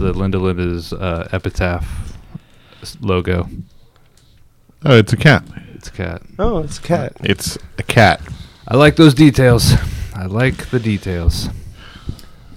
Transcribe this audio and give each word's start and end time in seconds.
the 0.00 0.12
Linda 0.12 0.38
Linda's 0.38 0.92
uh, 0.92 1.28
epitaph 1.32 2.16
logo. 3.00 3.48
Oh, 4.84 4.96
it's 4.96 5.12
a 5.12 5.16
cat. 5.16 5.44
It's 5.74 5.88
a 5.88 5.92
cat. 5.92 6.22
Oh, 6.38 6.58
it's 6.62 6.78
a 6.78 6.82
cat. 6.82 7.12
It's 7.20 7.58
a 7.78 7.82
cat. 7.82 8.20
I 8.66 8.76
like 8.76 8.96
those 8.96 9.14
details. 9.14 9.72
I 10.14 10.24
like 10.26 10.70
the 10.70 10.80
details. 10.80 11.48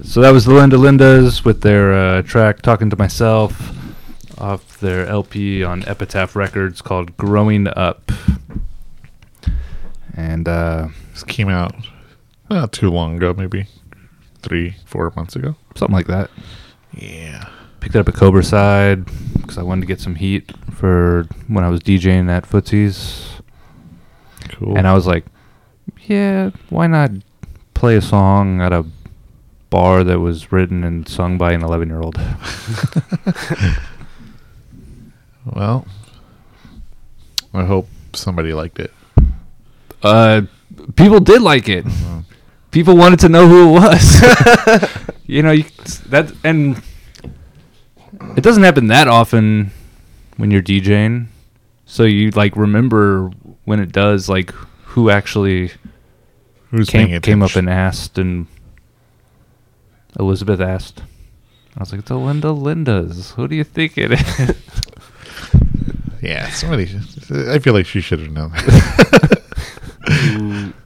So 0.03 0.21
that 0.21 0.31
was 0.31 0.45
the 0.45 0.53
Linda 0.53 0.77
Lindas 0.77 1.45
with 1.45 1.61
their 1.61 1.93
uh, 1.93 2.21
track 2.23 2.61
"Talking 2.61 2.89
to 2.89 2.95
Myself" 2.97 3.71
off 4.37 4.79
their 4.79 5.05
LP 5.07 5.63
on 5.63 5.83
Epitaph 5.87 6.35
Records 6.35 6.81
called 6.81 7.15
"Growing 7.17 7.67
Up." 7.67 8.11
And 10.15 10.47
uh, 10.47 10.89
This 11.13 11.23
came 11.23 11.49
out 11.49 11.73
not 12.49 12.71
too 12.71 12.89
long 12.89 13.15
ago, 13.17 13.33
maybe 13.35 13.67
three, 14.41 14.75
four 14.85 15.11
months 15.15 15.35
ago. 15.35 15.55
something 15.75 15.95
like 15.95 16.07
that. 16.07 16.29
Yeah. 16.95 17.49
Picked 17.79 17.95
it 17.95 17.99
up 17.99 18.07
at 18.07 18.15
Cobra 18.15 18.43
Side 18.43 19.05
because 19.33 19.57
I 19.57 19.63
wanted 19.63 19.81
to 19.81 19.87
get 19.87 19.99
some 19.99 20.15
heat 20.15 20.51
for 20.73 21.27
when 21.47 21.63
I 21.63 21.69
was 21.69 21.81
DJing 21.81 22.29
at 22.29 22.47
Footsies. 22.47 23.41
Cool. 24.49 24.77
And 24.77 24.87
I 24.87 24.93
was 24.93 25.07
like, 25.07 25.25
yeah, 26.05 26.51
why 26.69 26.87
not 26.87 27.11
play 27.73 27.95
a 27.95 28.01
song 28.01 28.61
at 28.61 28.71
a 28.71 28.85
bar 29.69 30.03
that 30.03 30.19
was 30.19 30.51
written 30.51 30.83
and 30.83 31.07
sung 31.07 31.37
by 31.37 31.53
an 31.53 31.63
11 31.63 31.89
year 31.89 32.01
old? 32.01 32.17
well, 35.45 35.85
I 37.53 37.65
hope 37.65 37.87
somebody 38.13 38.53
liked 38.53 38.79
it. 38.79 38.91
Uh, 40.01 40.43
people 40.95 41.19
did 41.19 41.41
like 41.41 41.69
it. 41.69 41.85
People 42.73 42.97
wanted 42.97 43.19
to 43.19 43.29
know 43.29 43.47
who 43.47 43.69
it 43.69 43.71
was. 43.71 45.09
you 45.25 45.41
know, 45.41 45.51
you, 45.51 45.63
that 46.09 46.33
and 46.43 46.81
it 48.35 48.41
doesn't 48.43 48.63
happen 48.63 48.87
that 48.87 49.07
often 49.07 49.71
when 50.37 50.51
you're 50.51 50.61
DJing. 50.61 51.27
So 51.85 52.03
you 52.03 52.31
like 52.31 52.55
remember 52.55 53.29
when 53.63 53.79
it 53.79 53.91
does, 53.91 54.27
like 54.27 54.51
who 54.85 55.09
actually 55.09 55.71
Who's 56.71 56.89
came 56.89 57.21
came 57.21 57.43
up 57.43 57.55
and 57.55 57.69
asked, 57.69 58.17
and 58.17 58.47
Elizabeth 60.19 60.59
asked. 60.59 61.03
I 61.77 61.79
was 61.79 61.91
like, 61.91 62.01
"It's 62.01 62.11
a 62.11 62.15
Linda 62.15 62.51
Linda's. 62.51 63.31
Who 63.31 63.47
do 63.47 63.55
you 63.55 63.63
think 63.63 63.97
it 63.97 64.11
is?" 64.13 64.55
Yeah, 66.23 66.49
somebody. 66.51 66.89
I 67.49 67.59
feel 67.59 67.73
like 67.73 67.85
she 67.85 67.99
should 67.99 68.21
have 68.21 68.31
known. 68.31 68.53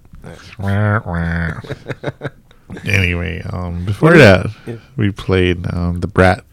anyway, 2.86 3.42
um, 3.52 3.86
before 3.86 4.18
that, 4.18 4.48
Yeah. 4.66 4.76
we 4.96 5.12
played 5.12 5.66
um, 5.74 6.00
the 6.02 6.08
Brat 6.08 6.44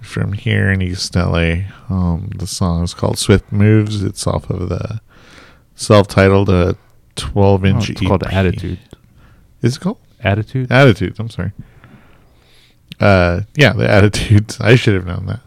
from 0.00 0.32
here 0.32 0.70
in 0.70 0.82
East 0.82 1.14
LA. 1.16 1.64
Um, 1.88 2.30
the 2.36 2.46
song 2.46 2.82
is 2.84 2.94
called 2.94 3.18
"Swift 3.18 3.50
Moves." 3.52 4.02
It's 4.02 4.26
off 4.26 4.48
of 4.50 4.68
the 4.68 5.00
self-titled 5.74 6.48
uh, 6.50 6.74
12 7.16 7.64
Oh, 7.64 7.66
inch. 7.66 7.90
it's 7.90 8.00
called 8.00 8.24
Attitude. 8.24 8.78
Is 9.62 9.76
it 9.76 9.80
called 9.80 9.98
Attitude. 10.22 10.70
Attitudes? 10.70 11.18
I'm 11.18 11.30
sorry. 11.30 11.52
Uh, 12.98 13.42
yeah, 13.54 13.72
the 13.72 13.88
attitudes. 13.88 14.58
I 14.60 14.74
should 14.76 14.94
have 14.94 15.06
known 15.06 15.26
that. 15.26 15.40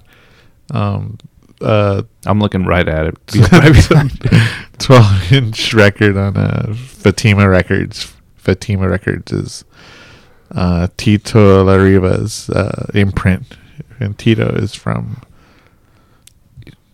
Um, 0.76 1.18
uh, 1.64 2.04
I'm 2.26 2.40
looking 2.40 2.66
right 2.66 2.88
at 2.88 3.08
it. 3.08 3.26
Be 3.34 3.40
right 3.40 3.74
behind 3.74 4.20
it. 4.24 4.52
12 4.80 5.32
inch 5.32 5.74
record 5.74 6.18
on 6.18 6.38
uh, 6.38 6.74
Fatima 6.76 7.48
Records. 7.48 8.14
Fatima 8.36 8.90
Records 8.90 9.32
is 9.32 9.66
uh, 10.52 10.88
Tito 10.98 11.64
Larriva's 11.64 12.50
uh, 12.50 12.92
imprint. 12.94 13.58
And 14.00 14.18
Tito 14.18 14.50
is 14.56 14.76
from 14.76 15.22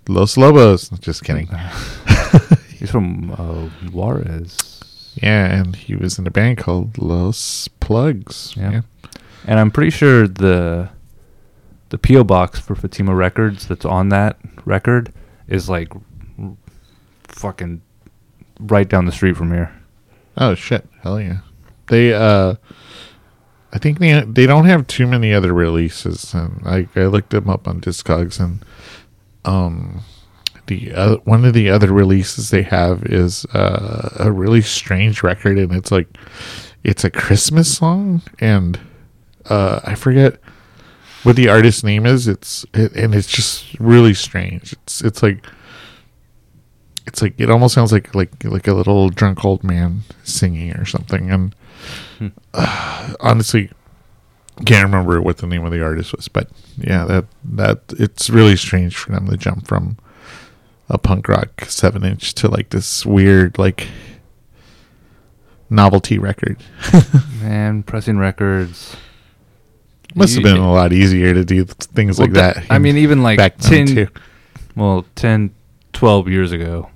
Los 0.07 0.37
Lobos. 0.37 0.89
Just 0.99 1.23
kidding. 1.23 1.47
He's 2.77 2.91
from 2.91 3.31
uh, 3.31 3.89
Juarez. 3.91 5.13
Yeah, 5.15 5.45
and 5.45 5.75
he 5.75 5.95
was 5.95 6.17
in 6.17 6.27
a 6.27 6.31
band 6.31 6.59
called 6.59 6.97
Los 6.97 7.67
Plugs. 7.79 8.53
Yeah. 8.55 8.71
Yeah. 8.71 8.81
And 9.45 9.59
I'm 9.59 9.71
pretty 9.71 9.89
sure 9.89 10.27
the 10.27 10.89
the 11.89 11.97
PO 11.97 12.23
box 12.23 12.59
for 12.59 12.75
Fatima 12.75 13.15
Records 13.15 13.67
that's 13.67 13.85
on 13.85 14.09
that 14.09 14.37
record 14.65 15.13
is 15.47 15.69
like 15.69 15.91
fucking 17.23 17.81
right 18.59 18.87
down 18.87 19.05
the 19.05 19.11
street 19.11 19.37
from 19.37 19.51
here. 19.51 19.73
Oh 20.37 20.55
shit! 20.55 20.87
Hell 21.01 21.19
yeah! 21.19 21.39
They 21.87 22.13
uh, 22.13 22.55
I 23.71 23.77
think 23.77 23.99
they 23.99 24.21
they 24.21 24.45
don't 24.45 24.65
have 24.65 24.87
too 24.87 25.07
many 25.07 25.33
other 25.33 25.53
releases, 25.53 26.33
and 26.33 26.61
I 26.65 26.87
I 26.95 27.05
looked 27.05 27.31
them 27.31 27.49
up 27.49 27.67
on 27.67 27.81
Discogs, 27.81 28.39
and 28.39 28.63
um, 29.45 30.01
the 30.67 31.19
one 31.25 31.45
of 31.45 31.53
the 31.53 31.69
other 31.69 31.91
releases 31.91 32.49
they 32.49 32.63
have 32.63 33.03
is 33.03 33.45
uh, 33.53 34.09
a 34.17 34.31
really 34.31 34.61
strange 34.61 35.23
record, 35.23 35.57
and 35.57 35.73
it's 35.73 35.91
like 35.91 36.07
it's 36.83 37.03
a 37.03 37.11
Christmas 37.11 37.75
song, 37.77 38.21
and 38.39 38.79
uh, 39.45 39.81
I 39.83 39.95
forget 39.95 40.39
what 41.23 41.35
the 41.35 41.49
artist's 41.49 41.83
name 41.83 42.05
is. 42.05 42.27
It's 42.27 42.65
it, 42.73 42.93
and 42.93 43.13
it's 43.13 43.27
just 43.27 43.79
really 43.79 44.13
strange. 44.13 44.73
It's 44.73 45.01
it's 45.01 45.23
like 45.23 45.45
it's 47.09 47.21
like 47.21 47.33
it 47.39 47.49
almost 47.49 47.73
sounds 47.73 47.91
like 47.91 48.13
like 48.13 48.43
like 48.43 48.67
a 48.67 48.73
little 48.73 49.09
drunk 49.09 49.43
old 49.43 49.63
man 49.63 50.01
singing 50.23 50.71
or 50.73 50.85
something 50.85 51.31
and 51.31 51.55
uh, 52.53 53.13
honestly 53.19 53.71
can't 54.65 54.83
remember 54.83 55.19
what 55.21 55.37
the 55.37 55.47
name 55.47 55.65
of 55.65 55.71
the 55.71 55.81
artist 55.81 56.15
was 56.15 56.27
but 56.27 56.49
yeah 56.77 57.05
that 57.05 57.25
that 57.43 57.81
it's 57.97 58.29
really 58.29 58.55
strange 58.55 58.95
for 58.95 59.11
them 59.11 59.25
to 59.27 59.37
jump 59.37 59.65
from 59.65 59.97
a 60.89 60.97
punk 60.97 61.27
rock 61.27 61.61
seven 61.65 62.03
inch 62.03 62.35
to 62.35 62.47
like 62.47 62.69
this 62.69 63.05
weird 63.05 63.57
like 63.57 63.87
novelty 65.69 66.19
record 66.19 66.57
Man, 67.41 67.83
pressing 67.83 68.17
records. 68.17 68.95
Must 70.15 70.33
have 70.35 70.43
been 70.43 70.57
a 70.57 70.71
lot 70.71 70.91
easier 70.93 71.33
to 71.33 71.45
do 71.45 71.65
things 71.65 72.17
Well, 72.17 72.27
like 72.27 72.33
that- 72.35 72.55
that 72.55 72.65
I 72.69 72.77
mean, 72.79 72.97
even 72.97 73.21
like 73.23 73.37
back 73.37 73.57
then 73.57 73.85
10, 73.87 74.09
well, 74.75 75.05
10, 75.15 75.51
12 75.93 76.27
years 76.29 76.51
ago, 76.51 76.89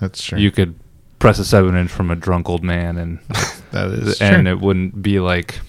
that's 0.00 0.22
true 0.22 0.38
you 0.38 0.50
could 0.50 0.74
press 1.18 1.38
a 1.38 1.44
seven 1.44 1.74
inch 1.76 1.90
from 1.90 2.10
a 2.10 2.16
drunk 2.16 2.48
old 2.48 2.62
man 2.62 2.98
and 2.98 3.18
that 3.70 3.88
is 3.90 4.20
and 4.20 4.44
true. 4.46 4.52
it 4.52 4.60
wouldn't 4.60 5.00
be 5.02 5.18
like 5.20 5.60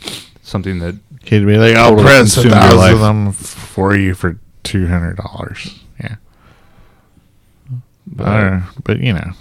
something 0.42 0.80
that 0.80 0.96
He'd 1.24 1.46
be 1.46 1.58
like, 1.58 1.76
"I'll 1.76 1.96
press 1.96 2.38
a 2.38 2.50
thousand 2.50 2.94
of 2.94 3.00
them 3.02 3.32
for 3.34 3.94
you 3.98 4.14
for 4.14 4.40
two 4.64 4.88
hundred 4.88 5.18
dollars." 5.18 5.78
Yeah, 6.02 6.16
but 8.06 8.24
Uh, 8.26 8.62
but 8.86 9.00
you 9.02 9.12
know, 9.12 9.32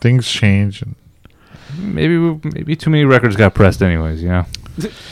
things 0.00 0.26
change, 0.26 0.80
and 0.80 0.94
maybe 1.78 2.16
maybe 2.54 2.76
too 2.76 2.88
many 2.88 3.04
records 3.04 3.36
got 3.36 3.52
pressed 3.54 3.82
anyways. 3.82 4.22
You 4.22 4.30
know, 4.30 4.46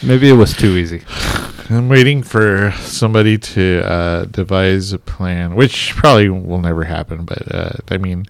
maybe 0.02 0.28
it 0.28 0.34
was 0.34 0.54
too 0.54 0.76
easy. 0.76 1.02
I'm 1.70 1.88
waiting 1.88 2.22
for 2.22 2.72
somebody 2.78 3.36
to 3.36 3.82
uh, 3.84 4.24
devise 4.24 4.92
a 4.92 4.98
plan, 4.98 5.54
which 5.54 5.94
probably 5.94 6.30
will 6.30 6.60
never 6.60 6.84
happen. 6.84 7.24
But 7.24 7.54
uh, 7.54 7.72
I 7.90 7.98
mean, 7.98 8.26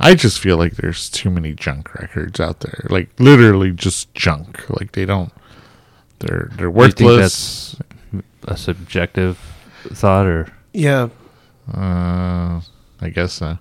I 0.00 0.14
just 0.14 0.40
feel 0.40 0.56
like 0.56 0.76
there's 0.76 1.08
too 1.08 1.30
many 1.30 1.52
junk 1.52 1.94
records 1.94 2.40
out 2.40 2.60
there, 2.60 2.84
like 2.90 3.08
literally 3.20 3.70
just 3.70 4.12
junk. 4.14 4.68
Like 4.68 4.92
they 4.92 5.04
don't, 5.04 5.32
they're 6.18 6.50
they're 6.56 6.70
Do 6.70 6.80
you 6.80 6.90
think 6.90 7.08
worthless. 7.08 7.76
A 8.46 8.56
subjective 8.56 9.38
thought, 9.92 10.26
or 10.26 10.52
Yeah. 10.72 11.08
Uh, 11.72 12.60
I 13.00 13.08
guess 13.10 13.34
so. 13.34 13.58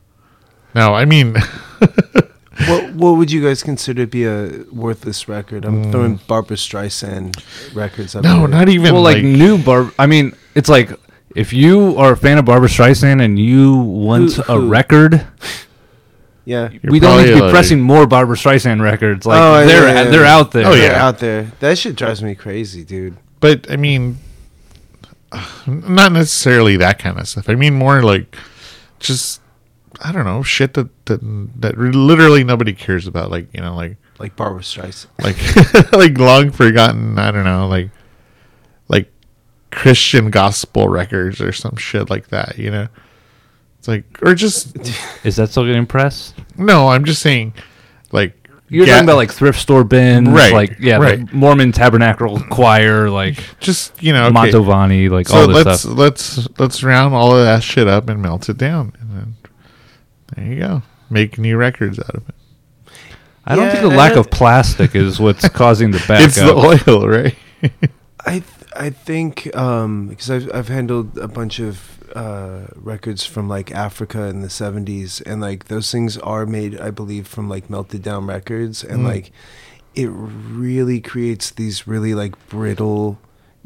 No, 0.75 0.93
I 0.93 1.05
mean. 1.05 1.35
What 2.67 2.93
What 2.93 3.11
would 3.17 3.31
you 3.31 3.41
guys 3.43 3.63
consider 3.63 4.03
to 4.03 4.07
be 4.07 4.25
a 4.25 4.63
worthless 4.71 5.27
record? 5.27 5.65
I'm 5.65 5.85
Mm. 5.85 5.91
throwing 5.91 6.19
Barbra 6.27 6.55
Streisand 6.57 7.35
records. 7.73 8.15
up 8.15 8.23
No, 8.23 8.39
there. 8.39 8.47
not 8.47 8.69
even 8.69 8.93
well, 8.93 9.01
like, 9.03 9.15
like, 9.17 9.25
new 9.25 9.57
Bar. 9.57 9.91
I 9.97 10.05
mean, 10.05 10.33
it's 10.55 10.69
like 10.69 10.91
if 11.35 11.51
you 11.51 11.95
are 11.97 12.11
a 12.13 12.17
fan 12.17 12.37
of 12.37 12.45
Barbra 12.45 12.69
Streisand 12.69 13.21
and 13.23 13.39
you 13.39 13.73
want 13.75 14.33
Who- 14.33 14.41
a 14.53 14.59
who? 14.59 14.67
record, 14.67 15.25
Yeah. 16.45 16.69
You're 16.71 16.91
we 16.91 16.99
don't 16.99 17.21
need 17.21 17.29
to 17.29 17.35
be 17.35 17.41
like- 17.41 17.51
pressing 17.51 17.79
more 17.81 18.05
Barbra 18.05 18.35
Streisand 18.35 18.81
records. 18.81 19.25
Like 19.25 19.39
Oh, 19.41 19.65
they're 19.65 19.87
yeah, 19.87 20.03
yeah. 20.03 20.09
they're 20.11 20.25
out 20.25 20.51
there. 20.51 20.67
Oh, 20.67 20.75
They're 20.75 20.91
yeah. 20.91 21.05
out 21.07 21.19
there. 21.19 21.51
That 21.61 21.77
shit 21.77 21.95
drives 21.95 22.21
me 22.21 22.35
crazy, 22.35 22.83
dude. 22.83 23.15
But 23.39 23.71
I 23.71 23.77
mean, 23.77 24.17
not 25.67 26.11
necessarily 26.11 26.77
that 26.77 26.99
kind 26.99 27.17
of 27.17 27.27
stuff. 27.27 27.49
I 27.49 27.55
mean 27.55 27.73
more 27.73 28.03
like 28.03 28.35
just 28.99 29.39
I 30.03 30.11
don't 30.11 30.25
know 30.25 30.43
shit 30.43 30.73
that 30.73 30.89
that 31.05 31.19
that 31.61 31.77
literally 31.77 32.43
nobody 32.43 32.73
cares 32.73 33.07
about. 33.07 33.31
Like 33.31 33.47
you 33.53 33.61
know, 33.61 33.75
like 33.75 33.97
Like 34.19 34.35
Barbra 34.35 34.61
Streisand. 34.61 35.07
like 35.21 35.91
like 35.93 36.17
long 36.17 36.51
forgotten. 36.51 37.17
I 37.17 37.31
don't 37.31 37.45
know, 37.45 37.67
like 37.67 37.89
like 38.89 39.11
Christian 39.71 40.29
gospel 40.29 40.87
records 40.89 41.41
or 41.41 41.51
some 41.51 41.75
shit 41.77 42.09
like 42.09 42.27
that. 42.29 42.57
You 42.57 42.69
know, 42.71 42.87
It's 43.79 43.87
like, 43.87 44.03
or 44.21 44.35
just 44.35 44.75
Is 45.25 45.37
that 45.37 45.49
still 45.49 45.65
getting 45.65 45.85
pressed? 45.85 46.35
no. 46.57 46.89
I'm 46.89 47.05
just 47.05 47.21
saying, 47.21 47.53
like 48.11 48.35
You're 48.69 48.85
ga- 48.85 48.91
talking 48.93 49.05
about 49.07 49.15
like 49.15 49.31
thrift 49.31 49.59
store 49.59 49.83
bins, 49.83 50.29
Right, 50.29 50.53
Like 50.53 50.77
yeah, 50.79 50.97
right. 50.97 51.25
the 51.27 51.33
Mormon 51.35 51.71
Tabernacle 51.71 52.39
Choir, 52.51 53.09
like 53.09 53.39
just 53.59 54.01
you 54.03 54.13
know, 54.13 54.25
okay. 54.27 54.35
Mantovani, 54.51 55.09
like 55.09 55.27
So 55.27 55.37
all 55.37 55.47
this 55.47 55.65
let's 55.65 55.79
stuff. 55.81 55.97
let's 55.97 56.47
let's 56.59 56.83
round 56.83 57.15
all 57.15 57.35
of 57.35 57.43
that 57.45 57.63
shit 57.63 57.87
up 57.87 58.09
and 58.09 58.21
melt 58.21 58.49
it 58.49 58.57
down, 58.57 58.93
and 58.99 59.02
then 59.02 59.02
there 60.35 60.45
you 60.45 60.59
go. 60.59 60.81
Make 61.09 61.37
new 61.37 61.57
records 61.57 61.99
out 61.99 62.15
of 62.15 62.27
it. 62.29 62.35
I 63.45 63.55
don't 63.55 63.65
Yeah, 63.65 63.71
think 63.71 63.83
the 63.83 63.89
lack 63.97 64.15
of 64.15 64.29
plastic 64.31 64.95
is 64.95 65.19
what's 65.19 65.47
causing 65.61 65.91
the 65.91 66.03
back 66.07 66.21
it's 66.21 66.35
the 66.35 66.53
oil, 66.53 67.07
right? 67.07 67.35
I 68.25 68.39
th- 68.39 68.43
I 68.75 68.89
think 68.89 69.55
um, 69.55 70.07
because 70.07 70.31
I've 70.31 70.49
I've 70.53 70.67
handled 70.69 71.17
a 71.17 71.27
bunch 71.27 71.59
of 71.59 71.99
uh, 72.15 72.67
records 72.75 73.25
from 73.25 73.49
like 73.49 73.71
Africa 73.71 74.23
in 74.23 74.41
the 74.41 74.47
'70s, 74.49 75.21
and 75.25 75.41
like 75.41 75.65
those 75.65 75.91
things 75.91 76.17
are 76.19 76.45
made, 76.45 76.79
I 76.79 76.89
believe, 76.91 77.27
from 77.27 77.49
like 77.49 77.69
melted 77.69 78.01
down 78.01 78.25
records, 78.25 78.83
and 78.83 79.01
Mm. 79.01 79.05
like 79.05 79.31
it 79.95 80.07
really 80.07 81.01
creates 81.01 81.51
these 81.51 81.85
really 81.87 82.13
like 82.15 82.33
brittle, 82.47 83.19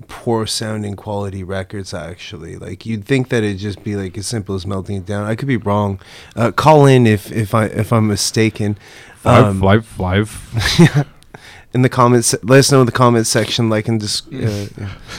poor 0.07 0.45
sounding 0.45 0.95
quality 0.95 1.43
records. 1.43 1.93
Actually, 1.93 2.55
like 2.55 2.85
you'd 2.85 3.05
think 3.05 3.29
that 3.29 3.43
it'd 3.43 3.57
just 3.57 3.83
be 3.83 3.95
like 3.95 4.17
as 4.17 4.27
simple 4.27 4.55
as 4.55 4.65
melting 4.65 4.97
it 4.97 5.05
down. 5.05 5.25
I 5.25 5.35
could 5.35 5.47
be 5.47 5.57
wrong. 5.57 5.99
Uh, 6.35 6.51
call 6.51 6.85
in 6.85 7.07
if 7.07 7.31
if 7.31 7.53
I 7.55 7.65
if 7.65 7.91
I'm 7.91 8.07
mistaken. 8.07 8.77
Um, 9.25 9.59
five, 9.61 9.85
five. 9.85 11.05
in 11.73 11.81
the 11.81 11.89
comments, 11.89 12.33
let 12.43 12.59
us 12.59 12.71
know 12.71 12.79
in 12.81 12.85
the 12.85 12.91
comments 12.91 13.29
section, 13.29 13.69
like 13.69 13.87
and 13.87 13.99
just. 13.99 14.27
Uh, 14.27 14.67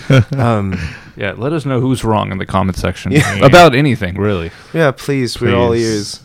yeah. 0.08 0.24
um, 0.56 0.78
Yeah, 1.16 1.34
let 1.36 1.52
us 1.52 1.66
know 1.66 1.80
who's 1.80 2.04
wrong 2.04 2.30
in 2.30 2.38
the 2.38 2.46
comment 2.46 2.76
section 2.76 3.10
Yeah. 3.10 3.38
about 3.44 3.74
anything, 3.74 4.16
really. 4.16 4.52
Yeah, 4.72 4.92
please, 4.92 5.40
we're 5.40 5.54
all 5.54 5.70
Please. 5.70 5.84
ears. 5.84 6.20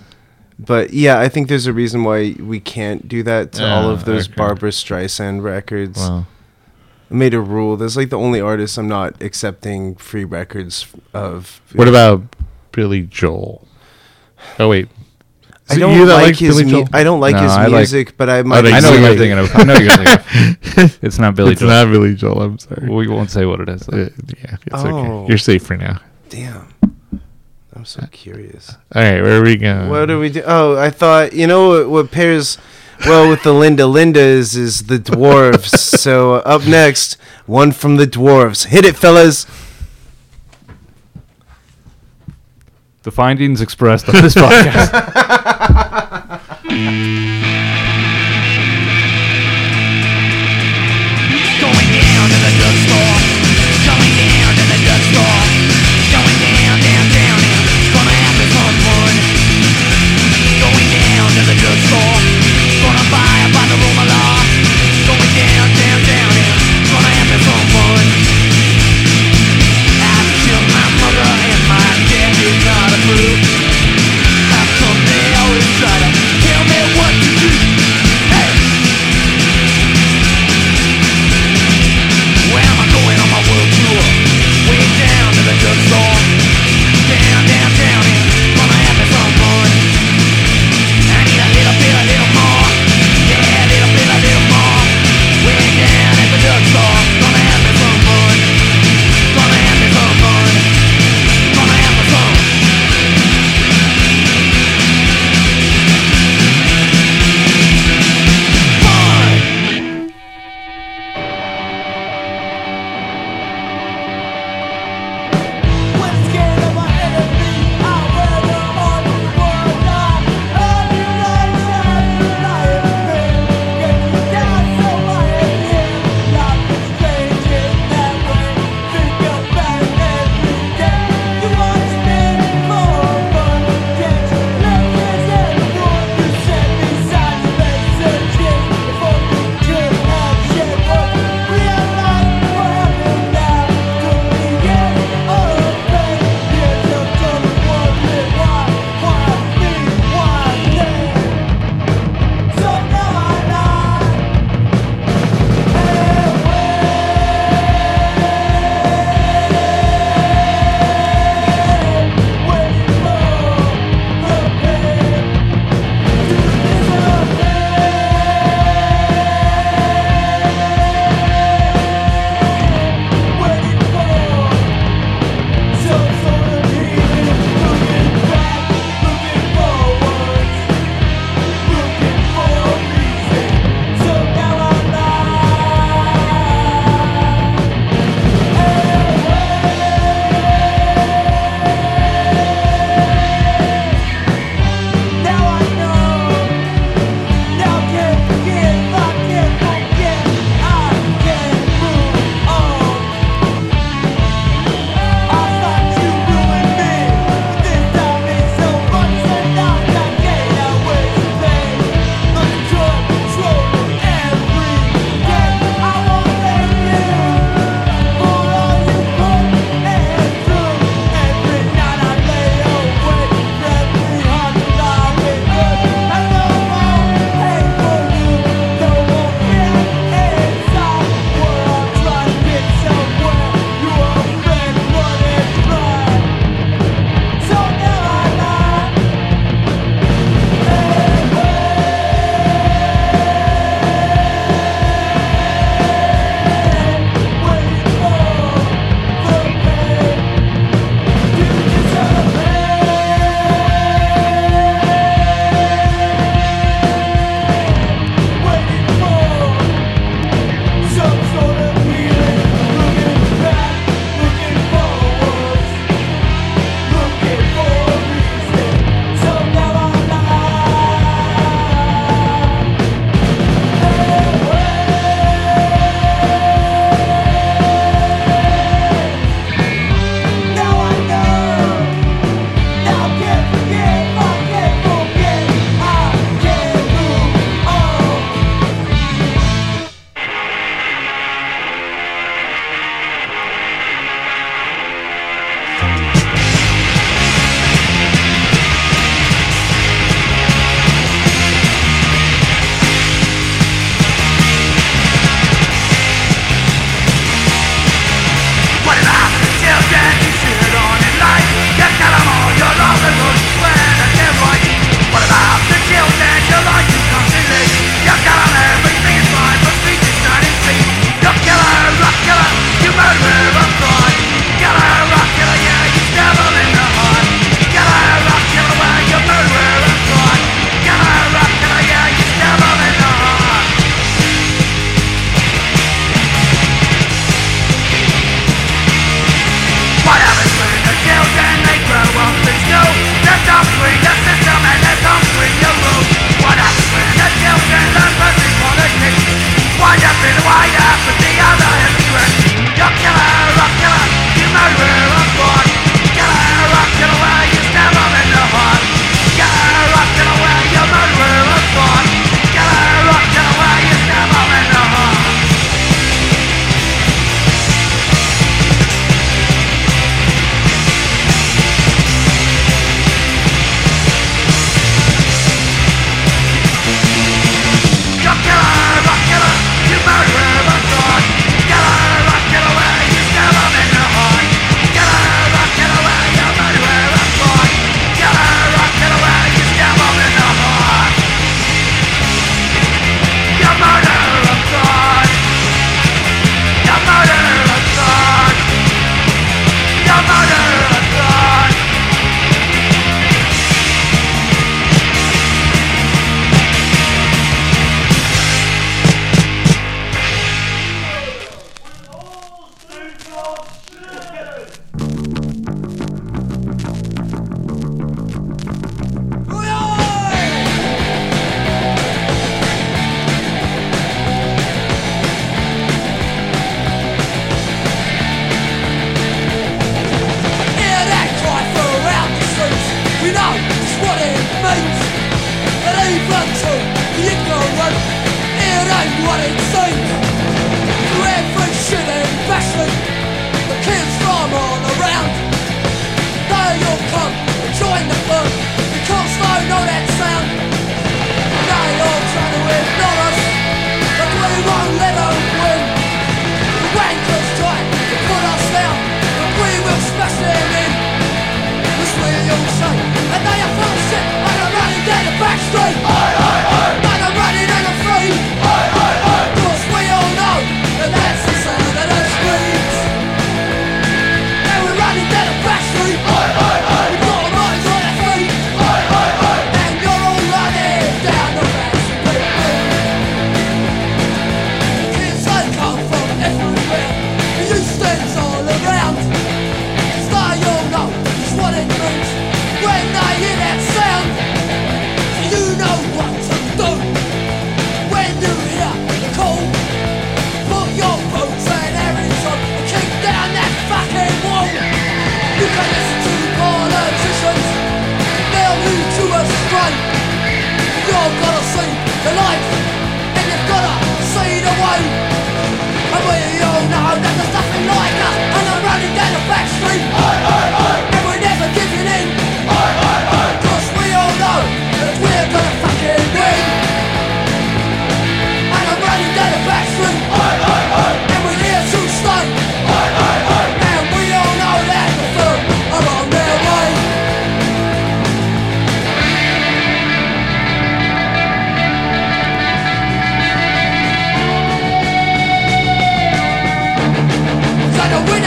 But 0.59 0.93
yeah, 0.93 1.19
I 1.19 1.29
think 1.29 1.49
there's 1.49 1.65
a 1.65 1.73
reason 1.73 2.03
why 2.03 2.35
we 2.39 2.59
can't 2.59 3.07
do 3.07 3.23
that 3.23 3.53
to 3.53 3.67
all 3.67 3.89
of 3.89 4.05
those 4.05 4.27
okay. 4.27 4.35
Barbra 4.35 4.69
Streisand 4.69 5.41
records. 5.41 5.97
Wow. 5.99 6.27
I 7.11 7.13
made 7.13 7.33
a 7.33 7.41
rule. 7.41 7.77
That's 7.77 7.95
like 7.95 8.09
the 8.09 8.17
only 8.17 8.41
artist 8.41 8.77
I'm 8.77 8.87
not 8.87 9.21
accepting 9.21 9.95
free 9.95 10.23
records 10.23 10.87
of. 11.13 11.61
What 11.73 11.87
about 11.87 12.23
Billy 12.71 13.01
Joel? 13.03 13.67
Oh 14.59 14.69
wait, 14.69 14.89
I 15.69 15.75
don't 15.77 16.07
like 16.07 16.35
his. 16.37 16.63
Mu- 16.63 16.85
I 16.91 17.03
don't 17.03 17.19
like 17.19 17.35
No, 17.35 17.41
his 17.43 17.51
I 17.51 17.63
like- 17.67 17.71
music, 17.79 18.17
but 18.17 18.29
I 18.29 18.41
might. 18.41 18.65
I 18.65 18.79
know 18.79 18.91
what 18.91 18.99
you're 18.99 19.09
Like- 19.09 19.17
thinking 19.17 19.37
of. 19.39 19.55
I 19.55 19.63
know 19.63 19.73
you're 19.75 19.91
thinking 19.97 20.83
of. 20.83 20.99
It's 21.03 21.19
not 21.19 21.35
Billy 21.35 21.51
it's 21.51 21.61
Joel. 21.61 21.69
not 21.69 21.91
Billy 21.91 22.15
Joel. 22.15 22.41
I'm 22.41 22.59
sorry. 22.59 22.89
We 22.89 23.07
won't 23.07 23.29
say 23.31 23.45
what 23.45 23.59
it 23.61 23.69
is. 23.69 23.87
Uh, 23.87 24.09
yeah, 24.39 24.57
it's 24.65 24.75
Oh. 24.83 24.87
okay. 25.21 25.27
You're 25.29 25.37
safe 25.37 25.63
for 25.65 25.77
now. 25.77 26.01
Damn. 26.29 26.67
I'm 27.75 27.85
so 27.85 28.05
curious. 28.11 28.75
All 28.95 29.01
right, 29.01 29.21
where 29.21 29.39
are 29.41 29.43
we 29.43 29.55
going? 29.55 29.89
What 29.89 30.05
do 30.07 30.19
we 30.19 30.29
do? 30.29 30.43
Oh, 30.45 30.77
I 30.77 30.89
thought 30.89 31.33
you 31.33 31.47
know 31.47 31.69
what, 31.69 31.89
what 31.89 32.11
pairs 32.11 32.57
well 33.05 33.29
with 33.29 33.43
the 33.43 33.53
Linda 33.53 33.83
Lindas 33.83 34.55
is 34.55 34.83
the 34.83 34.97
dwarves. 34.97 35.69
so 35.69 36.35
up 36.35 36.65
next, 36.65 37.17
one 37.45 37.71
from 37.71 37.97
the 37.97 38.05
dwarves. 38.07 38.67
Hit 38.67 38.85
it, 38.85 38.95
fellas. 38.95 39.45
The 43.03 43.11
findings 43.11 43.59
expressed 43.61 44.07
on 44.07 44.15
this 44.21 44.33
podcast. 44.35 44.91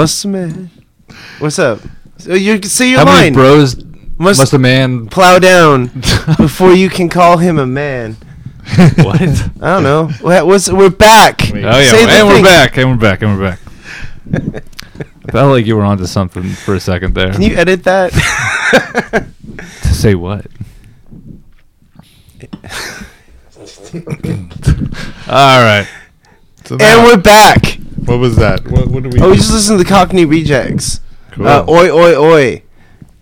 Must 0.00 0.24
man. 0.26 0.70
What's 1.40 1.58
up? 1.58 1.80
So 2.16 2.32
you 2.32 2.62
say 2.62 2.88
your 2.88 3.00
How 3.00 3.04
many 3.04 3.24
line. 3.26 3.32
bros 3.34 3.76
Must- 4.16 4.40
must, 4.40 4.52
a 4.54 4.58
man? 4.58 5.08
Plow 5.08 5.38
down 5.38 5.88
before 6.38 6.72
you 6.72 6.88
can 6.88 7.10
call 7.10 7.36
him 7.36 7.58
a 7.58 7.66
man. 7.66 8.14
what? 8.96 9.20
I 9.20 9.74
don't 9.74 9.82
know. 9.82 10.08
What- 10.22 10.46
What's 10.46 10.72
we're 10.72 10.88
back. 10.88 11.42
Oh 11.52 11.54
yeah, 11.58 11.82
Say 11.90 12.06
the 12.06 12.12
and 12.12 12.28
we're 12.28 12.34
thing. 12.36 12.44
back, 12.44 12.78
and 12.78 12.90
we're 12.90 12.96
back, 12.96 13.20
and 13.20 13.38
we're 13.38 13.50
back. 13.50 13.60
I 15.28 15.32
felt 15.32 15.52
like 15.52 15.66
you 15.66 15.76
were 15.76 15.84
onto 15.84 16.06
something 16.06 16.44
for 16.44 16.74
a 16.74 16.80
second 16.80 17.14
there. 17.14 17.32
Can 17.32 17.42
you 17.42 17.54
edit 17.56 17.84
that? 17.84 18.10
to 19.82 19.88
say 19.94 20.14
what? 20.14 20.46
All 25.28 25.62
right. 25.62 25.86
So 26.64 26.76
and 26.76 26.80
now- 26.80 27.04
we're 27.04 27.18
back. 27.18 27.69
What 28.10 28.18
was 28.18 28.36
that? 28.36 28.66
What, 28.66 28.88
what 28.88 29.02
do 29.04 29.08
we? 29.08 29.20
Oh, 29.20 29.30
we 29.30 29.36
just 29.36 29.52
listened 29.52 29.78
to 29.78 29.84
the 29.84 29.88
Cockney 29.88 30.24
Rejects. 30.24 31.00
Cool. 31.30 31.46
Uh, 31.46 31.64
oi, 31.68 31.90
oi, 31.90 32.16
oi. 32.16 32.62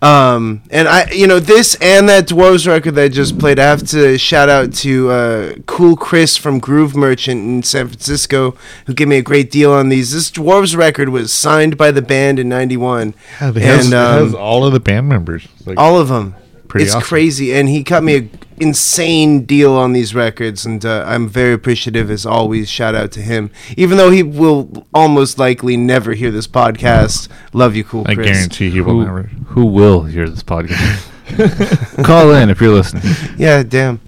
Um, 0.01 0.63
and 0.71 0.87
I, 0.87 1.11
you 1.11 1.27
know, 1.27 1.39
this 1.39 1.75
and 1.81 2.09
that 2.09 2.27
Dwarves 2.27 2.65
record 2.65 2.95
that 2.95 3.03
I 3.03 3.09
just 3.09 3.37
played, 3.37 3.59
I 3.59 3.65
have 3.65 3.85
to 3.89 4.17
shout 4.17 4.49
out 4.49 4.73
to 4.75 5.11
uh, 5.11 5.53
Cool 5.67 5.95
Chris 5.95 6.37
from 6.37 6.59
Groove 6.59 6.95
Merchant 6.95 7.39
in 7.39 7.61
San 7.63 7.87
Francisco, 7.87 8.55
who 8.87 8.93
gave 8.95 9.09
me 9.09 9.17
a 9.17 9.21
great 9.21 9.51
deal 9.51 9.71
on 9.73 9.89
these. 9.89 10.11
This 10.11 10.31
Dwarves 10.31 10.75
record 10.75 11.09
was 11.09 11.31
signed 11.31 11.77
by 11.77 11.91
the 11.91 12.01
band 12.01 12.39
in 12.39 12.49
'91. 12.49 13.13
Yeah, 13.41 13.49
it 13.49 13.55
has, 13.57 13.85
and, 13.85 13.93
it 13.93 13.97
has 13.97 14.33
um, 14.33 14.39
all 14.39 14.65
of 14.65 14.73
the 14.73 14.79
band 14.79 15.07
members. 15.07 15.47
Like, 15.65 15.77
All 15.77 15.99
of 15.99 16.07
them. 16.07 16.35
Pretty 16.69 16.85
it's 16.85 16.95
awesome. 16.95 17.05
crazy, 17.07 17.53
and 17.53 17.67
he 17.67 17.83
cut 17.83 18.03
me 18.03 18.15
an 18.15 18.29
insane 18.59 19.43
deal 19.45 19.73
on 19.73 19.91
these 19.91 20.13
records, 20.15 20.65
and 20.65 20.85
uh, 20.85 21.03
I'm 21.05 21.27
very 21.27 21.51
appreciative 21.53 22.09
as 22.11 22.25
always. 22.25 22.69
Shout 22.69 22.93
out 22.95 23.11
to 23.13 23.21
him, 23.21 23.49
even 23.75 23.97
though 23.97 24.11
he 24.11 24.23
will 24.23 24.85
almost 24.93 25.37
likely 25.39 25.75
never 25.75 26.13
hear 26.13 26.29
this 26.31 26.47
podcast. 26.47 27.27
Love 27.53 27.75
you, 27.75 27.83
cool 27.83 28.03
I 28.07 28.13
Chris. 28.15 28.27
guarantee 28.27 28.69
he 28.69 28.81
will 28.81 28.93
Who, 28.93 29.05
never. 29.05 29.23
who 29.47 29.65
will 29.65 30.03
hear 30.03 30.29
this 30.29 30.43
podcast? 30.43 31.07
Call 32.05 32.31
in 32.33 32.49
if 32.49 32.61
you're 32.61 32.73
listening. 32.73 33.03
Yeah, 33.37 33.63
damn. 33.63 33.99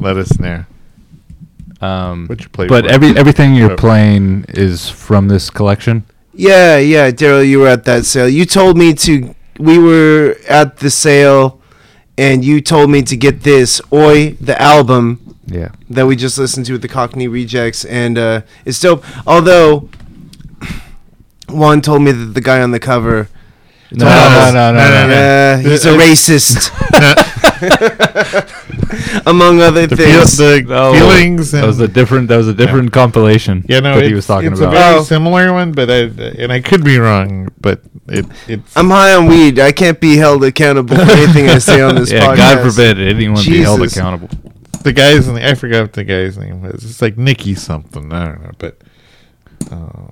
Let 0.00 0.16
us 0.16 0.38
know. 0.40 0.64
Um, 1.80 2.26
What 2.26 2.40
you 2.42 2.48
play 2.48 2.66
but 2.66 2.86
for? 2.86 2.90
every 2.90 3.16
everything 3.16 3.54
you're 3.54 3.76
playing 3.76 4.46
is 4.48 4.88
from 4.90 5.28
this 5.28 5.48
collection. 5.50 6.04
Yeah, 6.34 6.78
yeah, 6.78 7.10
Daryl, 7.10 7.46
you 7.46 7.60
were 7.60 7.68
at 7.68 7.84
that 7.84 8.04
sale. 8.04 8.28
You 8.28 8.44
told 8.46 8.76
me 8.78 8.94
to. 8.94 9.34
We 9.58 9.78
were 9.78 10.36
at 10.48 10.76
the 10.78 10.88
sale, 10.90 11.57
and 12.18 12.44
you 12.44 12.60
told 12.60 12.90
me 12.90 13.00
to 13.02 13.16
get 13.16 13.42
this 13.44 13.80
Oi, 13.92 14.32
the 14.40 14.60
album 14.60 15.20
Yeah. 15.46 15.68
that 15.88 16.06
we 16.06 16.16
just 16.16 16.36
listened 16.38 16.66
to 16.66 16.72
with 16.72 16.82
the 16.82 16.88
Cockney 16.88 17.28
Rejects, 17.28 17.84
and 17.86 18.18
uh, 18.18 18.40
it's 18.66 18.78
dope. 18.80 19.02
Although 19.26 19.88
Juan 21.48 21.80
told 21.80 22.02
me 22.02 22.12
that 22.12 22.34
the 22.34 22.40
guy 22.42 22.60
on 22.60 22.72
the 22.72 22.80
cover, 22.80 23.28
No, 23.90 24.04
No, 24.04 24.50
no, 24.52 24.52
no, 24.52 24.72
no, 24.72 24.72
no. 24.72 24.90
no, 24.90 25.08
no. 25.08 25.62
no. 25.62 25.70
he's 25.70 25.86
a 25.86 25.96
racist, 25.96 26.68
among 29.26 29.60
other 29.60 29.86
the, 29.86 29.96
feel, 29.96 30.24
things. 30.24 30.36
the 30.36 30.62
No, 30.68 30.92
feelings 30.92 31.50
That 31.52 31.64
was 31.66 31.80
a 31.80 31.88
different. 31.88 32.28
That 32.28 32.36
was 32.36 32.48
a 32.48 32.54
different 32.54 32.92
compilation. 32.92 33.64
yeah, 33.68 33.80
no, 33.80 33.94
that 33.96 34.04
he 34.04 34.14
was 34.14 34.26
talking 34.26 34.52
it's 34.52 34.60
about. 34.60 34.74
a 34.74 34.76
very 34.78 34.98
Oh. 34.98 35.02
similar 35.04 35.52
one, 35.52 35.72
but 35.72 35.90
I 35.90 36.00
and 36.42 36.52
I 36.52 36.60
could 36.60 36.84
be 36.84 36.98
wrong, 36.98 37.48
but 37.60 37.82
it 38.08 38.26
it's 38.48 38.76
I'm 38.76 38.88
high 38.90 39.14
on 39.14 39.26
weed. 39.26 39.58
I 39.58 39.72
can't 39.72 40.00
be 40.00 40.16
held 40.16 40.44
accountable 40.44 40.96
for 40.96 41.02
anything 41.12 41.48
I 41.48 41.58
say 41.58 41.80
on 41.80 41.94
this 41.96 42.10
yeah, 42.12 42.20
podcast. 42.26 42.36
God 42.36 42.70
forbid 42.72 42.98
anyone 43.00 43.44
be 43.44 43.60
held 43.62 43.80
Jesus. 43.80 43.96
accountable. 43.96 44.28
the 44.82 44.92
guy's 44.92 45.26
name. 45.28 45.44
I 45.44 45.54
forgot 45.54 45.82
what 45.82 45.92
the 45.92 46.04
guy's 46.04 46.38
name 46.38 46.62
was. 46.62 46.84
It's 46.84 47.02
like 47.02 47.16
Nicky 47.18 47.54
something. 47.54 48.12
I 48.12 48.24
don't 48.26 48.42
know, 48.42 48.50
but 48.58 48.78
uh, 49.70 50.08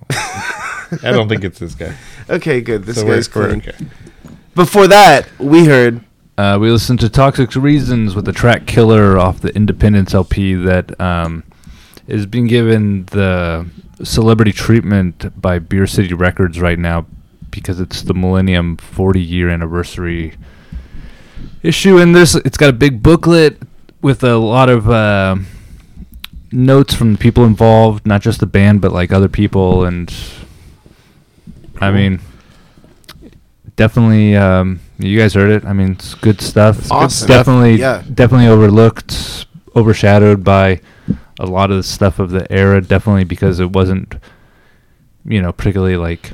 I 1.02 1.10
don't 1.12 1.28
think 1.28 1.44
it's 1.44 1.58
this 1.58 1.74
guy. 1.74 1.94
Okay, 2.28 2.60
good. 2.60 2.82
This 2.84 2.96
So 2.96 3.04
we're- 3.04 3.16
guy's 3.18 3.32
we're 3.34 3.48
clean. 3.48 3.58
okay. 3.60 3.76
Before 4.56 4.88
that, 4.88 5.28
we 5.38 5.64
heard 5.66 6.00
Uh, 6.36 6.58
we 6.60 6.70
listened 6.70 6.98
to 7.00 7.08
Toxic 7.08 7.54
Reasons 7.54 8.14
with 8.16 8.24
the 8.24 8.32
track 8.32 8.66
Killer 8.66 9.16
off 9.16 9.40
the 9.40 9.54
Independence 9.54 10.12
LP 10.12 10.54
that 10.54 11.00
um, 11.00 11.44
is 12.08 12.26
being 12.26 12.46
given 12.48 13.04
the 13.06 13.66
celebrity 14.02 14.50
treatment 14.52 15.40
by 15.40 15.58
Beer 15.60 15.86
City 15.86 16.12
Records 16.14 16.60
right 16.60 16.78
now 16.78 17.06
because 17.60 17.80
it's 17.80 18.02
the 18.02 18.14
Millennium 18.14 18.76
40 18.76 19.20
year 19.20 19.48
anniversary 19.48 20.34
issue. 21.62 21.98
And 21.98 22.14
this, 22.14 22.34
it's 22.34 22.56
got 22.56 22.70
a 22.70 22.72
big 22.74 23.02
booklet 23.02 23.60
with 24.02 24.22
a 24.24 24.36
lot 24.36 24.68
of 24.68 24.88
uh, 24.88 25.36
notes 26.52 26.94
from 26.94 27.12
the 27.12 27.18
people 27.18 27.44
involved, 27.44 28.06
not 28.06 28.22
just 28.22 28.40
the 28.40 28.46
band, 28.46 28.80
but 28.80 28.92
like 28.92 29.12
other 29.12 29.28
people. 29.28 29.84
And 29.84 30.12
I 31.80 31.90
mean, 31.90 32.20
definitely 33.76 34.36
um, 34.36 34.80
you 34.98 35.18
guys 35.18 35.34
heard 35.34 35.50
it 35.50 35.62
i 35.66 35.72
mean 35.74 35.92
it's 35.92 36.14
good 36.14 36.40
stuff 36.40 36.78
It's 36.78 36.90
awesome. 36.90 37.28
definitely 37.28 37.74
Yeah. 37.76 38.02
definitely 38.14 38.46
overlooked 38.48 39.44
overshadowed 39.74 40.42
by 40.42 40.80
a 41.38 41.44
lot 41.44 41.70
of 41.70 41.76
the 41.76 41.82
stuff 41.82 42.18
of 42.18 42.30
the 42.30 42.50
era 42.50 42.80
definitely 42.80 43.24
because 43.24 43.60
it 43.60 43.72
wasn't 43.72 44.14
you 45.26 45.42
know 45.42 45.52
particularly 45.52 45.98
like 45.98 46.32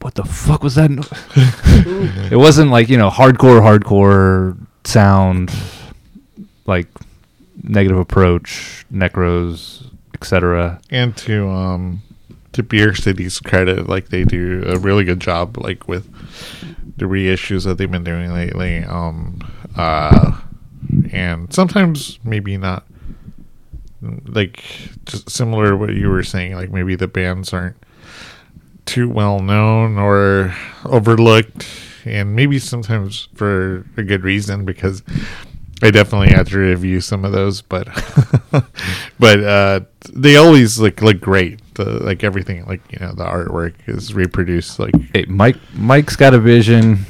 what 0.00 0.14
the 0.14 0.24
fuck 0.24 0.62
was 0.62 0.74
that 0.74 0.90
it 2.32 2.36
wasn't 2.36 2.70
like 2.70 2.88
you 2.88 2.96
know 2.96 3.10
hardcore 3.10 3.60
hardcore 3.60 4.56
sound 4.84 5.52
like 6.66 6.86
negative 7.62 7.98
approach 7.98 8.86
necros 8.92 9.86
etc 10.14 10.80
and 10.90 11.16
to 11.16 11.48
um 11.48 12.02
to 12.52 12.62
Beer 12.62 12.94
City's 12.94 13.38
credit, 13.38 13.88
like 13.88 14.08
they 14.08 14.24
do 14.24 14.62
a 14.66 14.78
really 14.78 15.04
good 15.04 15.20
job, 15.20 15.56
like 15.58 15.86
with 15.86 16.08
the 16.96 17.04
reissues 17.04 17.64
that 17.64 17.78
they've 17.78 17.90
been 17.90 18.04
doing 18.04 18.32
lately. 18.32 18.84
Um, 18.84 19.40
uh, 19.76 20.40
and 21.12 21.52
sometimes 21.52 22.18
maybe 22.24 22.56
not, 22.56 22.84
like 24.02 24.64
just 25.04 25.30
similar 25.30 25.70
to 25.70 25.76
what 25.76 25.94
you 25.94 26.08
were 26.08 26.22
saying. 26.22 26.54
Like 26.54 26.70
maybe 26.70 26.96
the 26.96 27.08
bands 27.08 27.52
aren't 27.52 27.76
too 28.90 29.08
well 29.08 29.38
known 29.38 29.98
or 29.98 30.52
overlooked, 30.84 31.64
and 32.04 32.34
maybe 32.34 32.58
sometimes 32.58 33.28
for 33.34 33.86
a 33.96 34.02
good 34.02 34.24
reason 34.24 34.64
because 34.64 35.04
I 35.80 35.92
definitely 35.92 36.30
had 36.30 36.48
to 36.48 36.58
review 36.58 37.00
some 37.00 37.24
of 37.24 37.30
those, 37.30 37.62
but 37.62 37.86
but 39.20 39.44
uh, 39.44 39.80
they 40.12 40.34
always 40.36 40.80
look 40.80 41.00
look 41.02 41.20
great. 41.20 41.60
The, 41.74 41.84
like 41.84 42.24
everything, 42.24 42.66
like 42.66 42.80
you 42.90 42.98
know, 42.98 43.12
the 43.12 43.24
artwork 43.24 43.74
is 43.86 44.12
reproduced. 44.12 44.80
Like 44.80 44.94
hey, 45.14 45.24
Mike 45.28 45.56
Mike's 45.72 46.16
got 46.16 46.34
a 46.34 46.40
vision. 46.40 47.06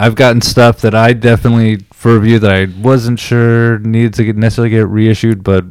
I've 0.00 0.16
gotten 0.16 0.40
stuff 0.40 0.80
that 0.80 0.96
I 0.96 1.12
definitely 1.12 1.86
for 1.92 2.18
review 2.18 2.40
that 2.40 2.52
I 2.52 2.64
wasn't 2.82 3.20
sure 3.20 3.78
needed 3.78 4.14
to 4.14 4.24
get 4.24 4.36
necessarily 4.36 4.70
get 4.70 4.88
reissued, 4.88 5.44
but 5.44 5.64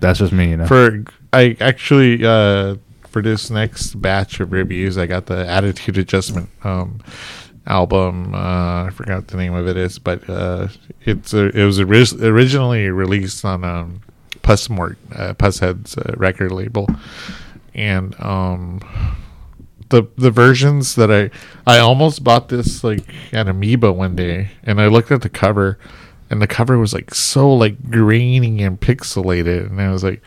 that's 0.00 0.20
just 0.20 0.32
me, 0.32 0.50
you 0.50 0.56
know. 0.56 0.66
for 0.66 1.04
I 1.34 1.54
actually 1.60 2.24
uh, 2.24 2.76
for 3.16 3.22
this 3.22 3.48
next 3.48 3.94
batch 3.94 4.40
of 4.40 4.52
reviews, 4.52 4.98
I 4.98 5.06
got 5.06 5.24
the 5.24 5.48
Attitude 5.48 5.96
Adjustment 5.96 6.50
um, 6.64 7.00
album. 7.66 8.34
Uh, 8.34 8.84
I 8.84 8.90
forgot 8.92 9.28
the 9.28 9.38
name 9.38 9.54
of 9.54 9.66
it 9.66 9.78
is, 9.78 9.98
but 9.98 10.28
uh, 10.28 10.68
it's 11.00 11.32
a, 11.32 11.46
it 11.58 11.64
was 11.64 11.80
ori- 11.80 12.28
originally 12.28 12.90
released 12.90 13.42
on 13.42 13.64
um, 13.64 14.02
Pusmort, 14.42 14.96
uh, 15.14 15.32
Pushead's 15.32 15.96
uh, 15.96 16.12
record 16.18 16.52
label, 16.52 16.86
and 17.72 18.14
um, 18.20 18.80
the 19.88 20.06
the 20.18 20.30
versions 20.30 20.94
that 20.96 21.10
I 21.10 21.30
I 21.66 21.78
almost 21.78 22.22
bought 22.22 22.50
this 22.50 22.84
like 22.84 23.08
at 23.32 23.48
Amoeba 23.48 23.94
one 23.94 24.14
day, 24.14 24.50
and 24.62 24.78
I 24.78 24.88
looked 24.88 25.10
at 25.10 25.22
the 25.22 25.30
cover, 25.30 25.78
and 26.28 26.42
the 26.42 26.46
cover 26.46 26.76
was 26.76 26.92
like 26.92 27.14
so 27.14 27.50
like 27.50 27.90
grainy 27.90 28.62
and 28.62 28.78
pixelated, 28.78 29.70
and 29.70 29.80
I 29.80 29.90
was 29.90 30.04
like, 30.04 30.22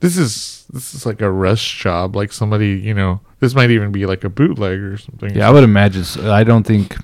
this 0.00 0.16
is 0.16 0.66
this 0.72 0.94
is 0.94 1.06
like 1.06 1.20
a 1.20 1.30
rush 1.30 1.82
job, 1.82 2.16
like 2.16 2.32
somebody 2.32 2.70
you 2.70 2.94
know 2.94 3.20
this 3.40 3.54
might 3.54 3.70
even 3.70 3.92
be 3.92 4.06
like 4.06 4.24
a 4.24 4.28
bootleg 4.28 4.78
or 4.78 4.96
something. 4.96 5.34
yeah, 5.34 5.48
I 5.48 5.52
would 5.52 5.64
imagine. 5.64 6.04
So. 6.04 6.32
I 6.32 6.44
don't 6.44 6.66
think 6.66 6.96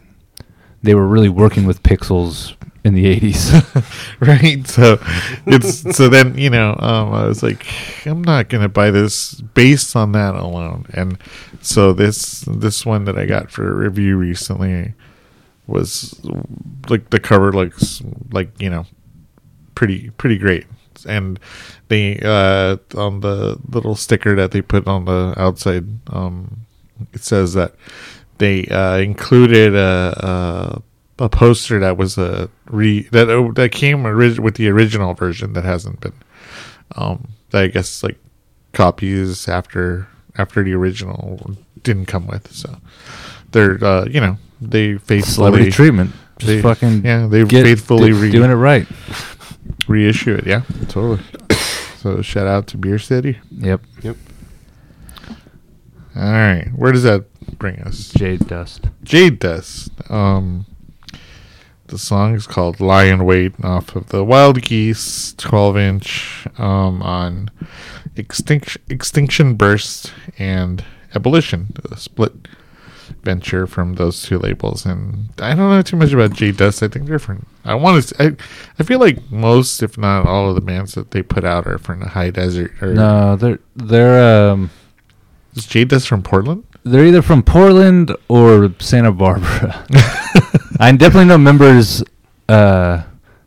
they 0.82 0.94
were 0.94 1.06
really 1.06 1.28
working 1.28 1.66
with 1.66 1.82
pixels 1.82 2.54
in 2.84 2.94
the 2.94 3.04
'80s. 3.04 4.16
right 4.20 4.66
so 4.66 4.98
it's 5.46 5.96
so 5.96 6.08
then 6.08 6.36
you 6.36 6.50
know 6.50 6.76
um 6.78 7.12
i 7.12 7.26
was 7.26 7.42
like 7.42 7.66
i'm 8.06 8.22
not 8.22 8.48
gonna 8.48 8.68
buy 8.68 8.90
this 8.90 9.40
based 9.40 9.94
on 9.96 10.12
that 10.12 10.34
alone 10.34 10.86
and 10.94 11.18
so 11.60 11.92
this 11.92 12.40
this 12.42 12.84
one 12.84 13.04
that 13.04 13.18
i 13.18 13.26
got 13.26 13.50
for 13.50 13.74
review 13.74 14.16
recently 14.16 14.94
was 15.66 16.20
like 16.88 17.10
the 17.10 17.20
cover 17.20 17.52
looks 17.52 18.02
like 18.32 18.50
you 18.60 18.68
know 18.68 18.84
pretty 19.74 20.10
pretty 20.10 20.38
great 20.38 20.66
and 21.06 21.38
uh 22.22 22.76
on 22.96 23.20
the 23.20 23.58
little 23.68 23.94
sticker 23.94 24.34
that 24.36 24.50
they 24.52 24.62
put 24.62 24.86
on 24.86 25.04
the 25.04 25.34
outside 25.36 25.84
um 26.08 26.64
it 27.12 27.22
says 27.22 27.54
that 27.54 27.74
they 28.38 28.64
uh 28.66 28.96
included 28.98 29.74
a, 29.74 30.80
a 31.18 31.24
a 31.24 31.28
poster 31.28 31.78
that 31.78 31.96
was 31.96 32.16
a 32.18 32.48
re 32.66 33.02
that 33.12 33.28
uh, 33.30 33.50
that 33.54 33.70
came 33.72 34.04
orig- 34.06 34.38
with 34.40 34.54
the 34.56 34.68
original 34.68 35.14
version 35.14 35.52
that 35.52 35.64
hasn't 35.64 36.00
been 36.00 36.14
um 36.96 37.28
that 37.50 37.62
I 37.64 37.66
guess 37.68 38.02
like 38.02 38.18
copies 38.72 39.48
after 39.48 40.08
after 40.36 40.64
the 40.64 40.72
original 40.74 41.56
didn't 41.82 42.06
come 42.06 42.26
with. 42.26 42.50
So 42.52 42.76
they're 43.52 43.82
uh, 43.84 44.06
you 44.06 44.20
know 44.20 44.38
they 44.60 44.96
faithfully 44.96 45.20
Celebrity 45.34 45.70
treatment. 45.70 46.12
Just 46.38 46.46
they- 46.46 46.62
fucking 46.62 47.04
yeah 47.04 47.26
they 47.26 47.44
faithfully 47.44 48.12
re- 48.12 48.30
doing 48.30 48.50
it 48.50 48.54
right. 48.54 48.86
reissue 49.88 50.34
it. 50.34 50.46
Yeah, 50.46 50.62
totally. 50.88 51.20
So 52.02 52.20
shout 52.20 52.48
out 52.48 52.66
to 52.68 52.76
Beer 52.76 52.98
City. 52.98 53.38
Yep. 53.52 53.82
Yep. 54.02 54.16
All 56.16 56.32
right, 56.32 56.68
where 56.74 56.90
does 56.90 57.04
that 57.04 57.26
bring 57.58 57.78
us? 57.78 58.08
Jade 58.08 58.48
dust. 58.48 58.88
Jade 59.04 59.38
Dust. 59.38 59.92
Um, 60.10 60.66
the 61.86 61.98
song 61.98 62.34
is 62.34 62.46
called 62.48 62.80
Lion 62.80 63.24
Weight 63.24 63.54
off 63.62 63.94
of 63.94 64.08
the 64.08 64.24
Wild 64.24 64.62
Geese 64.62 65.32
12 65.34 65.76
inch 65.76 66.46
um, 66.58 67.02
on 67.02 67.50
Extinction, 68.16 68.82
Extinction 68.88 69.54
Burst 69.54 70.12
and 70.38 70.84
Abolition, 71.14 71.68
the 71.88 71.96
split 71.96 72.32
venture 73.22 73.66
from 73.66 73.94
those 73.94 74.22
two 74.22 74.38
labels. 74.38 74.84
And 74.86 75.28
I 75.40 75.54
don't 75.54 75.70
know 75.70 75.82
too 75.82 75.96
much 75.96 76.12
about 76.12 76.32
Jade 76.32 76.56
Dust. 76.56 76.82
I 76.82 76.88
think 76.88 77.06
they're 77.06 77.18
from. 77.18 77.46
I 77.64 77.74
want 77.74 78.02
to. 78.08 78.22
I, 78.22 78.36
I 78.78 78.82
feel 78.82 78.98
like 79.00 79.30
most, 79.30 79.82
if 79.82 79.96
not 79.98 80.26
all, 80.26 80.48
of 80.48 80.54
the 80.54 80.60
bands 80.60 80.94
that 80.94 81.10
they 81.12 81.22
put 81.22 81.44
out 81.44 81.66
are 81.66 81.78
from 81.78 82.00
the 82.00 82.08
high 82.08 82.30
desert. 82.30 82.72
Or 82.82 82.92
No, 82.94 83.36
they're 83.36 83.58
they're 83.76 84.50
um 84.50 84.70
is 85.54 85.66
Jade 85.66 85.88
Dust 85.88 86.08
from 86.08 86.22
Portland? 86.22 86.64
they're 86.84 87.04
either 87.06 87.22
from 87.22 87.42
Portland 87.44 88.14
or 88.28 88.74
Santa 88.80 89.12
Barbara. 89.12 89.86
I 90.80 90.90
definitely 90.92 91.26
know 91.26 91.38
members 91.38 92.02
uh 92.48 93.02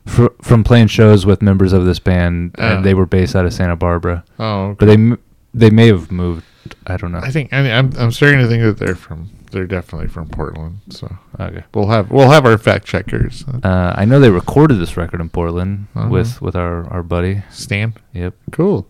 fr- 0.06 0.28
from 0.42 0.64
playing 0.64 0.88
shows 0.88 1.26
with 1.26 1.42
members 1.42 1.74
of 1.74 1.86
this 1.86 2.00
band, 2.00 2.56
Oh. 2.58 2.78
and 2.78 2.86
they 2.86 2.94
were 2.94 3.06
based 3.06 3.36
out 3.36 3.46
of 3.46 3.54
Santa 3.54 3.76
Barbara. 3.76 4.24
Oh, 4.40 4.68
okay. 4.68 4.76
But 4.80 4.86
they 4.86 4.94
m- 4.94 5.20
they 5.54 5.70
may 5.70 5.88
have 5.88 6.12
moved. 6.12 6.46
I 6.88 6.96
don't 6.98 7.12
know. 7.12 7.20
I 7.20 7.30
think 7.32 7.52
I, 7.52 7.60
I'm 7.72 7.92
I'm 7.98 8.12
starting 8.12 8.40
to 8.40 8.48
think 8.48 8.64
that 8.64 8.78
they're 8.78 8.96
from 8.96 9.30
they're 9.56 9.66
definitely 9.66 10.10
from 10.10 10.28
Portland. 10.28 10.80
So 10.90 11.18
okay. 11.40 11.64
we'll 11.74 11.88
have 11.88 12.12
we'll 12.12 12.30
have 12.30 12.46
our 12.46 12.58
fact 12.58 12.86
checkers. 12.86 13.46
Uh, 13.64 13.94
I 13.96 14.04
know 14.04 14.20
they 14.20 14.30
recorded 14.30 14.76
this 14.76 14.98
record 14.98 15.22
in 15.22 15.30
Portland 15.30 15.88
Uh-huh. 15.96 16.10
with 16.10 16.42
with 16.42 16.58
our 16.58 16.86
our 16.92 17.02
buddy. 17.02 17.42
Stan, 17.50 17.94
Yep. 18.14 18.36
cool. 18.52 18.86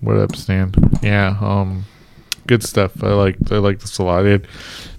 What 0.00 0.18
up, 0.18 0.36
Stan? 0.36 0.72
Yeah, 1.02 1.36
um, 1.40 1.84
good 2.46 2.62
stuff. 2.62 3.02
I 3.02 3.08
like 3.08 3.36
I 3.50 3.56
like 3.56 3.80
this 3.80 3.98
a 3.98 4.04
lot. 4.04 4.24
It, 4.24 4.44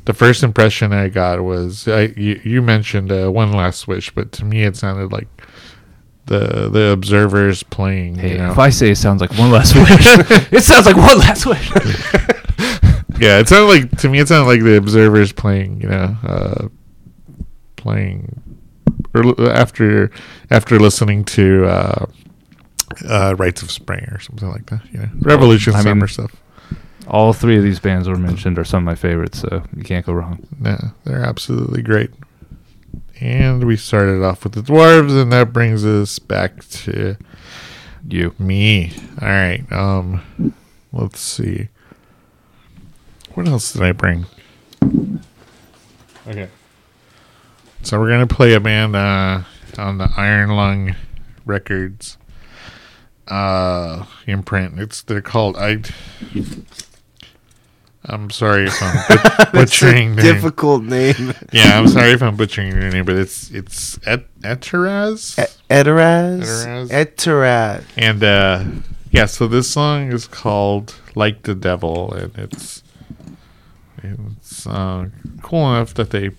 the 0.04 0.14
first 0.14 0.44
impression 0.44 0.92
I 0.92 1.08
got 1.08 1.42
was 1.42 1.88
I 1.88 2.08
you, 2.18 2.42
you 2.44 2.62
mentioned 2.62 3.14
uh, 3.14 3.30
one 3.30 3.54
last 3.54 3.88
wish, 3.88 4.12
but 4.14 4.34
to 4.34 4.44
me 4.44 4.64
it 4.64 4.76
sounded 4.76 5.14
like 5.14 5.30
the 6.26 6.70
the 6.70 6.92
observers 6.92 7.64
playing. 7.64 8.16
Hey, 8.16 8.34
you 8.34 8.38
know, 8.40 8.52
if 8.52 8.60
I 8.60 8.70
say 8.70 8.90
it 8.92 8.98
sounds 8.98 9.22
like 9.22 9.32
one 9.38 9.50
last 9.50 9.76
wish, 9.76 9.88
it 10.52 10.64
sounds 10.66 10.86
like 10.86 10.98
one 10.98 11.18
last 11.20 11.46
wish. 11.46 11.72
yeah, 13.18 13.40
it 13.40 13.48
sounded 13.48 13.68
like 13.68 13.98
to 14.00 14.10
me 14.10 14.20
it 14.20 14.28
sounded 14.28 14.48
like 14.48 14.62
the 14.62 14.78
observers 14.78 15.32
playing, 15.32 15.82
you 15.82 15.90
know, 15.90 16.16
uh, 16.24 16.68
playing 17.76 18.42
or 19.14 19.50
after 19.50 20.12
after 20.52 20.80
listening 20.80 21.24
to 21.26 21.66
uh, 21.66 22.06
uh, 23.08 23.36
Rites 23.38 23.62
of 23.62 23.72
Spring 23.72 24.04
or 24.12 24.20
something 24.20 24.50
like 24.50 24.66
that. 24.68 24.82
You 24.92 25.00
know, 25.00 25.10
Revolution 25.22 25.74
I 25.74 25.78
mean- 25.78 25.84
Summer 25.86 26.08
stuff. 26.08 26.36
All 27.08 27.34
three 27.34 27.58
of 27.58 27.64
these 27.64 27.80
bands 27.80 28.08
were 28.08 28.18
mentioned 28.18 28.60
are 28.60 28.64
some 28.64 28.84
of 28.84 28.86
my 28.86 28.94
favorites, 28.94 29.40
so 29.40 29.64
you 29.76 29.84
can't 29.84 30.06
go 30.06 30.14
wrong. 30.14 30.46
Yeah, 30.64 30.90
they're 31.06 31.24
absolutely 31.26 31.82
great. 31.82 32.12
And 33.20 33.64
we 33.66 33.78
started 33.78 34.24
off 34.24 34.44
with 34.44 34.54
the 34.54 34.62
dwarves, 34.62 35.20
and 35.20 35.32
that 35.32 35.52
brings 35.52 35.84
us 35.84 36.20
back 36.20 36.64
to 36.70 37.18
You. 38.08 38.36
me. 38.38 38.94
All 39.20 39.28
right. 39.28 39.64
Um, 39.72 40.54
let's 40.94 41.20
see. 41.20 41.70
What 43.40 43.48
else 43.48 43.72
did 43.72 43.84
I 43.84 43.94
bring? 43.94 44.26
Okay. 46.28 46.50
So 47.84 47.98
we're 47.98 48.10
gonna 48.10 48.28
play 48.28 48.52
a 48.54 48.60
band 48.60 48.98
uh, 48.98 49.44
on 49.78 49.98
the 49.98 50.10
Iron 50.18 50.50
Lung 50.50 50.94
Records 51.46 52.18
uh, 53.30 54.04
imprint. 54.28 54.78
It's 54.78 55.04
they're 55.04 55.22
called 55.22 55.56
I. 55.56 55.82
I'm 58.04 58.30
sorry 58.30 58.66
if 58.66 58.84
I'm 58.84 59.06
but- 59.08 59.52
butchering 59.54 60.18
their 60.18 60.34
difficult 60.34 60.84
name. 60.84 61.34
Yeah, 61.54 61.80
I'm 61.80 61.88
sorry 61.88 62.12
if 62.12 62.22
I'm 62.22 62.36
butchering 62.36 62.74
your 62.74 62.92
name, 62.92 63.06
but 63.06 63.16
it's 63.16 63.50
it's 63.52 63.98
Et- 64.06 64.28
Eteraz. 64.42 65.40
E- 65.40 65.50
Eteraz. 65.70 66.90
Eteraz. 66.90 66.90
Eteraz. 66.90 67.84
And 67.96 68.22
uh 68.22 68.66
yeah, 69.12 69.28
so 69.28 69.48
this 69.48 69.70
song 69.70 70.12
is 70.12 70.28
called 70.28 70.96
Like 71.16 71.44
the 71.44 71.56
Devil 71.56 72.12
and 72.12 72.38
it's 72.38 72.84
it's 74.04 74.66
uh, 74.68 75.10
cool 75.42 75.74
enough 75.76 75.94
that 75.96 76.12
they 76.12 76.32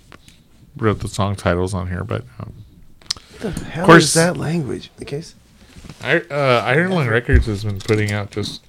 wrote 0.76 1.00
the 1.00 1.08
song 1.08 1.36
titles 1.36 1.74
on 1.74 1.88
here, 1.88 2.04
but 2.04 2.24
um, 2.38 2.52
What 3.40 3.54
the 3.56 3.64
hell 3.64 3.86
course- 3.86 4.04
is 4.04 4.14
that 4.14 4.36
language? 4.36 4.90
The 4.96 5.04
case. 5.04 5.34
I, 6.02 6.20
uh, 6.20 6.62
Iron 6.66 6.92
Lung 6.92 7.08
Records 7.08 7.46
has 7.46 7.64
been 7.64 7.78
putting 7.80 8.10
out 8.12 8.30
just 8.30 8.62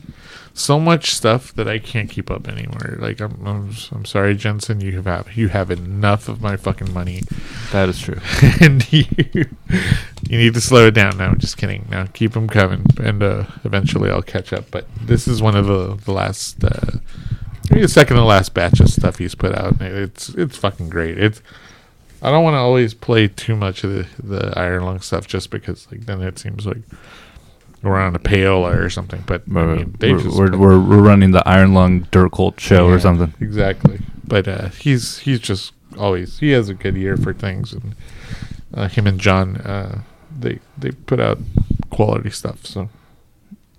so 0.54 0.80
much 0.80 1.14
stuff 1.14 1.54
that 1.56 1.66
I 1.68 1.80
can't 1.80 2.10
keep 2.10 2.30
up 2.30 2.48
anymore. 2.48 2.98
Like 3.00 3.22
I'm, 3.22 3.46
I'm, 3.48 3.72
I'm 3.94 4.04
sorry, 4.06 4.36
Jensen, 4.36 4.82
you 4.82 5.02
have 5.02 5.32
you 5.38 5.48
have 5.48 5.72
enough 5.72 6.28
of 6.28 6.42
my 6.42 6.58
fucking 6.58 6.92
money, 6.94 7.22
That 7.72 7.88
is 7.88 8.00
true. 8.00 8.20
and 8.60 8.92
you 8.92 9.06
you 10.28 10.38
need 10.38 10.54
to 10.56 10.62
slow 10.62 10.88
it 10.88 10.92
down. 10.94 11.18
Now, 11.18 11.28
I'm 11.30 11.40
just 11.40 11.56
kidding. 11.58 11.88
Now 11.90 12.06
keep 12.08 12.34
them 12.34 12.50
coming, 12.50 12.86
and 13.02 13.24
uh, 13.24 13.46
eventually 13.64 14.10
I'll 14.10 14.22
catch 14.22 14.52
up. 14.52 14.66
But 14.72 14.88
this 15.00 15.26
is 15.28 15.42
one 15.42 15.56
of 15.56 15.68
the 15.68 15.96
the 16.04 16.12
last, 16.12 16.62
uh, 16.64 16.98
maybe 17.72 17.82
the 17.82 17.88
second 17.88 18.18
to 18.18 18.24
last 18.24 18.54
batch 18.54 18.80
of 18.80 18.90
stuff 18.90 19.18
he's 19.18 19.36
put 19.36 19.56
out. 19.56 19.82
It's 19.82 20.30
it's 20.30 20.58
fucking 20.58 20.90
great. 20.90 21.18
It's 21.18 21.42
I 22.22 22.30
don't 22.30 22.44
want 22.44 22.54
to 22.54 22.60
always 22.60 22.94
play 22.94 23.28
too 23.28 23.56
much 23.56 23.84
of 23.84 23.92
the 23.92 24.08
the 24.22 24.54
Iron 24.58 24.84
Lung 24.84 25.00
stuff 25.00 25.28
just 25.28 25.50
because 25.50 25.88
like 25.92 26.06
then 26.06 26.22
it 26.22 26.38
seems 26.38 26.66
like 26.66 26.84
we're 27.82 28.00
on 28.00 28.16
a 28.16 28.20
payola 28.20 28.78
or 28.78 28.90
something. 28.90 29.24
But 29.26 29.44
I 29.50 29.54
We're, 29.54 29.76
mean, 29.78 29.96
we're, 30.00 30.30
we're, 30.30 30.58
we're, 30.58 30.80
we're 30.80 31.02
running 31.02 31.32
the 31.32 31.48
Iron 31.48 31.74
Lung 31.74 32.02
Dirt 32.12 32.32
Cult 32.32 32.60
show 32.60 32.88
or 32.88 33.00
something. 33.00 33.34
Exactly. 33.42 34.00
But 34.24 34.48
uh, 34.48 34.70
he's 34.70 35.20
he's 35.20 35.40
just 35.40 35.74
always 35.98 36.40
he 36.40 36.52
has 36.52 36.70
a 36.70 36.74
good 36.74 36.96
ear 36.98 37.18
for 37.18 37.34
things, 37.34 37.74
and 37.74 37.96
uh, 38.74 38.88
him 38.88 39.08
and 39.08 39.20
John 39.20 39.58
uh, 39.58 40.04
they 40.40 40.60
they 40.78 40.92
put 40.92 41.20
out 41.20 41.40
quality 41.90 42.30
stuff. 42.30 42.66
So 42.66 42.90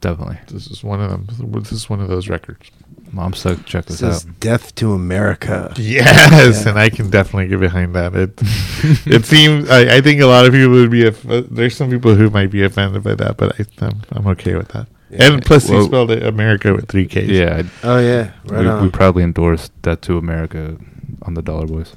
Definitely. 0.00 0.38
this 0.48 0.66
is 0.66 0.82
one 0.82 1.00
of 1.00 1.10
them. 1.10 1.52
This 1.60 1.72
is 1.72 1.88
one 1.88 2.00
of 2.00 2.08
those 2.08 2.28
records. 2.28 2.70
I'm 3.18 3.32
stoked 3.34 3.60
to 3.60 3.64
check 3.66 3.84
This 3.86 4.00
this 4.00 4.16
is 4.22 4.26
out. 4.28 4.40
Death 4.40 4.74
to 4.76 4.92
America. 4.92 5.72
Yes, 5.76 6.62
Yeah. 6.64 6.70
and 6.70 6.78
I 6.78 6.88
can 6.90 7.10
definitely 7.10 7.48
get 7.48 7.60
behind 7.60 7.94
that. 7.94 8.14
It 8.14 8.32
it 9.06 9.24
seems 9.26 9.68
I, 9.70 9.96
I 9.96 10.00
think 10.00 10.20
a 10.20 10.26
lot 10.26 10.46
of 10.46 10.52
people 10.52 10.70
would 10.72 10.90
be. 10.90 11.06
Aff- 11.06 11.28
uh, 11.28 11.42
there's 11.50 11.76
some 11.76 11.90
people 11.90 12.14
who 12.14 12.30
might 12.30 12.50
be 12.50 12.62
offended 12.62 13.02
by 13.02 13.14
that, 13.16 13.36
but 13.36 13.60
I, 13.60 13.64
I'm 13.84 14.02
I'm 14.12 14.26
okay 14.28 14.54
with 14.54 14.68
that. 14.68 14.86
Yeah. 15.10 15.32
And 15.32 15.44
plus, 15.44 15.68
he 15.68 15.82
spelled 15.84 16.10
it 16.10 16.22
America 16.22 16.72
with 16.72 16.88
three 16.88 17.06
K's. 17.06 17.28
Yeah, 17.28 17.62
Oh 17.82 17.98
yeah, 17.98 18.32
right 18.46 18.60
we, 18.62 18.68
on. 18.68 18.82
we 18.84 18.90
probably 18.90 19.22
endorsed 19.22 19.70
Death 19.82 20.00
to 20.02 20.16
America 20.16 20.78
on 21.22 21.34
the 21.34 21.42
Dollar 21.42 21.66
Boys. 21.66 21.94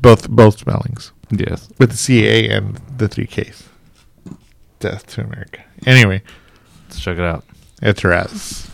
both 0.00 0.28
both 0.28 0.58
spellings. 0.58 1.12
Yes. 1.30 1.70
with 1.78 1.90
the 1.92 1.96
CA 1.96 2.48
and 2.50 2.76
the 2.98 3.08
three 3.08 3.26
Ks. 3.26 3.68
Death 4.78 5.06
to 5.14 5.22
America. 5.22 5.64
Anyway, 5.86 6.22
Let's 6.88 7.00
check 7.00 7.16
it 7.16 7.24
out. 7.24 7.44
it's 7.80 8.04
Raz. 8.04 8.70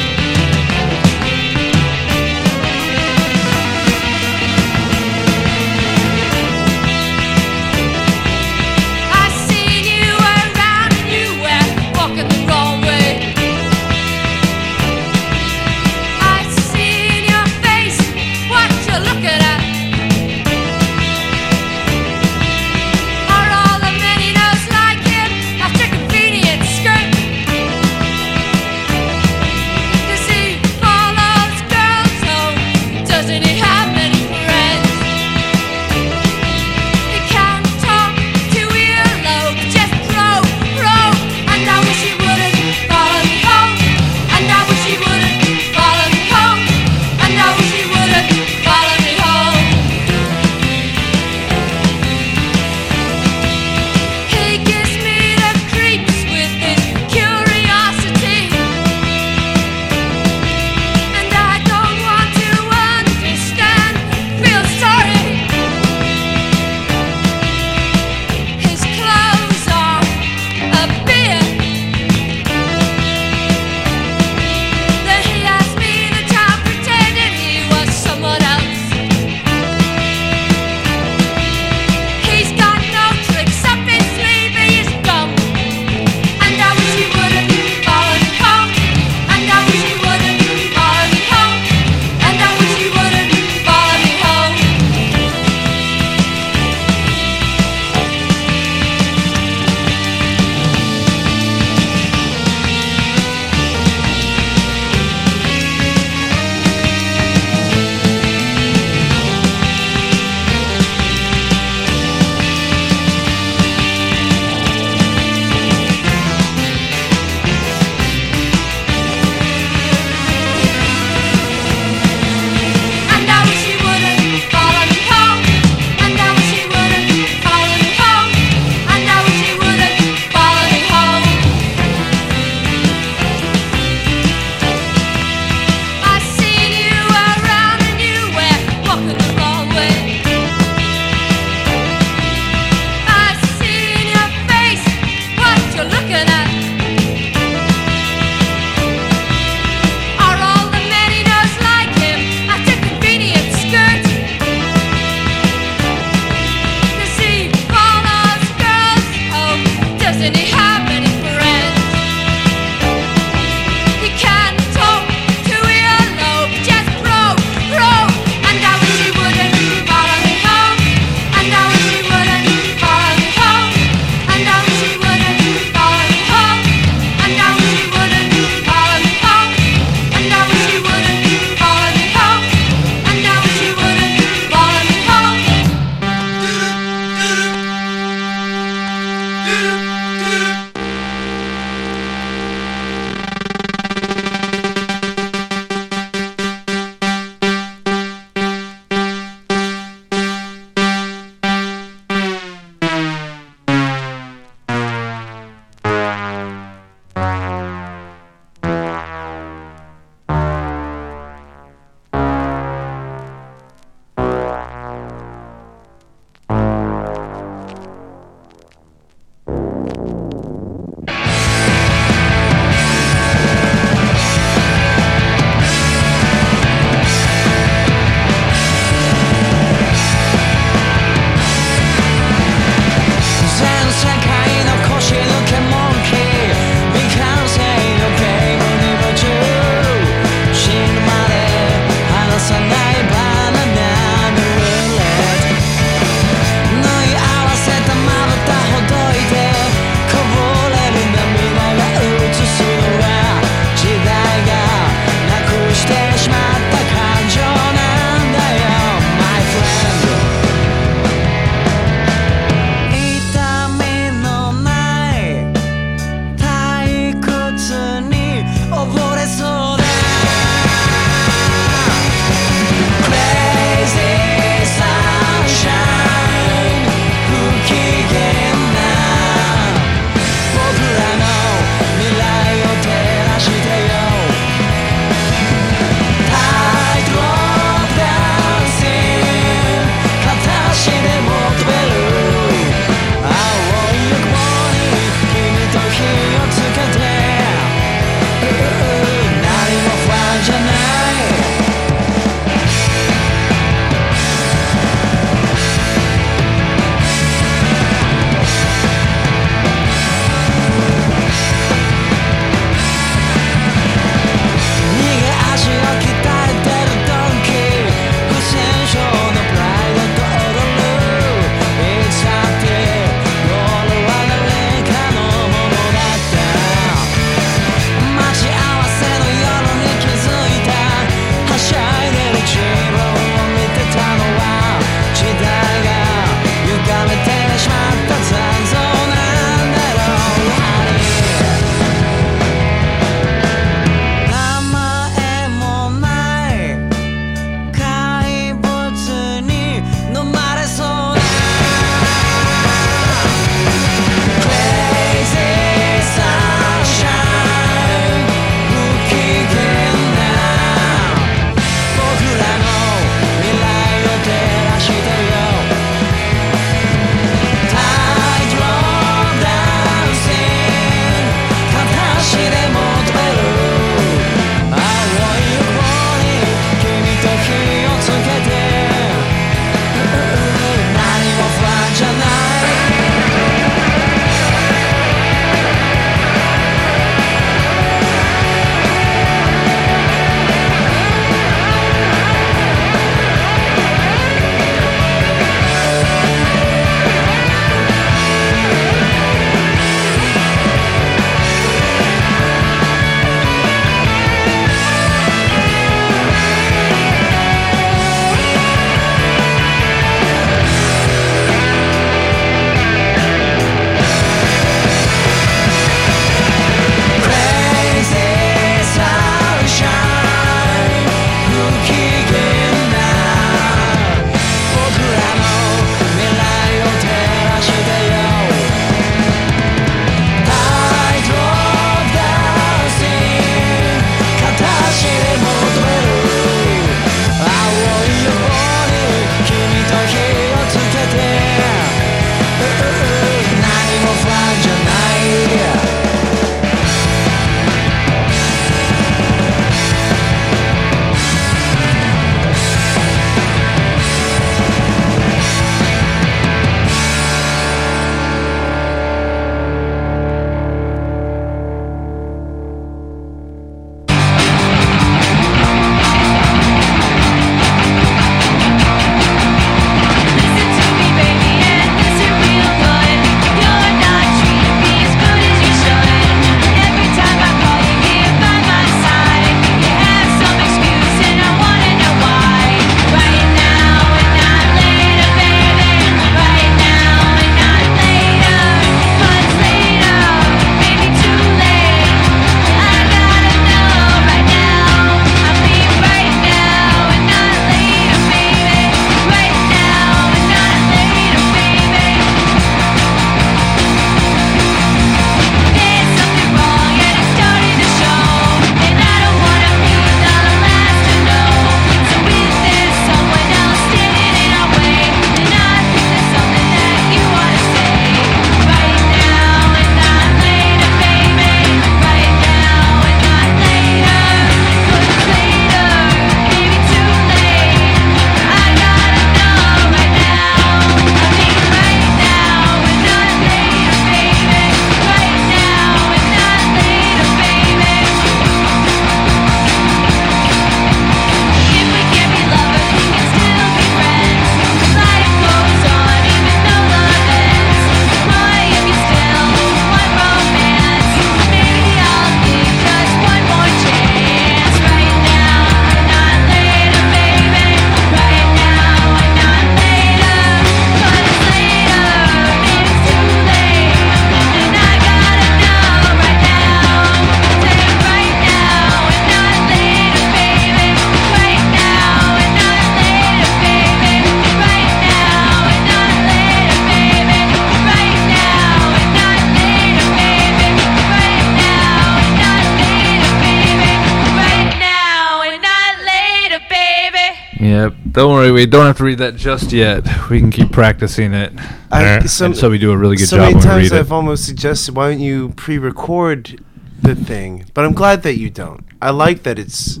Don't 588.50 588.54
worry, 588.56 588.62
we 588.62 588.70
don't 588.70 588.86
have 588.86 588.96
to 588.98 589.04
read 589.04 589.18
that 589.18 589.36
just 589.36 589.72
yet. 589.72 590.04
We 590.28 590.40
can 590.40 590.50
keep 590.50 590.72
practicing 590.72 591.32
it. 591.34 591.52
I, 591.92 592.14
Alright. 592.14 592.28
some, 592.30 592.46
and 592.46 592.56
so 592.56 592.68
we 592.68 592.78
do 592.78 592.90
a 592.90 592.96
really 592.96 593.16
good 593.16 593.28
so 593.28 593.36
job 593.36 593.42
many 593.42 593.54
when 593.54 593.62
we 593.62 593.68
times 593.70 593.90
read 593.92 593.98
I've 594.00 594.06
it. 594.06 594.12
almost 594.12 594.44
suggested 594.44 594.96
why 594.96 595.10
don't 595.10 595.20
you 595.20 595.50
pre-record 595.50 596.64
the 597.00 597.14
thing, 597.14 597.66
but 597.74 597.84
I'm 597.84 597.92
glad 597.92 598.22
that 598.24 598.38
you 598.38 598.50
don't. 598.50 598.84
I 599.00 599.10
like 599.10 599.44
that 599.44 599.58
it's. 599.58 600.00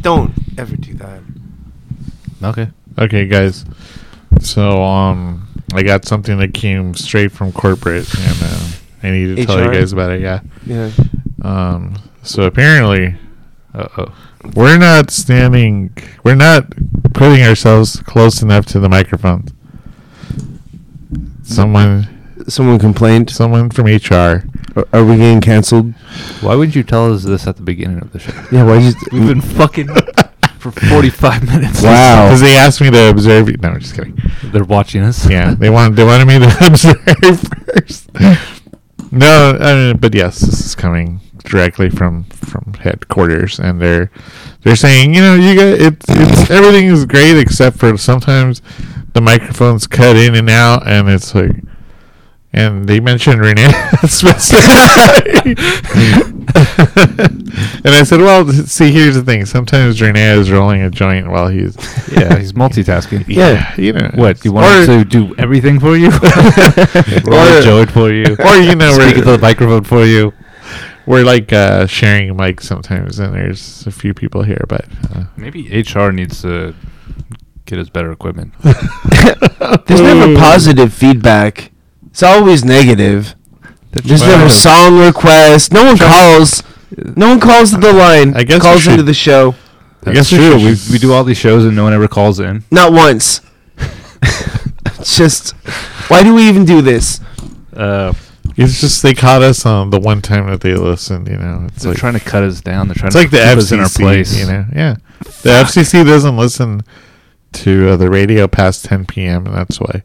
Don't 0.00 0.32
ever 0.58 0.76
do 0.76 0.94
that. 0.94 1.20
Okay. 2.42 2.68
Okay, 2.98 3.26
guys. 3.26 3.64
So 4.40 4.82
um, 4.82 5.48
I 5.74 5.82
got 5.82 6.04
something 6.04 6.38
that 6.38 6.52
came 6.54 6.94
straight 6.94 7.32
from 7.32 7.52
corporate, 7.52 8.06
and 8.18 8.38
uh, 8.42 8.68
I 9.02 9.10
need 9.10 9.36
to 9.36 9.46
tell 9.46 9.64
you 9.64 9.72
guys 9.72 9.92
about 9.92 10.10
it. 10.12 10.20
Yeah. 10.20 10.40
Yeah. 10.66 10.90
Um. 11.42 11.96
So 12.22 12.42
apparently, 12.42 13.16
Uh 13.74 13.88
oh. 13.98 14.14
We're 14.54 14.78
not 14.78 15.10
standing. 15.10 15.90
We're 16.24 16.34
not 16.34 16.66
putting 17.14 17.42
ourselves 17.44 18.00
close 18.02 18.42
enough 18.42 18.66
to 18.66 18.80
the 18.80 18.88
microphones. 18.88 19.52
Someone, 21.42 22.08
Someone 22.48 22.78
complained. 22.78 23.30
someone 23.30 23.70
from 23.70 23.86
HR. 23.86 24.44
Are- 24.76 24.88
Are 24.92 25.04
we 25.04 25.16
getting 25.16 25.40
canceled? 25.40 25.92
Why 26.40 26.54
would 26.54 26.74
you 26.74 26.82
tell 26.82 27.12
us 27.12 27.22
this 27.24 27.46
at 27.46 27.56
the 27.56 27.62
beginning 27.62 27.98
of 28.00 28.12
the 28.12 28.18
show? 28.18 28.32
Yeah. 28.52 28.64
Why 28.64 28.78
you? 28.78 28.92
We've 29.12 29.26
been 29.28 29.40
fucking 29.40 29.88
for 30.58 30.70
45 30.72 31.46
minutes. 31.48 31.82
Wow. 31.82 32.26
Because 32.26 32.40
they 32.42 32.56
asked 32.56 32.80
me 32.80 32.90
to 32.90 33.10
observe. 33.10 33.48
You. 33.48 33.56
No, 33.58 33.70
I'm 33.70 33.80
just 33.80 33.94
kidding. 33.94 34.18
They're 34.44 34.64
watching 34.64 35.02
us. 35.02 35.28
Yeah, 35.28 35.54
they 35.54 35.70
wanted 35.70 35.96
they 35.96 36.04
wanted 36.04 36.26
me 36.26 36.38
to 36.40 36.56
observe 36.66 37.40
first. 37.40 38.10
No, 39.12 39.56
I 39.60 39.74
mean, 39.74 39.96
but 39.98 40.14
yes, 40.14 40.40
this 40.40 40.64
is 40.66 40.74
coming 40.74 41.20
directly 41.46 41.88
from 41.90 42.24
from 42.24 42.74
headquarters, 42.74 43.58
and 43.58 43.80
they're 43.80 44.10
they're 44.62 44.76
saying, 44.76 45.14
you 45.14 45.20
know, 45.22 45.34
you 45.34 45.54
got 45.54 45.66
it's 45.66 46.06
it's 46.08 46.50
everything 46.50 46.86
is 46.86 47.04
great 47.06 47.38
except 47.38 47.78
for 47.78 47.96
sometimes 47.96 48.60
the 49.14 49.20
microphones 49.20 49.86
cut 49.86 50.16
in 50.16 50.34
and 50.34 50.50
out, 50.50 50.86
and 50.86 51.08
it's 51.08 51.34
like. 51.34 51.52
And 52.52 52.88
they 52.88 53.00
mentioned 53.00 53.40
Renee 53.40 53.68
specifically. 54.08 55.56
and 56.56 57.84
I 57.84 58.02
said, 58.02 58.20
well, 58.20 58.48
see, 58.50 58.90
here's 58.92 59.14
the 59.14 59.22
thing. 59.22 59.44
Sometimes 59.44 60.00
Renee 60.00 60.38
is 60.38 60.50
rolling 60.50 60.80
a 60.80 60.88
joint 60.88 61.28
while 61.28 61.48
he's 61.48 61.76
Yeah, 62.10 62.38
he's 62.38 62.52
multitasking. 62.54 63.24
yeah, 63.28 63.74
you 63.76 63.92
know. 63.92 64.10
What? 64.14 64.42
You 64.44 64.52
want 64.52 64.88
him 64.88 65.02
to 65.02 65.04
do 65.04 65.34
everything 65.36 65.80
for 65.80 65.96
you? 65.98 66.08
Roll 66.10 67.38
Or- 67.40 67.58
a 67.58 67.62
joint 67.62 67.90
for 67.90 68.10
you. 68.10 68.24
or, 68.38 68.56
you 68.56 68.74
know, 68.74 68.92
speak 68.92 69.16
into 69.18 69.32
the 69.32 69.38
microphone 69.38 69.84
for 69.84 70.06
you. 70.06 70.32
We're 71.06 71.24
like 71.24 71.52
uh, 71.52 71.86
sharing 71.86 72.30
a 72.30 72.34
mic 72.34 72.60
sometimes, 72.60 73.18
and 73.18 73.34
there's 73.34 73.86
a 73.86 73.90
few 73.92 74.12
people 74.12 74.42
here, 74.42 74.64
but 74.68 74.84
uh, 75.14 75.24
Maybe 75.36 75.68
HR 75.82 76.10
needs 76.10 76.42
to 76.42 76.74
get 77.64 77.78
us 77.78 77.88
better 77.88 78.10
equipment. 78.12 78.54
There's 78.62 80.00
never 80.00 80.34
positive 80.36 80.92
feedback. 80.92 81.70
It's 82.10 82.22
always 82.22 82.64
negative. 82.64 83.34
There's 83.92 84.20
Well, 84.20 84.38
never 84.38 84.50
song 84.50 84.98
requests. 84.98 85.70
No 85.72 85.84
one 85.84 85.98
calls. 85.98 86.62
No 86.96 87.28
one 87.28 87.40
calls 87.40 87.70
to 87.70 87.76
the 87.78 87.92
line. 87.92 88.34
I 88.36 88.42
guess 88.44 88.56
we 88.56 88.60
calls 88.60 88.86
into 88.86 89.02
the 89.02 89.14
show. 89.14 89.54
I 90.02 90.12
That's 90.12 90.30
guess 90.30 90.32
we 90.32 90.38
true. 90.38 90.58
should 90.76 90.88
We, 90.90 90.92
we 90.94 90.98
do 90.98 91.12
all 91.12 91.24
these 91.24 91.38
shows 91.38 91.64
and 91.64 91.74
no 91.74 91.82
one 91.84 91.92
ever 91.92 92.08
calls 92.08 92.38
in. 92.40 92.64
Not 92.70 92.92
once. 92.92 93.40
It's 93.78 95.16
just, 95.16 95.52
why 96.08 96.22
do 96.22 96.34
we 96.34 96.48
even 96.48 96.64
do 96.64 96.82
this? 96.82 97.20
Uh, 97.72 98.12
it's 98.56 98.80
just 98.80 99.02
they 99.02 99.14
caught 99.14 99.42
us 99.42 99.66
on 99.66 99.90
the 99.90 100.00
one 100.00 100.22
time 100.22 100.48
that 100.48 100.60
they 100.60 100.74
listened. 100.74 101.28
You 101.28 101.36
know, 101.36 101.66
it's 101.68 101.82
they're 101.82 101.92
like 101.92 101.98
trying 101.98 102.14
to 102.14 102.20
cut 102.20 102.42
us 102.42 102.60
down. 102.60 102.88
They're 102.88 102.94
trying 102.94 103.08
it's 103.08 103.16
to 103.16 103.22
like 103.22 103.30
the 103.30 103.38
FCC 103.38 103.72
in 103.72 103.80
our 103.80 103.88
place. 103.88 104.38
You 104.38 104.46
know, 104.46 104.64
yeah, 104.74 104.96
the 105.42 105.50
FCC 105.50 106.04
doesn't 106.04 106.36
listen 106.36 106.82
to 107.52 107.90
uh, 107.90 107.96
the 107.96 108.10
radio 108.10 108.46
past 108.46 108.84
10 108.84 109.06
p.m. 109.06 109.46
and 109.46 109.54
that's 109.54 109.80
why 109.80 110.02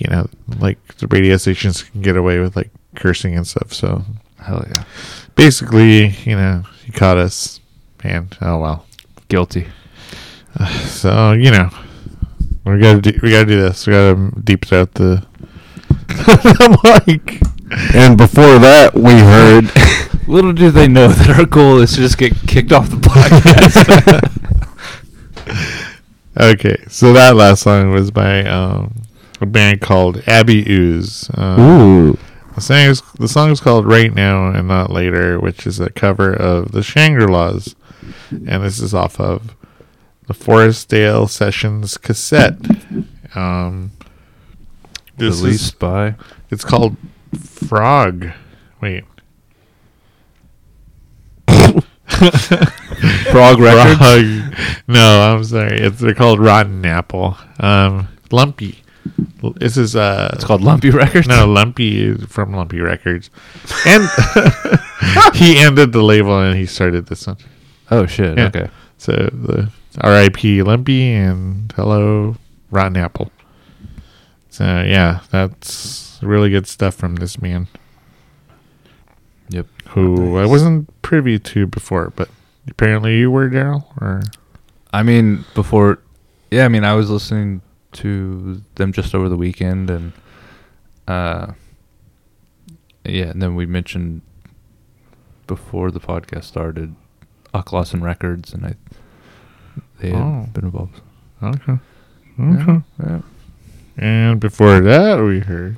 you 0.00 0.10
know, 0.10 0.28
like 0.58 0.78
the 0.96 1.06
radio 1.08 1.36
stations 1.36 1.82
can 1.82 2.00
get 2.00 2.16
away 2.16 2.38
with 2.38 2.56
like 2.56 2.70
cursing 2.96 3.36
and 3.36 3.46
stuff. 3.46 3.72
So 3.72 4.02
Hell 4.38 4.64
yeah. 4.68 4.84
basically, 5.34 6.08
you 6.24 6.36
know, 6.36 6.64
he 6.84 6.92
caught 6.92 7.18
us, 7.18 7.60
and 8.02 8.36
oh 8.40 8.58
well. 8.58 8.86
Guilty. 9.28 9.66
So 10.86 11.32
you 11.32 11.50
know, 11.50 11.70
we 12.64 12.78
gotta 12.80 13.00
do, 13.00 13.18
we 13.22 13.30
gotta 13.30 13.46
do 13.46 13.60
this. 13.60 13.86
We 13.86 13.92
gotta 13.92 14.32
deep 14.42 14.64
throat 14.64 14.94
the 14.94 15.24
the 16.08 17.04
mic. 17.06 17.40
And 17.94 18.16
before 18.16 18.58
that, 18.58 18.94
we 18.94 19.12
heard. 19.12 19.70
Little 20.28 20.52
do 20.52 20.70
they 20.70 20.86
know 20.88 21.08
that 21.08 21.38
our 21.38 21.44
goal 21.46 21.78
is 21.78 21.92
to 21.92 21.96
just 21.98 22.18
get 22.18 22.34
kicked 22.46 22.72
off 22.72 22.88
the 22.90 22.96
podcast. 22.96 24.36
Okay, 26.36 26.76
so 26.88 27.12
that 27.12 27.34
last 27.36 27.62
song 27.62 27.90
was 27.90 28.10
by 28.12 28.44
um, 28.44 29.02
a 29.40 29.46
band 29.46 29.80
called 29.80 30.22
Abbey 30.26 30.64
Ooze. 30.70 31.28
Um, 31.34 31.60
Ooh. 31.60 32.18
The 32.54 32.60
song 32.60 32.76
is 32.78 33.02
the 33.18 33.28
song 33.28 33.50
is 33.50 33.60
called 33.60 33.84
"Right 33.84 34.14
Now 34.14 34.46
and 34.48 34.68
Not 34.68 34.90
Later," 34.90 35.38
which 35.40 35.66
is 35.66 35.80
a 35.80 35.90
cover 35.90 36.32
of 36.32 36.70
the 36.72 36.82
Shangri-Las, 36.82 37.74
and 38.30 38.62
this 38.62 38.78
is 38.78 38.94
off 38.94 39.20
of 39.20 39.54
the 40.28 40.34
Forestdale 40.34 41.28
Sessions 41.28 41.98
cassette. 41.98 42.56
Um, 43.34 43.90
this 45.18 45.34
is 45.36 45.42
Released 45.42 45.78
by. 45.78 46.14
it's 46.50 46.64
called 46.64 46.96
Frog. 47.38 48.30
Wait, 48.80 49.04
Frog 53.30 53.58
Records? 53.60 53.98
Frog. 53.98 54.54
No, 54.88 55.34
I'm 55.34 55.44
sorry. 55.44 55.78
It's 55.80 56.00
they're 56.00 56.14
called 56.14 56.40
Rotten 56.40 56.84
Apple. 56.84 57.36
Um, 57.58 58.08
Lumpy. 58.30 58.82
This 59.56 59.76
is 59.76 59.96
uh, 59.96 60.30
It's 60.34 60.44
called 60.44 60.60
Lumpy 60.62 60.90
Records? 60.90 61.26
No, 61.26 61.46
Lumpy 61.46 62.02
is 62.02 62.24
from 62.26 62.52
Lumpy 62.54 62.80
Records, 62.80 63.30
and 63.86 64.02
he 65.34 65.58
ended 65.58 65.92
the 65.92 66.02
label 66.02 66.38
and 66.38 66.56
he 66.58 66.66
started 66.66 67.06
this 67.06 67.26
one. 67.26 67.38
Oh, 67.90 68.06
shit. 68.06 68.36
Yeah. 68.36 68.46
Okay. 68.46 68.68
So 68.98 69.12
the 69.12 69.70
R.I.P. 70.02 70.62
Lumpy 70.62 71.12
and 71.12 71.72
hello 71.74 72.36
Rotten 72.70 72.96
Apple. 72.98 73.32
So 74.50 74.64
yeah, 74.82 75.20
that's 75.30 76.18
really 76.22 76.50
good 76.50 76.66
stuff 76.66 76.94
from 76.94 77.16
this 77.16 77.40
man 77.40 77.68
Yep. 79.48 79.66
who 79.90 80.36
I 80.38 80.46
wasn't 80.46 80.88
privy 81.02 81.38
to 81.38 81.66
before, 81.66 82.12
but 82.14 82.28
apparently 82.68 83.18
you 83.18 83.30
were 83.30 83.48
Daryl. 83.48 83.84
Or 84.00 84.22
I 84.92 85.02
mean, 85.02 85.44
before, 85.54 85.98
yeah, 86.50 86.64
I 86.64 86.68
mean, 86.68 86.84
I 86.84 86.94
was 86.94 87.10
listening 87.10 87.62
to 87.92 88.62
them 88.76 88.92
just 88.92 89.14
over 89.14 89.28
the 89.28 89.36
weekend, 89.36 89.90
and 89.90 90.12
uh, 91.08 91.52
yeah, 93.04 93.24
and 93.30 93.42
then 93.42 93.54
we 93.56 93.66
mentioned 93.66 94.20
before 95.48 95.90
the 95.90 96.00
podcast 96.00 96.44
started, 96.44 96.94
Ucklawson 97.52 98.02
Records, 98.02 98.52
and 98.52 98.66
I 98.66 98.74
they 99.98 100.10
had 100.10 100.22
Oh. 100.22 100.48
been 100.52 100.64
involved. 100.66 101.00
okay, 101.42 101.78
Yeah, 102.38 102.62
okay. 102.62 102.80
yeah. 103.04 103.20
And 104.00 104.40
before 104.40 104.80
that, 104.80 105.22
we 105.22 105.40
heard 105.40 105.76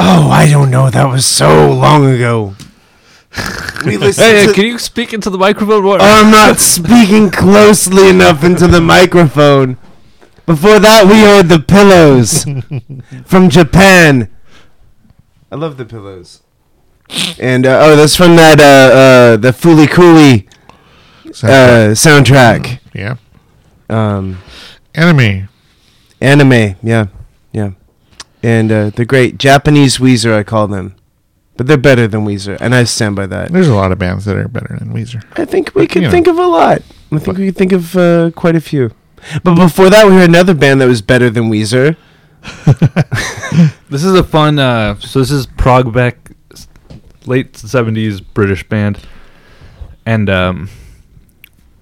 Oh, 0.00 0.30
I 0.30 0.48
don't 0.48 0.70
know. 0.70 0.88
That 0.90 1.06
was 1.10 1.26
so 1.26 1.72
long 1.72 2.06
ago. 2.06 2.54
We 3.84 3.96
listened 3.98 4.26
Hey, 4.26 4.46
to- 4.46 4.52
can 4.52 4.64
you 4.64 4.78
speak 4.78 5.12
into 5.12 5.28
the 5.28 5.38
microphone 5.38 5.82
more? 5.82 5.98
I'm 6.00 6.30
not 6.30 6.58
speaking 6.76 7.30
closely 7.30 8.08
enough 8.08 8.44
into 8.44 8.68
the 8.68 8.80
microphone. 8.80 9.76
Before 10.46 10.78
that, 10.78 11.04
we 11.06 11.20
heard 11.20 11.48
the 11.48 11.58
pillows 11.58 12.44
from 13.26 13.50
Japan. 13.50 14.30
I 15.50 15.56
love 15.56 15.76
the 15.78 15.84
pillows. 15.84 16.42
And 17.40 17.66
uh, 17.66 17.80
oh, 17.82 17.96
that's 17.96 18.14
from 18.16 18.36
that 18.36 18.60
uh, 18.60 18.62
uh, 18.62 19.36
the 19.36 19.50
Fooly 19.50 19.88
Cooly 19.90 20.48
uh, 21.42 21.92
soundtrack. 21.94 22.78
yeah, 22.94 23.16
Um, 23.90 24.38
anime. 24.94 25.48
Anime, 26.20 26.76
yeah, 26.82 27.06
yeah. 27.52 27.70
And 28.42 28.70
uh, 28.72 28.90
the 28.90 29.04
great 29.04 29.38
Japanese 29.38 29.98
Weezer, 29.98 30.32
I 30.34 30.42
call 30.42 30.68
them, 30.68 30.94
but 31.56 31.66
they're 31.66 31.76
better 31.76 32.06
than 32.08 32.24
Weezer, 32.24 32.56
and 32.60 32.74
I 32.74 32.84
stand 32.84 33.16
by 33.16 33.26
that. 33.26 33.52
There's 33.52 33.68
a 33.68 33.74
lot 33.74 33.92
of 33.92 33.98
bands 33.98 34.24
that 34.26 34.36
are 34.36 34.48
better 34.48 34.76
than 34.78 34.92
Weezer. 34.92 35.24
I 35.38 35.44
think 35.44 35.74
we 35.74 35.82
But, 35.82 35.90
could 35.90 36.02
you 36.02 36.08
know. 36.08 36.12
think 36.12 36.26
of 36.26 36.38
a 36.38 36.46
lot. 36.46 36.82
I 37.12 37.18
think 37.18 37.38
we 37.38 37.46
could 37.46 37.56
think 37.56 37.72
of 37.72 37.96
uh, 37.96 38.30
quite 38.32 38.54
a 38.56 38.60
few. 38.60 38.92
But 39.42 39.56
before 39.56 39.90
that, 39.90 40.06
we 40.06 40.12
heard 40.12 40.28
another 40.28 40.54
band 40.54 40.80
that 40.80 40.86
was 40.86 41.02
better 41.02 41.30
than 41.30 41.50
Weezer. 41.50 41.96
This 43.90 44.04
is 44.04 44.14
a 44.14 44.22
fun. 44.22 44.58
Uh, 44.58 44.98
so 45.00 45.18
this 45.18 45.30
is 45.30 45.46
Prag 45.46 45.86
Vec, 45.86 46.18
late 47.26 47.56
seventies 47.56 48.20
British 48.20 48.68
band, 48.68 49.00
and 50.06 50.28
um, 50.30 50.68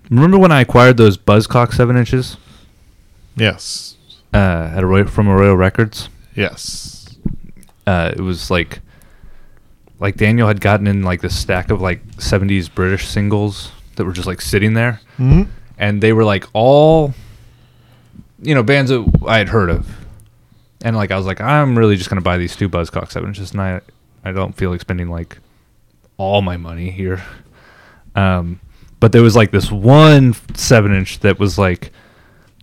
remember 0.09 0.39
when 0.39 0.53
I 0.53 0.61
acquired 0.61 0.97
those 0.97 1.19
Buzzcock 1.19 1.73
seven 1.75 1.97
inches 1.97 2.37
Yes, 3.35 3.96
uh, 4.35 4.73
at 4.75 4.83
Arroyo, 4.85 5.07
from 5.07 5.29
Arroyo 5.29 5.55
Records? 5.55 6.09
yes. 6.35 6.93
Uh, 7.87 8.13
it 8.17 8.21
was 8.21 8.51
like, 8.51 8.81
like 10.01 10.17
Daniel 10.17 10.49
had 10.49 10.61
gotten 10.61 10.89
in 10.89 11.03
like 11.05 11.21
this 11.21 11.39
stack 11.39 11.71
of 11.71 11.81
like 11.81 12.01
seventies 12.19 12.69
British 12.69 13.07
singles 13.07 13.71
that 13.95 14.05
were 14.05 14.13
just 14.13 14.27
like 14.27 14.41
sitting 14.41 14.75
there, 14.75 15.01
Mm-hmm. 15.19 15.43
and 15.79 16.03
they 16.03 16.13
were 16.13 16.25
like 16.25 16.47
all, 16.53 17.15
you 18.43 18.55
know, 18.57 18.65
bands 18.65 18.91
that 18.91 19.09
I 19.27 19.39
had 19.39 19.49
heard 19.49 19.71
of, 19.71 19.87
and 20.83 20.97
like 20.97 21.13
I 21.13 21.17
was 21.17 21.27
like, 21.27 21.41
I'm 21.41 21.79
really 21.79 21.95
just 21.97 22.11
gonna 22.11 22.21
buy 22.23 22.39
these 22.39 22.57
two 22.57 22.69
Buzzcocks 22.69 23.13
seven 23.13 23.29
inches, 23.31 23.53
and 23.53 23.61
I, 23.61 23.81
I 24.25 24.33
don't 24.33 24.53
feel 24.57 24.71
like 24.71 24.81
spending 24.81 25.09
like 25.09 25.39
all 26.17 26.43
my 26.43 26.57
money 26.57 26.91
here. 26.91 27.23
Um, 28.17 28.59
but 28.99 29.13
there 29.13 29.23
was 29.23 29.37
like 29.37 29.53
this 29.53 29.71
one 29.71 30.35
seven 30.55 30.93
inch 30.93 31.21
that 31.21 31.39
was 31.39 31.57
like 31.57 31.93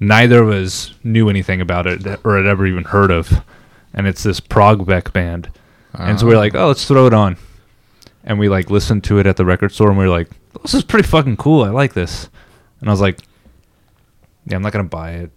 neither 0.08 0.42
of 0.44 0.50
us 0.50 0.94
knew 1.04 1.30
anything 1.30 1.62
about 1.62 1.88
it 1.88 2.06
or 2.24 2.38
had 2.38 2.46
ever 2.46 2.66
even 2.68 2.84
heard 2.86 3.12
of, 3.12 3.44
and 3.94 4.08
it's 4.08 4.24
this 4.24 4.40
Prag 4.40 4.86
Vec 4.86 5.14
band, 5.14 5.50
and 5.94 6.20
so 6.20 6.26
we 6.28 6.34
are 6.34 6.38
like, 6.38 6.56
oh, 6.56 6.68
let's 6.68 6.86
throw 6.88 7.08
it 7.08 7.14
on, 7.14 7.38
and 8.24 8.40
we 8.40 8.50
like 8.50 8.70
listened 8.70 9.04
to 9.06 9.20
it 9.20 9.28
at 9.28 9.38
the 9.38 9.46
record 9.46 9.72
store, 9.72 9.90
and 9.90 9.98
we 9.98 10.06
were 10.06 10.12
like, 10.12 10.30
this 10.62 10.74
is 10.74 10.84
pretty 10.84 11.08
fucking 11.08 11.38
cool. 11.38 11.64
I 11.64 11.70
like 11.70 11.94
this, 11.94 12.30
and 12.80 12.90
I 12.90 12.94
was 12.94 13.02
like, 13.02 13.20
yeah, 14.46 14.56
I'm 14.56 14.62
not 14.62 14.72
gonna 14.74 14.86
buy 14.86 15.12
it, 15.12 15.32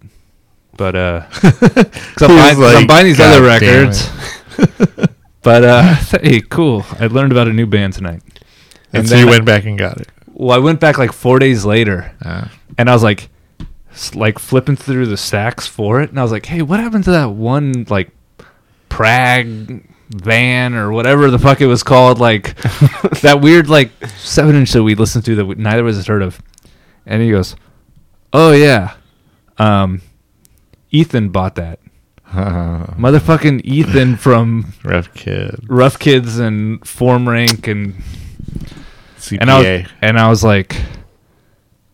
but 0.76 0.94
uh, 0.96 1.26
because 1.42 2.22
I'm, 2.22 2.28
buying- 2.36 2.56
'cause 2.56 2.74
I'm 2.74 2.86
buying 2.86 3.06
these 3.06 3.18
"God 3.18 3.34
other 3.36 3.46
records. 3.46 4.08
but 5.42 5.64
uh, 5.64 5.94
hey, 6.22 6.40
cool! 6.40 6.84
I 6.98 7.06
learned 7.06 7.32
about 7.32 7.48
a 7.48 7.52
new 7.52 7.66
band 7.66 7.92
tonight. 7.94 8.22
and, 8.92 9.00
and 9.00 9.08
so 9.08 9.16
you 9.16 9.26
I- 9.26 9.30
went 9.30 9.44
back 9.44 9.64
and 9.64 9.78
got 9.78 10.00
it. 10.00 10.08
Well, 10.38 10.54
I 10.54 10.58
went 10.60 10.80
back 10.80 10.98
like 10.98 11.12
four 11.12 11.38
days 11.38 11.64
later, 11.64 12.12
Uh, 12.22 12.48
and 12.76 12.90
I 12.90 12.92
was 12.92 13.02
like, 13.02 13.30
like 14.14 14.38
flipping 14.38 14.76
through 14.76 15.06
the 15.06 15.16
stacks 15.16 15.66
for 15.66 16.00
it, 16.00 16.10
and 16.10 16.18
I 16.18 16.22
was 16.22 16.32
like, 16.32 16.46
hey, 16.46 16.62
what 16.62 16.80
happened 16.80 17.04
to 17.04 17.10
that 17.12 17.30
one 17.30 17.86
like 17.88 18.10
Prague 18.88 19.82
van 20.10 20.74
or 20.74 20.92
whatever 20.92 21.30
the 21.30 21.38
fuck 21.38 21.60
it 21.60 21.66
was 21.66 21.82
called, 21.82 22.18
like 22.18 22.54
that 23.22 23.40
weird 23.42 23.68
like 23.68 23.90
seven 24.16 24.54
inch 24.54 24.72
that 24.72 24.82
we 24.82 24.94
listened 24.94 25.24
to 25.24 25.34
that 25.36 25.46
we, 25.46 25.54
neither 25.56 25.86
of 25.86 25.96
us 25.96 26.06
heard 26.06 26.22
of, 26.22 26.40
and 27.04 27.22
he 27.22 27.30
goes, 27.30 27.56
oh 28.32 28.52
yeah, 28.52 28.94
um, 29.58 30.02
Ethan 30.90 31.30
bought 31.30 31.54
that. 31.56 31.80
Motherfucking 32.32 33.62
Ethan 33.64 34.16
from 34.16 34.74
rough 34.84 35.12
kid. 35.14 35.64
Rough 35.68 35.98
Kids 35.98 36.38
and 36.38 36.86
Form 36.86 37.28
Rank 37.28 37.68
and 37.68 37.94
CPA. 39.16 39.38
and 39.40 39.50
I 39.50 39.58
was, 39.58 39.90
and 40.02 40.18
I 40.18 40.28
was 40.28 40.44
like, 40.44 40.76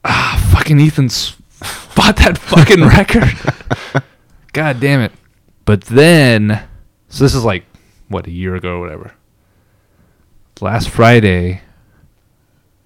ah, 0.05 0.51
fucking 0.53 0.81
Ethan's 0.81 1.37
bought 1.97 2.17
that 2.17 2.39
fucking 2.39 2.83
record. 2.83 4.03
God 4.53 4.81
damn 4.81 5.01
it. 5.01 5.13
But 5.65 5.83
then, 5.83 6.63
so 7.09 7.25
this 7.25 7.35
is 7.35 7.45
like, 7.45 7.65
what, 8.09 8.27
a 8.27 8.31
year 8.31 8.55
ago 8.55 8.77
or 8.77 8.81
whatever. 8.81 9.13
Last 10.61 10.91
Friday, 10.91 11.63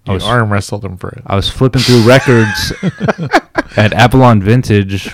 I 0.06 0.12
was, 0.12 0.24
arm 0.24 0.52
wrestled 0.52 0.84
him 0.84 0.96
for 0.96 1.10
it. 1.10 1.22
I 1.26 1.36
was 1.36 1.48
flipping 1.48 1.82
through 1.82 2.06
records 2.06 2.72
at 3.76 3.92
Avalon 3.92 4.42
Vintage 4.42 5.12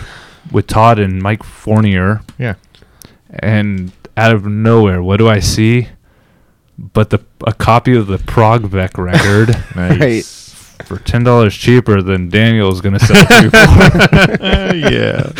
with 0.50 0.66
Todd 0.66 0.98
and 0.98 1.22
Mike 1.22 1.42
Fournier. 1.42 2.20
Yeah. 2.38 2.54
And 3.30 3.92
out 4.16 4.34
of 4.34 4.44
nowhere, 4.46 5.02
what 5.02 5.16
do 5.16 5.28
I 5.28 5.40
see? 5.40 5.88
But 6.78 7.10
the 7.10 7.20
a 7.46 7.52
copy 7.52 7.96
of 7.96 8.06
the 8.06 8.18
Prag 8.18 8.62
Vec 8.62 8.98
record 8.98 9.56
Nice. 9.76 10.41
For 10.84 10.98
ten 10.98 11.24
dollars 11.24 11.56
cheaper 11.56 12.02
than 12.02 12.28
Daniel's 12.28 12.80
gonna 12.80 12.98
sell 12.98 13.16
it 13.18 13.28
to 13.28 13.42
you 13.44 13.50
for. 13.50 14.76
yeah. 14.92 15.32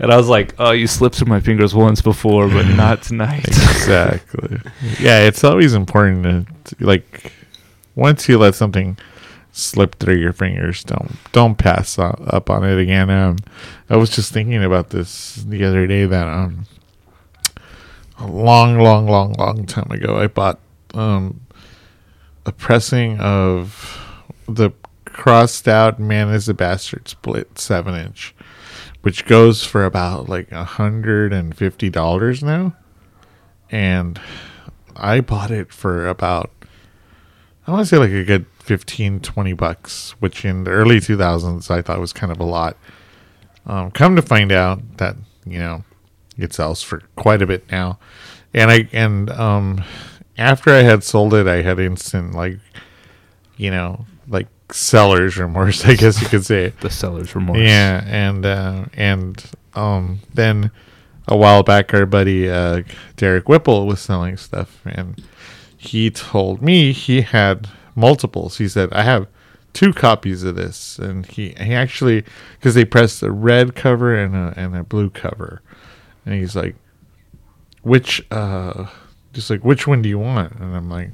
and 0.00 0.12
I 0.12 0.16
was 0.16 0.28
like, 0.28 0.54
"Oh, 0.58 0.72
you 0.72 0.86
slipped 0.86 1.16
through 1.16 1.28
my 1.28 1.40
fingers 1.40 1.74
once 1.74 2.00
before, 2.00 2.48
but 2.48 2.66
not 2.76 3.02
tonight." 3.02 3.48
exactly. 3.48 4.58
Yeah, 5.00 5.26
it's 5.26 5.44
always 5.44 5.74
important 5.74 6.24
to, 6.24 6.74
to, 6.76 6.84
like 6.84 7.32
once 7.94 8.28
you 8.28 8.38
let 8.38 8.54
something 8.54 8.96
slip 9.52 9.96
through 9.96 10.16
your 10.16 10.32
fingers, 10.32 10.84
don't 10.84 11.16
don't 11.32 11.56
pass 11.56 11.98
on, 11.98 12.24
up 12.28 12.50
on 12.50 12.64
it 12.64 12.78
again. 12.78 13.10
Um, 13.10 13.36
I 13.90 13.96
was 13.96 14.10
just 14.10 14.32
thinking 14.32 14.62
about 14.62 14.90
this 14.90 15.36
the 15.36 15.64
other 15.64 15.86
day 15.86 16.04
that 16.04 16.26
um 16.26 16.66
a 18.18 18.26
long, 18.26 18.78
long, 18.78 19.06
long, 19.06 19.32
long 19.34 19.64
time 19.66 19.90
ago, 19.90 20.18
I 20.18 20.26
bought 20.26 20.58
um 20.94 21.40
a 22.46 22.52
pressing 22.52 23.18
of 23.20 23.97
the 24.48 24.72
crossed 25.04 25.68
out 25.68 25.98
Man 25.98 26.28
is 26.28 26.48
a 26.48 26.54
Bastard 26.54 27.08
split 27.08 27.58
seven 27.58 27.94
inch, 27.94 28.34
which 29.02 29.26
goes 29.26 29.64
for 29.64 29.84
about 29.84 30.28
like 30.28 30.50
a 30.52 30.64
hundred 30.64 31.32
and 31.32 31.56
fifty 31.56 31.90
dollars 31.90 32.42
now. 32.42 32.76
And 33.70 34.20
I 34.96 35.20
bought 35.20 35.50
it 35.50 35.72
for 35.72 36.06
about 36.06 36.50
I 37.66 37.70
want 37.70 37.82
to 37.82 37.86
say 37.86 37.98
like 37.98 38.10
a 38.10 38.24
good 38.24 38.46
15 38.60 39.20
20 39.20 39.52
bucks 39.52 40.12
which 40.20 40.44
in 40.44 40.64
the 40.64 40.70
early 40.70 41.00
2000s 41.00 41.70
I 41.70 41.82
thought 41.82 42.00
was 42.00 42.12
kind 42.12 42.32
of 42.32 42.40
a 42.40 42.44
lot. 42.44 42.76
Um, 43.66 43.90
come 43.90 44.16
to 44.16 44.22
find 44.22 44.52
out 44.52 44.98
that 44.98 45.16
you 45.44 45.58
know 45.58 45.84
it 46.36 46.52
sells 46.52 46.82
for 46.82 47.02
quite 47.16 47.42
a 47.42 47.46
bit 47.46 47.70
now. 47.70 47.98
And 48.54 48.70
I 48.70 48.88
and 48.92 49.30
um 49.30 49.84
after 50.36 50.70
I 50.70 50.82
had 50.82 51.04
sold 51.04 51.34
it 51.34 51.46
I 51.46 51.62
had 51.62 51.78
instant 51.78 52.34
like 52.34 52.58
you 53.56 53.70
know 53.70 54.06
like 54.28 54.48
seller's 54.70 55.36
remorse 55.38 55.84
I 55.86 55.94
guess 55.94 56.20
you 56.20 56.28
could 56.28 56.44
say 56.44 56.68
the 56.80 56.90
seller's 56.90 57.34
remorse. 57.34 57.58
yeah, 57.60 58.02
and 58.06 58.44
uh, 58.46 58.84
and 58.94 59.42
um, 59.74 60.20
then 60.34 60.70
a 61.26 61.36
while 61.36 61.62
back, 61.62 61.92
our 61.92 62.06
buddy 62.06 62.48
uh, 62.48 62.82
Derek 63.16 63.48
Whipple 63.48 63.86
was 63.86 64.00
selling 64.00 64.36
stuff, 64.36 64.80
and 64.84 65.22
he 65.76 66.10
told 66.10 66.62
me 66.62 66.92
he 66.92 67.20
had 67.20 67.68
multiples. 67.94 68.58
He 68.58 68.68
said, 68.68 68.92
"I 68.92 69.02
have 69.02 69.28
two 69.72 69.92
copies 69.92 70.42
of 70.42 70.56
this," 70.56 70.98
and 70.98 71.26
he 71.26 71.50
he 71.60 71.74
actually 71.74 72.24
because 72.58 72.74
they 72.74 72.84
pressed 72.84 73.22
a 73.22 73.30
red 73.30 73.74
cover 73.74 74.14
and 74.14 74.34
a 74.34 74.54
and 74.56 74.74
a 74.74 74.82
blue 74.82 75.10
cover, 75.10 75.60
and 76.24 76.34
he's 76.34 76.56
like, 76.56 76.74
"Which 77.82 78.26
uh, 78.30 78.86
just 79.32 79.50
like 79.50 79.64
which 79.64 79.86
one 79.86 80.02
do 80.02 80.08
you 80.08 80.18
want?" 80.18 80.54
And 80.54 80.74
I'm 80.76 80.90
like. 80.90 81.10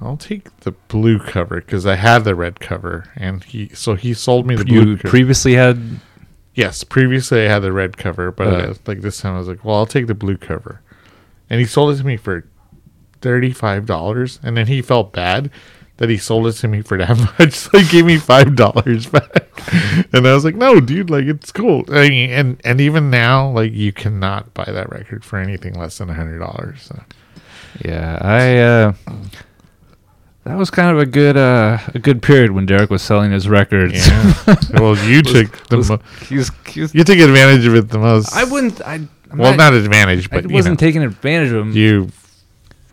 I'll 0.00 0.16
take 0.16 0.60
the 0.60 0.72
blue 0.72 1.18
cover 1.18 1.56
because 1.56 1.84
I 1.84 1.96
had 1.96 2.24
the 2.24 2.34
red 2.34 2.60
cover, 2.60 3.10
and 3.16 3.42
he 3.42 3.68
so 3.70 3.94
he 3.94 4.14
sold 4.14 4.46
me 4.46 4.54
the 4.54 4.64
blue. 4.64 4.90
You 4.90 4.96
cover. 4.96 5.08
previously 5.08 5.54
had 5.54 6.00
Yes, 6.54 6.82
previously 6.84 7.46
I 7.46 7.48
had 7.50 7.60
the 7.60 7.72
red 7.72 7.96
cover, 7.96 8.32
but 8.32 8.46
uh, 8.48 8.50
Okay. 8.50 8.80
like 8.86 9.00
this 9.00 9.20
time 9.20 9.34
I 9.34 9.38
was 9.38 9.48
like, 9.48 9.64
well, 9.64 9.76
I'll 9.76 9.86
take 9.86 10.06
the 10.08 10.14
blue 10.14 10.36
cover, 10.36 10.80
and 11.50 11.60
he 11.60 11.66
sold 11.66 11.94
it 11.94 11.98
to 11.98 12.04
me 12.06 12.16
for 12.16 12.44
thirty 13.20 13.52
five 13.52 13.86
dollars, 13.86 14.38
and 14.42 14.56
then 14.56 14.66
he 14.68 14.82
felt 14.82 15.12
bad 15.12 15.50
that 15.98 16.08
he 16.08 16.16
sold 16.16 16.46
it 16.46 16.52
to 16.52 16.68
me 16.68 16.80
for 16.80 16.96
that 16.96 17.16
much, 17.38 17.52
so 17.54 17.76
he 17.78 17.88
gave 17.88 18.04
me 18.06 18.18
five 18.18 18.54
dollars 18.54 19.06
back, 19.10 19.50
and 20.12 20.26
I 20.26 20.32
was 20.32 20.44
like, 20.44 20.54
no, 20.54 20.80
dude, 20.80 21.10
like 21.10 21.24
it's 21.26 21.50
cool. 21.52 21.84
I 21.90 22.08
mean, 22.08 22.30
and 22.30 22.60
and 22.64 22.80
even 22.80 23.10
now, 23.10 23.50
like 23.50 23.72
you 23.72 23.92
cannot 23.92 24.54
buy 24.54 24.64
that 24.66 24.90
record 24.90 25.24
for 25.24 25.38
anything 25.38 25.74
less 25.74 25.98
than 25.98 26.08
a 26.10 26.14
hundred 26.14 26.38
dollars. 26.38 26.82
So. 26.82 27.02
Yeah, 27.84 28.18
I 28.20 28.58
uh 28.58 28.92
that 30.48 30.56
was 30.58 30.70
kind 30.70 30.90
of 30.90 30.98
a 30.98 31.06
good 31.06 31.36
uh 31.36 31.78
a 31.94 31.98
good 31.98 32.22
period 32.22 32.50
when 32.52 32.66
Derek 32.66 32.90
was 32.90 33.02
selling 33.02 33.30
his 33.32 33.48
records. 33.48 34.06
Yeah. 34.08 34.56
well, 34.74 34.96
you 35.06 35.22
took 35.22 35.68
the 35.68 35.76
Was- 35.78 35.90
mo- 35.90 36.00
he 36.28 36.36
was, 36.36 36.50
he 36.66 36.80
was- 36.80 36.94
you 36.94 37.04
took 37.04 37.18
advantage 37.18 37.66
of 37.66 37.74
it 37.74 37.88
the 37.88 37.98
most. 37.98 38.34
I 38.34 38.44
wouldn't 38.44 38.80
I 38.82 38.94
I'm 39.30 39.36
well, 39.36 39.54
not, 39.54 39.74
advantage, 39.74 40.30
but 40.30 40.48
you 40.48 40.54
wasn't 40.54 40.80
know, 40.80 40.86
taking 40.86 41.02
advantage 41.02 41.52
of 41.52 41.66
him. 41.66 41.72
you 41.72 42.08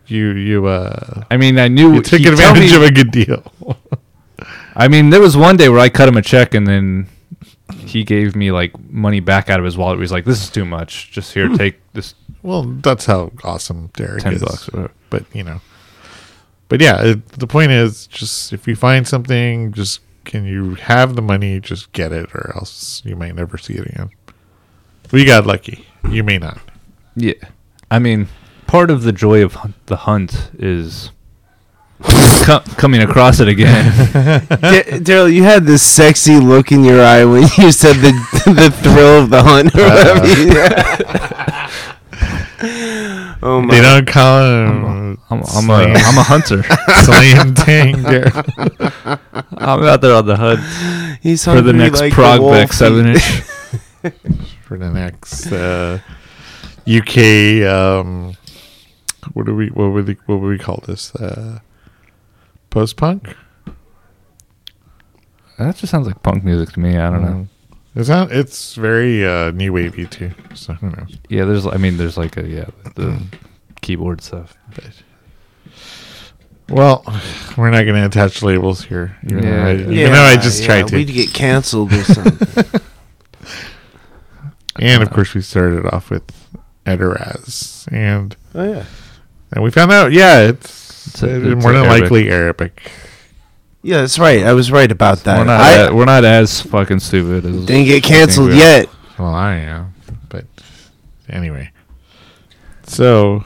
you 0.08 0.32
you 0.34 0.66
uh 0.68 1.24
I 1.32 1.38
mean, 1.38 1.58
I 1.58 1.68
knew 1.70 1.94
you 1.96 2.02
took 2.02 2.20
advantage 2.22 2.72
me- 2.72 2.76
of 2.76 2.84
a 2.84 2.92
good 2.92 3.12
deal. 3.12 3.42
I 4.76 4.88
mean, 4.90 5.10
there 5.10 5.22
was 5.22 5.38
one 5.38 5.56
day 5.58 5.70
where 5.70 5.80
I 5.80 5.88
cut 5.90 6.10
him 6.10 6.18
a 6.18 6.22
check 6.22 6.54
and 6.54 6.68
then 6.68 7.08
he 7.78 8.04
gave 8.04 8.36
me 8.36 8.52
like 8.52 8.72
money 8.92 9.22
back 9.22 9.50
out 9.50 9.60
of 9.60 9.66
his 9.66 9.78
wallet. 9.78 9.98
He 9.98 10.02
was 10.02 10.12
like, 10.12 10.26
"This 10.26 10.44
is 10.44 10.50
too 10.50 10.66
much. 10.66 11.12
Just 11.12 11.34
here, 11.34 11.48
take 11.56 11.80
this 11.94 12.14
well, 12.44 12.64
that's 12.64 13.06
how 13.06 13.32
awesome 13.44 13.90
Derek 13.96 14.22
ten 14.24 14.34
is. 14.34 14.42
bucks." 14.44 14.70
But 15.10 15.24
you 15.34 15.44
know, 15.44 15.62
but 16.70 16.82
yeah, 16.82 17.02
it, 17.04 17.28
the 17.30 17.48
point 17.48 17.72
is 17.72 18.08
just 18.08 18.54
if 18.54 18.68
you 18.68 18.76
find 18.76 19.08
something, 19.08 19.72
just 19.74 20.02
can 20.24 20.46
you 20.46 20.76
have 20.76 21.16
the 21.16 21.22
money, 21.22 21.60
just 21.60 21.92
get 21.92 22.12
it, 22.12 22.34
or 22.34 22.52
else 22.56 23.02
you 23.06 23.16
might 23.16 23.36
never 23.36 23.58
see 23.58 23.74
it 23.76 23.86
again. 23.88 24.10
We 25.12 25.24
got 25.26 25.46
lucky. 25.46 25.86
You 26.10 26.24
may 26.24 26.38
not. 26.40 26.60
Yeah, 27.16 27.34
I 27.92 28.00
mean, 28.00 28.28
part 28.68 28.90
of 28.90 29.04
the 29.04 29.12
joy 29.12 29.44
of 29.44 29.54
hun- 29.56 29.76
the 29.86 29.96
hunt 29.98 30.50
is 30.58 31.12
co- 32.44 32.60
coming 32.78 33.02
across 33.02 33.40
it 33.40 33.48
again. 33.48 33.86
Da- 34.50 35.00
Daryl, 35.00 35.32
you 35.34 35.44
had 35.44 35.66
this 35.66 35.84
sexy 35.84 36.38
look 36.40 36.72
in 36.72 36.84
your 36.84 37.02
eye 37.02 37.24
when 37.24 37.44
you 37.58 37.72
said 37.72 37.98
the 37.98 38.12
the 38.46 38.72
thrill 38.72 39.24
of 39.24 39.30
the 39.30 39.44
hunt 39.44 39.74
or 39.76 39.82
uh, 39.82 40.20
whatever. 40.20 41.52
You- 43.46 43.52
oh 43.52 43.62
my! 43.62 43.76
They 43.76 43.82
don't 43.82 44.08
call 44.08 44.44
him 44.44 45.18
I'm, 45.30 45.42
I'm 45.56 45.70
a 45.70 45.74
I'm 45.74 46.18
a 46.18 46.24
hunter. 46.24 46.64
slam 47.04 47.54
tang 47.56 48.06
I'm 49.58 49.84
out 49.84 50.02
there 50.02 50.16
on 50.16 50.26
the 50.26 50.36
hunt 50.36 50.60
He's 51.22 51.44
for 51.44 51.62
the 51.62 51.74
next 51.74 52.00
like 52.02 52.12
the 52.12 52.16
Prague 52.16 52.42
wolf. 52.42 52.54
Beck 52.54 52.74
seven 52.74 53.08
inch. 53.08 53.22
for 54.68 54.78
the 54.78 54.92
next 54.92 55.52
uh, 55.52 56.00
UK. 56.88 57.68
Um, 57.68 58.36
what 59.34 59.46
do 59.48 59.56
we? 59.56 59.68
What 59.70 59.92
would 59.92 60.06
we, 60.08 60.14
what 60.28 60.40
would 60.40 60.48
we 60.50 60.60
call 60.60 60.84
this? 60.86 61.16
Uh, 61.16 61.60
Post 62.70 62.98
punk. 62.98 63.36
that 65.58 65.76
just 65.78 65.90
sounds 65.90 66.06
like 66.06 66.22
punk 66.22 66.44
music 66.44 66.74
to 66.74 66.80
me. 66.80 66.98
I 66.98 67.10
don't 67.10 67.24
know. 67.24 67.48
It's 67.96 68.10
not. 68.10 68.32
It's 68.32 68.76
very 68.76 69.26
uh, 69.26 69.52
new 69.52 69.72
wavy 69.72 70.06
too. 70.06 70.32
So 70.54 70.74
who 70.74 70.90
knows? 70.90 71.18
Yeah, 71.30 71.46
there's. 71.46 71.66
I 71.66 71.78
mean, 71.78 71.96
there's 71.98 72.18
like 72.18 72.36
a 72.38 72.46
yeah 72.48 72.66
the 72.96 73.22
keyboard 73.82 74.22
stuff. 74.22 74.56
Well, 76.68 77.04
we're 77.58 77.70
not 77.70 77.84
going 77.84 77.96
to 77.96 78.06
attach 78.06 78.42
labels 78.42 78.84
here. 78.84 79.16
Even 79.24 79.42
though 79.42 79.48
Yeah. 79.48 79.66
I, 79.68 79.74
even 79.76 80.12
though 80.12 80.22
I 80.22 80.36
just 80.36 80.62
yeah, 80.62 80.66
tried 80.68 80.88
to. 80.90 80.96
We'd 80.96 81.08
get 81.08 81.34
canceled 81.34 81.94
or 81.94 82.04
something. 82.04 82.82
and 84.80 85.04
of 85.04 85.12
course, 85.12 85.34
we 85.36 85.42
started 85.42 85.86
off 85.94 86.10
with 86.10 86.24
Edoraz, 86.86 87.88
and 87.94 88.36
oh 88.56 88.64
yeah. 88.64 88.86
and 89.54 89.64
we 89.64 89.70
found 89.72 89.92
out, 89.92 90.12
yeah, 90.12 90.42
it's, 90.42 91.08
It's 91.08 91.24
a- 91.24 91.52
it's 91.52 91.64
more 91.64 91.72
than 91.74 91.86
Arabic. 91.86 92.02
likely 92.02 92.30
Arabic. 92.32 92.92
Yeah, 93.86 94.02
that's 94.02 94.18
right. 94.18 94.44
I 94.44 94.54
was 94.54 94.72
right 94.72 94.92
about 94.92 95.20
that. 95.26 95.38
We're 95.38 95.46
not. 95.46 95.62
I 95.62 95.74
a- 95.74 95.94
we're 95.94 96.06
not 96.06 96.26
as 96.26 96.60
fucking 96.60 97.02
stupid 97.02 97.46
as. 97.46 97.66
didn't 97.68 97.86
get 97.86 98.02
canceled 98.02 98.50
we 98.50 98.58
yet. 98.58 98.90
Well, 99.20 99.32
I 99.32 99.58
am, 99.58 99.94
but 100.28 100.46
anyway. 101.30 101.70
So, 102.88 103.46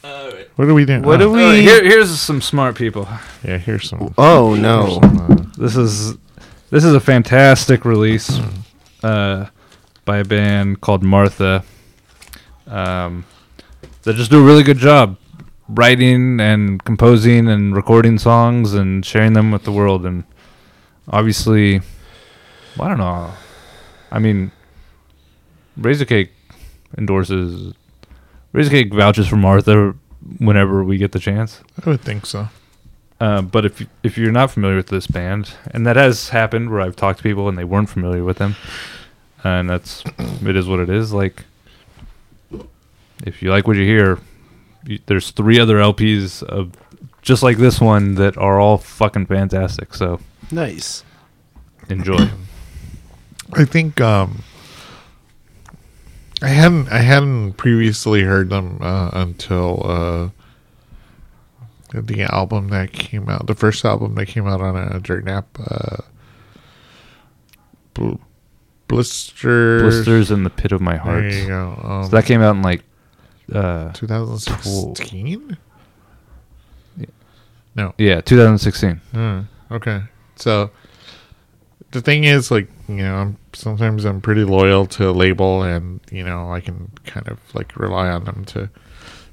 what 0.00 0.68
are 0.68 0.74
we 0.74 0.84
doing? 0.84 1.02
What 1.02 1.20
oh, 1.20 1.24
do 1.24 1.30
we? 1.32 1.42
Alright, 1.42 1.60
here, 1.60 1.82
here's 1.82 2.20
some 2.20 2.40
smart 2.40 2.76
people. 2.76 3.08
Yeah, 3.42 3.58
here's 3.58 3.88
some. 3.88 4.14
oh 4.16 4.50
here's 4.50 4.62
no. 4.62 5.00
some, 5.00 5.18
uh, 5.18 5.44
This 5.58 5.76
is 5.76 6.16
this 6.70 6.84
is 6.84 6.94
a 6.94 7.00
fantastic 7.00 7.84
release 7.84 8.30
uh, 9.02 9.46
by 10.04 10.18
a 10.18 10.24
band 10.24 10.80
called 10.80 11.02
Martha. 11.02 11.64
Um, 12.68 13.24
they 14.04 14.12
just 14.12 14.30
do 14.30 14.40
a 14.40 14.46
really 14.46 14.62
good 14.62 14.78
job 14.78 15.16
writing 15.68 16.40
and 16.40 16.82
composing 16.84 17.48
and 17.48 17.74
recording 17.74 18.18
songs 18.18 18.74
and 18.74 19.04
sharing 19.04 19.32
them 19.32 19.50
with 19.50 19.64
the 19.64 19.72
world. 19.72 20.06
And 20.06 20.24
obviously, 21.08 21.80
I 22.80 22.88
don't 22.88 22.98
know. 22.98 23.32
I 24.10 24.18
mean, 24.18 24.52
Razor 25.76 26.04
Cake 26.04 26.32
endorses 26.96 27.74
Razor 28.52 28.70
Cake 28.70 28.94
vouches 28.94 29.28
for 29.28 29.36
Martha 29.36 29.94
whenever 30.38 30.82
we 30.82 30.96
get 30.96 31.12
the 31.12 31.18
chance. 31.18 31.60
I 31.84 31.90
would 31.90 32.00
think 32.00 32.26
so. 32.26 32.48
Uh, 33.20 33.42
but 33.42 33.64
if 33.64 33.86
if 34.02 34.18
you're 34.18 34.32
not 34.32 34.50
familiar 34.50 34.76
with 34.76 34.88
this 34.88 35.06
band, 35.06 35.54
and 35.72 35.86
that 35.86 35.96
has 35.96 36.30
happened 36.30 36.70
where 36.70 36.80
I've 36.80 36.96
talked 36.96 37.18
to 37.18 37.22
people 37.22 37.48
and 37.48 37.56
they 37.56 37.64
weren't 37.64 37.88
familiar 37.88 38.22
with 38.24 38.38
them, 38.38 38.56
and 39.42 39.68
that's 39.68 40.04
it 40.42 40.56
is 40.56 40.66
what 40.66 40.80
it 40.80 40.90
is. 40.90 41.12
Like, 41.12 41.44
if 43.24 43.42
you 43.42 43.50
like 43.50 43.66
what 43.66 43.76
you 43.76 43.84
hear, 43.84 44.18
there's 45.06 45.30
three 45.30 45.58
other 45.58 45.76
LPs 45.78 46.42
of 46.42 46.72
just 47.22 47.42
like 47.42 47.56
this 47.58 47.80
one 47.80 48.14
that 48.16 48.36
are 48.36 48.60
all 48.60 48.78
fucking 48.78 49.26
fantastic. 49.26 49.94
So 49.94 50.20
Nice. 50.50 51.04
enjoy. 51.88 52.28
I 53.52 53.64
think 53.64 54.00
um, 54.00 54.42
I 56.42 56.48
hadn't 56.48 56.88
I 56.88 56.98
hadn't 56.98 57.54
previously 57.54 58.22
heard 58.22 58.50
them 58.50 58.78
uh, 58.80 59.10
until 59.12 59.82
uh, 59.84 60.28
the 62.00 62.22
album 62.22 62.68
that 62.68 62.92
came 62.92 63.28
out, 63.28 63.46
the 63.46 63.54
first 63.54 63.84
album 63.84 64.14
that 64.16 64.26
came 64.26 64.46
out 64.46 64.60
on 64.60 64.76
a 64.76 64.98
Dirt 65.00 65.24
Nap, 65.24 65.46
uh, 65.64 65.98
Bl- 67.94 68.14
Blister. 68.88 69.80
Blisters 69.80 70.30
in 70.30 70.44
the 70.44 70.50
pit 70.50 70.72
of 70.72 70.80
my 70.80 70.96
heart. 70.96 71.22
There 71.22 71.40
you 71.40 71.46
go. 71.48 71.80
Um, 71.82 72.04
So 72.04 72.10
that 72.10 72.24
came 72.26 72.40
out 72.42 72.54
in 72.56 72.62
like 72.62 72.82
uh, 73.52 73.92
2016. 73.92 75.56
Yeah. 76.96 77.06
No. 77.74 77.94
yeah, 77.98 78.20
2016. 78.20 78.96
Hmm, 79.12 79.40
okay. 79.70 80.02
So 80.36 80.70
the 81.92 82.00
thing 82.00 82.24
is, 82.24 82.50
like, 82.50 82.68
you 82.88 82.96
know, 82.96 83.14
I'm 83.16 83.36
sometimes 83.52 84.04
I'm 84.04 84.20
pretty 84.20 84.44
loyal 84.44 84.86
to 84.86 85.08
a 85.08 85.12
label, 85.12 85.62
and 85.62 86.00
you 86.10 86.24
know, 86.24 86.52
I 86.52 86.60
can 86.60 86.90
kind 87.04 87.28
of 87.28 87.38
like 87.54 87.76
rely 87.76 88.08
on 88.08 88.24
them 88.24 88.44
to 88.46 88.68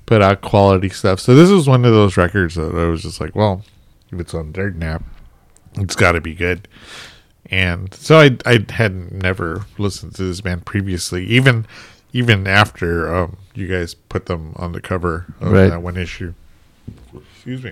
put 0.06 0.22
out 0.22 0.42
quality 0.42 0.90
stuff. 0.90 1.20
So 1.20 1.36
this 1.36 1.50
was 1.50 1.68
one 1.68 1.86
of 1.86 1.92
those 1.94 2.18
records 2.18 2.56
that 2.56 2.76
I 2.76 2.86
was 2.86 3.02
just 3.02 3.20
like, 3.22 3.36
well, 3.36 3.64
if 4.12 4.20
it's 4.20 4.34
on 4.34 4.52
Dirt 4.52 4.76
Nap, 4.76 5.04
it's 5.76 5.96
got 5.96 6.14
to 6.14 6.22
be 6.22 6.36
good. 6.36 6.68
And 7.48 7.94
so 7.94 8.20
I 8.20 8.38
I 8.46 8.66
had 8.70 9.12
never 9.12 9.66
listened 9.78 10.16
to 10.16 10.24
this 10.24 10.42
band 10.42 10.66
previously, 10.66 11.26
even 11.28 11.66
even 12.14 12.48
after 12.48 13.14
um, 13.14 13.38
you 13.56 13.68
guys 13.68 13.94
put 13.94 14.28
them 14.28 14.54
on 14.56 14.72
the 14.72 14.80
cover 14.82 15.26
of 15.42 15.52
Right. 15.52 15.70
that 15.70 15.82
one 15.82 15.98
issue. 15.98 16.34
Excuse 17.36 17.64
me. 17.64 17.72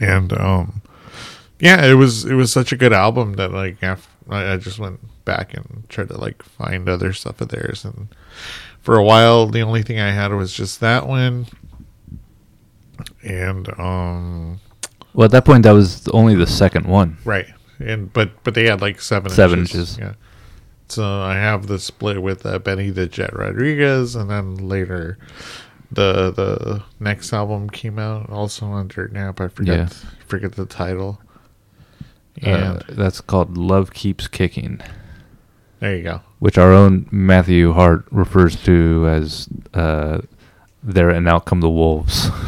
And 0.00 0.32
um, 0.32 0.82
yeah, 1.60 1.84
it 1.86 1.94
was 1.94 2.24
it 2.24 2.34
was 2.34 2.50
such 2.52 2.72
a 2.72 2.76
good 2.76 2.92
album 2.92 3.34
that 3.34 3.52
like 3.52 3.76
I 3.82 4.56
just 4.56 4.78
went 4.78 4.98
back 5.24 5.54
and 5.54 5.84
tried 5.88 6.08
to 6.08 6.18
like 6.18 6.42
find 6.42 6.88
other 6.88 7.12
stuff 7.12 7.40
of 7.40 7.48
theirs, 7.48 7.84
and 7.84 8.08
for 8.80 8.96
a 8.96 9.04
while 9.04 9.46
the 9.46 9.60
only 9.62 9.82
thing 9.82 10.00
I 10.00 10.10
had 10.10 10.32
was 10.32 10.52
just 10.52 10.80
that 10.80 11.06
one, 11.06 11.46
and 13.22 13.68
um 13.78 14.60
Well, 15.14 15.26
at 15.26 15.30
that 15.32 15.44
point, 15.44 15.62
that 15.64 15.72
was 15.72 16.06
only 16.08 16.34
the 16.34 16.46
second 16.46 16.86
one. 16.86 17.16
right 17.24 17.46
and 17.78 18.12
but 18.12 18.30
but 18.42 18.54
they 18.54 18.66
had 18.66 18.80
like 18.80 19.00
seven 19.00 19.30
Seven 19.30 19.60
inches. 19.60 19.96
inches. 19.96 19.98
yeah. 19.98 20.12
So 20.88 21.04
I 21.22 21.34
have 21.34 21.66
the 21.66 21.78
split 21.78 22.22
with 22.22 22.46
uh, 22.46 22.58
Benny 22.60 22.90
the 22.90 23.06
Jet 23.06 23.34
Rodriguez, 23.36 24.14
and 24.14 24.30
then 24.30 24.56
later. 24.68 25.18
The 25.92 26.32
the 26.32 26.82
next 26.98 27.32
album 27.32 27.70
came 27.70 27.98
out 28.00 28.28
also 28.28 28.66
on 28.66 28.88
Dirt 28.88 29.12
Nap. 29.12 29.40
I 29.40 29.46
forget 29.46 29.78
Yeah. 29.78 29.88
forget 30.26 30.52
the 30.52 30.66
title. 30.66 31.20
Uh, 32.44 32.80
that's 32.88 33.20
called 33.20 33.56
"Love 33.56 33.92
Keeps 33.94 34.26
Kicking." 34.28 34.80
there 35.78 35.96
you 35.96 36.02
go. 36.02 36.20
which 36.40 36.58
our 36.58 36.72
own 36.72 37.06
Matthew 37.12 37.72
Hart 37.72 38.04
refers 38.10 38.56
to 38.64 39.06
as 39.08 39.48
uh, 39.74 40.22
there 40.82 41.08
and 41.10 41.28
out 41.28 41.44
come 41.46 41.60
the 41.60 41.70
wolves. 41.70 42.30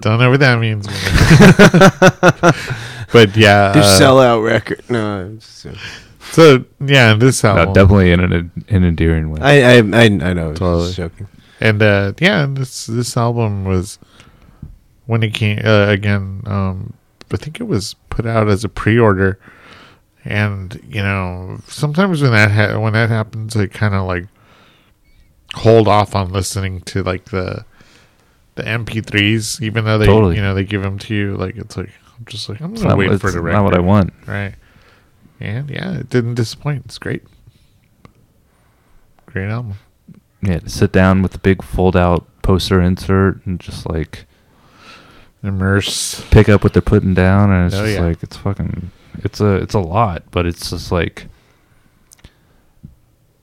Don't 0.00 0.18
know 0.18 0.28
what 0.30 0.40
that 0.40 0.58
means. 0.58 0.86
but 3.14 3.36
yeah, 3.36 3.72
Their 3.72 3.82
uh, 3.82 3.98
sellout 3.98 4.44
record. 4.44 4.82
No, 4.90 5.20
I'm 5.20 5.40
so 5.40 6.64
yeah, 6.80 7.14
this 7.14 7.42
No, 7.44 7.50
album, 7.56 7.72
definitely 7.74 8.10
in 8.12 8.20
an, 8.20 8.50
an 8.68 8.84
endearing 8.84 9.30
way. 9.30 9.40
I, 9.40 9.54
I, 9.54 9.76
I, 9.78 10.02
I 10.04 10.08
know. 10.32 10.52
Totally. 10.52 10.86
just 10.86 10.96
joking. 10.96 11.28
and 11.60 11.80
uh, 11.82 12.12
yeah, 12.18 12.44
this 12.50 12.86
this 12.86 13.16
album 13.16 13.64
was 13.64 13.98
when 15.06 15.22
it 15.22 15.32
came 15.32 15.60
uh, 15.64 15.86
again. 15.88 16.42
Um, 16.46 16.92
I 17.32 17.36
think 17.36 17.60
it 17.60 17.64
was 17.64 17.94
put 18.10 18.26
out 18.26 18.48
as 18.48 18.64
a 18.64 18.68
pre-order, 18.68 19.38
and 20.24 20.80
you 20.88 21.02
know, 21.02 21.58
sometimes 21.68 22.20
when 22.20 22.32
that 22.32 22.50
ha- 22.50 22.78
when 22.78 22.92
that 22.94 23.08
happens, 23.10 23.56
I 23.56 23.66
kind 23.66 23.94
of 23.94 24.06
like 24.06 24.26
hold 25.54 25.86
off 25.86 26.14
on 26.16 26.32
listening 26.32 26.80
to 26.82 27.02
like 27.04 27.26
the 27.26 27.64
the 28.56 28.62
MP3s, 28.62 29.60
even 29.62 29.84
though 29.84 29.98
they 29.98 30.06
Totally. 30.06 30.36
you 30.36 30.42
know 30.42 30.54
they 30.54 30.64
give 30.64 30.82
them 30.82 30.98
to 31.00 31.14
you. 31.14 31.36
Like 31.36 31.56
it's 31.56 31.76
like 31.76 31.90
I'm 32.18 32.24
just 32.26 32.48
like 32.48 32.60
I'm 32.60 32.74
gonna 32.74 32.88
not, 32.88 32.98
wait 32.98 33.20
for 33.20 33.30
the 33.30 33.40
record. 33.40 33.56
not 33.56 33.64
what 33.64 33.74
I 33.74 33.80
want. 33.80 34.12
Right. 34.26 34.54
And 35.40 35.68
yeah, 35.68 35.92
it 35.98 36.08
didn't 36.08 36.34
disappoint. 36.34 36.84
It's 36.86 36.98
great. 36.98 37.24
Great 39.26 39.48
album. 39.50 39.74
Yeah, 40.42 40.58
to 40.60 40.68
sit 40.68 40.92
down 40.92 41.22
with 41.22 41.32
the 41.32 41.38
big 41.38 41.62
fold-out 41.62 42.26
poster 42.42 42.80
insert 42.80 43.44
and 43.46 43.58
just 43.58 43.88
like 43.88 44.26
Immerse. 45.42 46.24
pick 46.30 46.48
up 46.48 46.62
what 46.62 46.72
they're 46.72 46.82
putting 46.82 47.14
down, 47.14 47.50
and 47.50 47.66
it's 47.66 47.74
Oh, 47.74 47.84
just 47.84 47.94
yeah. 47.98 48.04
like 48.04 48.22
it's 48.22 48.36
fucking, 48.36 48.90
it's 49.18 49.40
a, 49.40 49.54
it's 49.56 49.74
a 49.74 49.80
lot, 49.80 50.22
but 50.30 50.46
it's 50.46 50.70
just 50.70 50.92
like. 50.92 51.26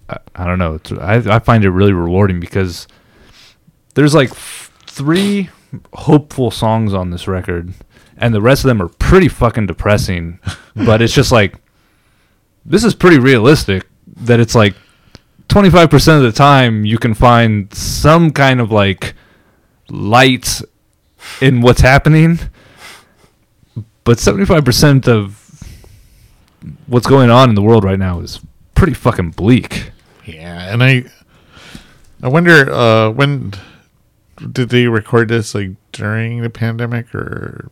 I, 0.10 0.18
I 0.36 0.46
don't 0.46 0.60
know. 0.60 0.76
It's, 0.76 0.92
I 0.92 1.16
I 1.36 1.40
find 1.40 1.64
it 1.64 1.70
really 1.72 1.94
rewarding 1.94 2.40
because 2.40 2.88
there's 3.96 4.14
like 4.16 4.30
f- 4.32 4.72
three 4.86 5.50
hopeful 5.94 6.52
songs 6.52 6.94
on 6.94 7.10
this 7.12 7.28
record, 7.28 7.74
and 8.22 8.34
the 8.34 8.42
rest 8.42 8.64
of 8.64 8.70
them 8.70 8.82
are 8.82 8.88
pretty 8.88 9.28
fucking 9.28 9.66
depressing. 9.66 10.40
but 10.76 11.02
it's 11.02 11.14
just 11.14 11.32
like 11.32 11.56
this 12.64 12.84
is 12.84 12.96
pretty 12.96 13.20
realistic. 13.20 13.88
That 14.06 14.40
it's 14.40 14.56
like 14.56 14.76
25% 15.50 16.18
of 16.18 16.24
the 16.24 16.32
time 16.32 16.86
you 16.86 16.98
can 16.98 17.14
find 17.14 17.74
some 17.74 18.32
kind 18.32 18.62
of 18.62 18.72
like 18.72 19.16
light 19.90 20.62
in 21.42 21.62
what's 21.62 21.82
happening, 21.82 22.40
but 24.04 24.18
75% 24.18 25.08
of 25.08 25.38
what's 26.88 27.08
going 27.08 27.30
on 27.30 27.50
in 27.50 27.56
the 27.56 27.62
world 27.62 27.84
right 27.84 28.00
now 28.00 28.20
is 28.20 28.40
pretty 28.76 28.94
fucking 28.94 29.32
bleak. 29.32 29.92
Yeah, 30.26 30.72
and 30.72 30.84
I 30.84 31.06
I 32.24 32.28
wonder 32.28 32.72
uh 32.72 33.10
when 33.10 33.54
did 34.52 34.70
they 34.70 34.88
record 34.88 35.30
this 35.30 35.54
like 35.56 35.72
during 35.92 36.42
the 36.42 36.50
pandemic 36.50 37.14
or 37.14 37.72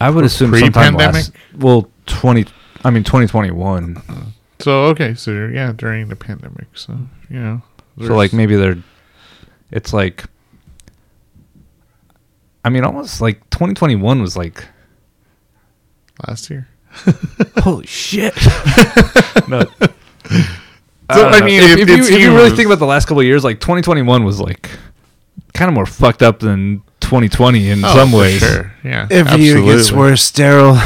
I 0.00 0.10
would 0.10 0.24
assume 0.24 0.54
sometime 0.56 0.94
last, 0.94 1.32
Pre-pandemic? 1.32 1.62
well, 1.64 1.88
20 2.06 2.46
I 2.84 2.90
mean 2.90 3.02
2021. 3.04 4.02
so 4.60 4.84
okay, 4.86 5.14
so 5.14 5.46
yeah, 5.52 5.72
during 5.72 6.08
the 6.08 6.16
pandemic. 6.16 6.66
So, 6.74 6.96
you 7.28 7.40
know. 7.40 7.62
So 8.06 8.14
like 8.14 8.32
maybe 8.32 8.54
they're 8.56 8.78
it's 9.72 9.92
like 9.92 10.24
I 12.64 12.70
mean 12.70 12.84
almost 12.84 13.20
like 13.20 13.38
2021 13.50 14.20
was 14.20 14.36
like 14.36 14.64
last 16.26 16.50
year. 16.50 16.68
Holy 17.58 17.86
shit! 17.86 18.34
no. 19.48 19.62
So, 21.10 21.26
I 21.28 21.40
Uh, 21.40 21.44
mean, 21.44 21.62
if, 21.62 21.78
it- 21.78 21.80
if 21.80 21.88
you, 21.88 22.04
if 22.16 22.20
you 22.20 22.34
really 22.34 22.50
think 22.56 22.66
about 22.66 22.78
the 22.78 22.86
last 22.86 23.06
couple 23.06 23.20
of 23.20 23.26
years, 23.26 23.44
like 23.44 23.60
2021 23.60 24.24
was 24.24 24.40
like 24.40 24.70
kind 25.54 25.68
of 25.68 25.74
more 25.74 25.86
fucked 25.86 26.22
up 26.22 26.38
than 26.40 26.82
2020 27.08 27.70
in 27.70 27.84
Oh, 27.84 27.94
some 27.94 28.10
for 28.10 28.18
ways. 28.18 28.38
sure. 28.40 28.72
Yeah, 28.84 29.06
Every 29.10 29.40
year 29.40 29.62
gets 29.62 29.90
worse, 29.90 30.30
Daryl. 30.30 30.76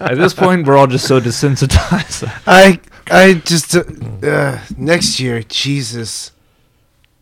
At 0.00 0.16
this 0.16 0.32
point, 0.34 0.66
we're 0.66 0.76
all 0.76 0.86
just 0.86 1.06
so 1.08 1.20
desensitized. 1.20 2.30
I 2.46 2.78
I 3.10 3.34
just 3.34 3.74
uh, 3.76 3.82
uh, 4.26 4.58
next 4.76 5.18
year, 5.18 5.42
Jesus. 5.42 6.30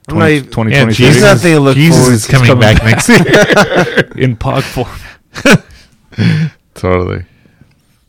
I'm 0.09 0.17
20, 0.17 0.35
even- 0.37 0.51
2023 0.51 0.77
Yeah, 1.07 1.11
Jesus, 1.13 1.23
nothing 1.23 1.53
to 1.55 1.61
look 1.61 1.75
Jesus 1.77 1.97
forward 1.99 2.15
is 2.15 2.27
to. 2.27 2.33
coming 2.33 2.47
coming 2.49 2.61
back 2.61 2.85
next 2.85 3.09
year. 3.09 3.19
in 4.25 4.37
pog 4.37 4.63
form. 4.63 5.63
totally. 6.75 7.25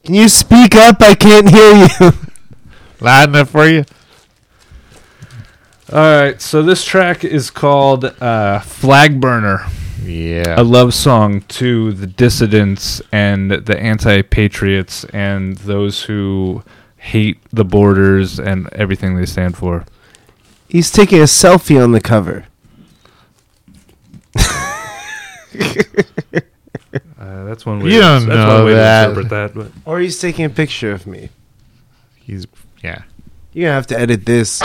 Can 0.03 0.15
you 0.15 0.27
speak 0.29 0.75
up? 0.75 0.97
I 1.01 1.15
can't 1.15 1.49
hear 1.49 1.87
you. 1.87 2.11
Loud 3.01 3.29
enough 3.29 3.49
for 3.51 3.67
you? 3.67 3.83
All 5.91 5.99
right, 5.99 6.41
so 6.41 6.61
this 6.61 6.83
track 6.83 7.23
is 7.23 7.49
called 7.49 8.03
uh, 8.05 8.59
"Flag 8.59 9.21
Burner," 9.21 9.65
Yeah. 10.03 10.55
a 10.59 10.63
love 10.63 10.93
song 10.93 11.41
to 11.59 11.93
the 11.93 12.07
dissidents 12.07 13.01
and 13.11 13.49
the 13.51 13.79
anti-patriots 13.79 15.05
and 15.13 15.55
those 15.59 16.03
who 16.03 16.61
hate 16.97 17.39
the 17.53 17.63
borders 17.63 18.37
and 18.37 18.67
everything 18.73 19.15
they 19.15 19.25
stand 19.25 19.55
for. 19.55 19.85
He's 20.67 20.91
taking 20.91 21.19
a 21.19 21.23
selfie 21.23 21.81
on 21.81 21.93
the 21.93 22.01
cover. 22.01 22.45
Uh, 27.19 27.43
that's 27.45 27.65
one 27.65 27.79
way. 27.83 27.91
You 27.91 27.99
don't 27.99 28.25
that's 28.27 28.37
know 28.37 28.55
one 28.57 28.65
way 28.65 28.73
that. 28.75 29.05
to 29.05 29.09
interpret 29.19 29.29
that. 29.29 29.53
But 29.53 29.71
Or 29.85 29.99
he's 29.99 30.19
taking 30.19 30.45
a 30.45 30.49
picture 30.49 30.91
of 30.91 31.05
me. 31.07 31.29
He's 32.15 32.45
yeah. 32.83 33.01
You're 33.53 33.65
gonna 33.65 33.73
have 33.75 33.87
to 33.87 33.99
edit 33.99 34.25
this. 34.25 34.61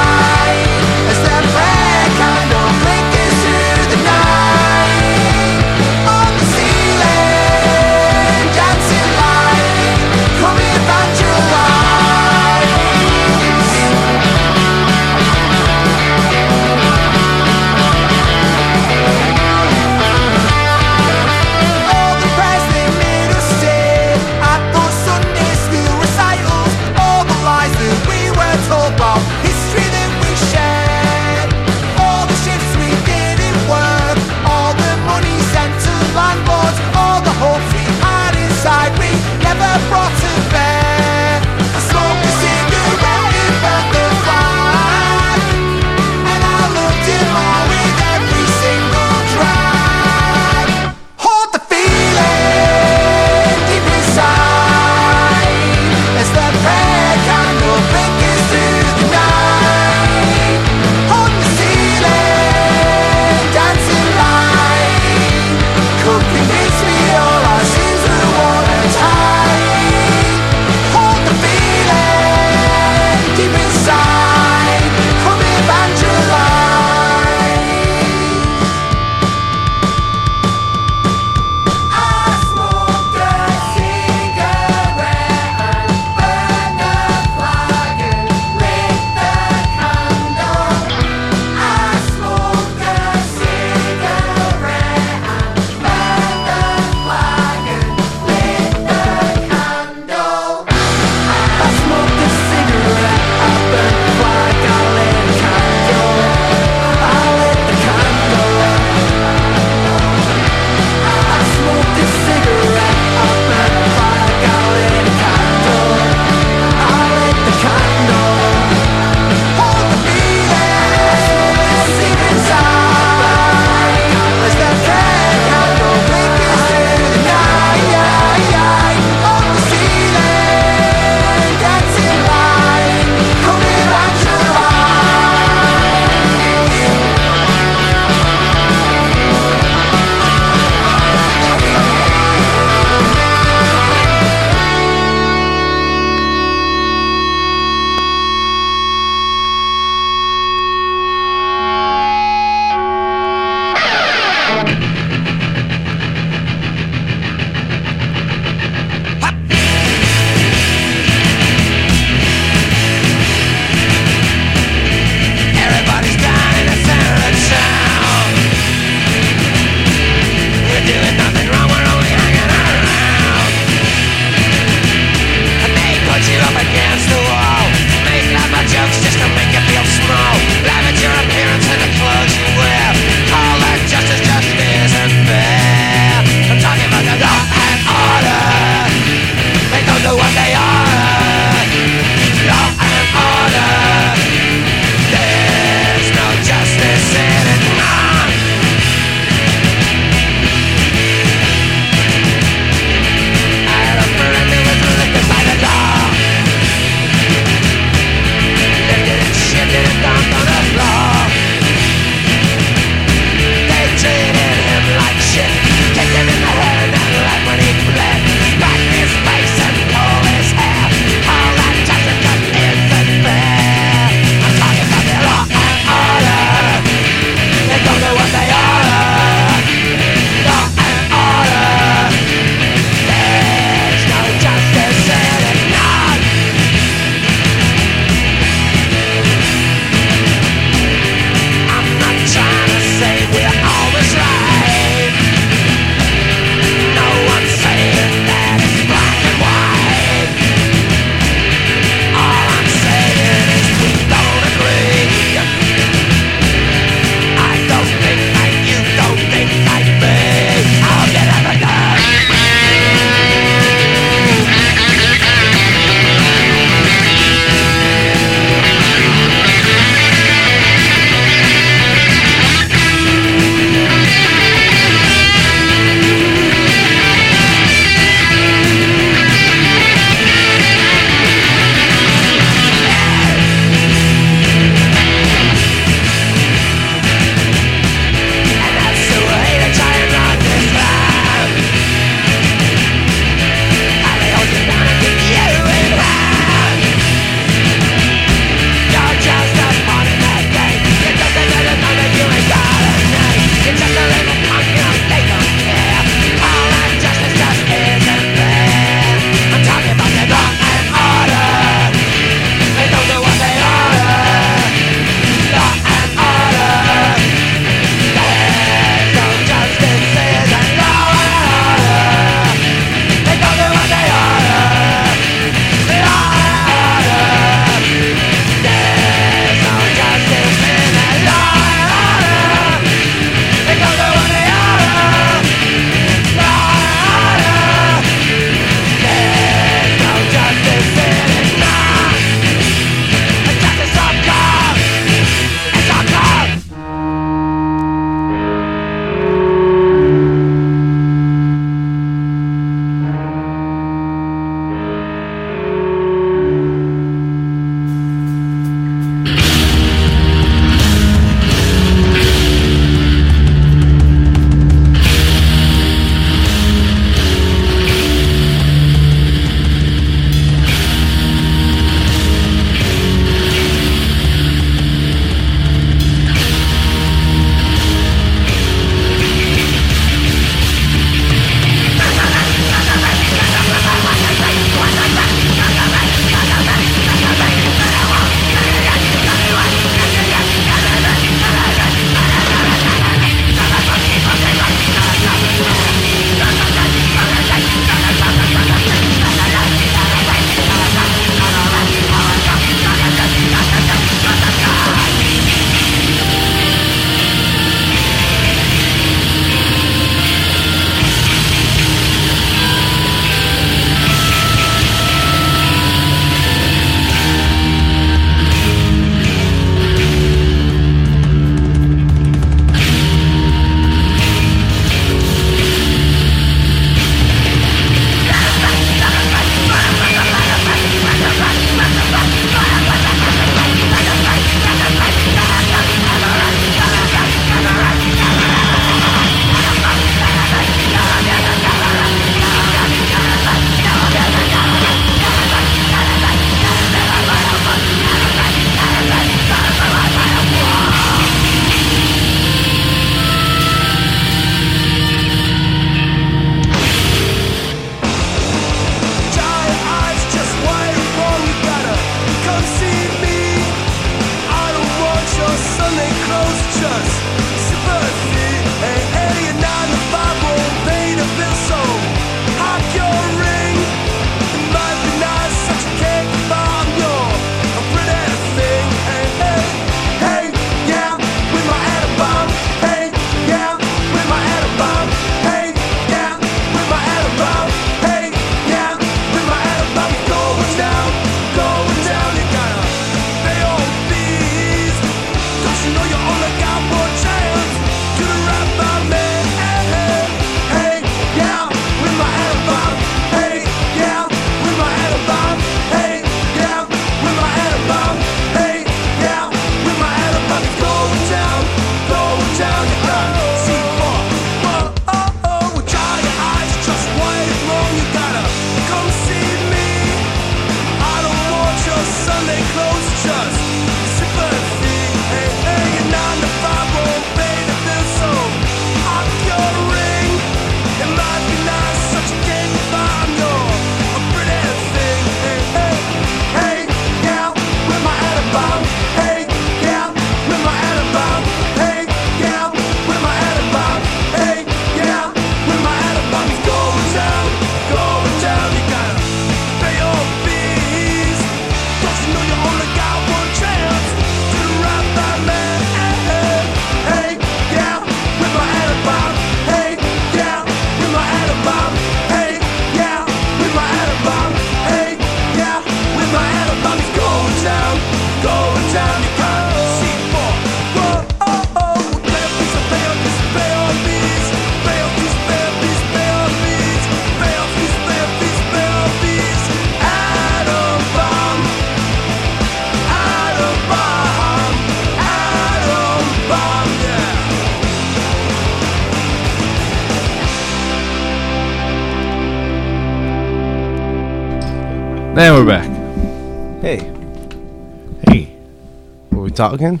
Talking? 599.70 600.00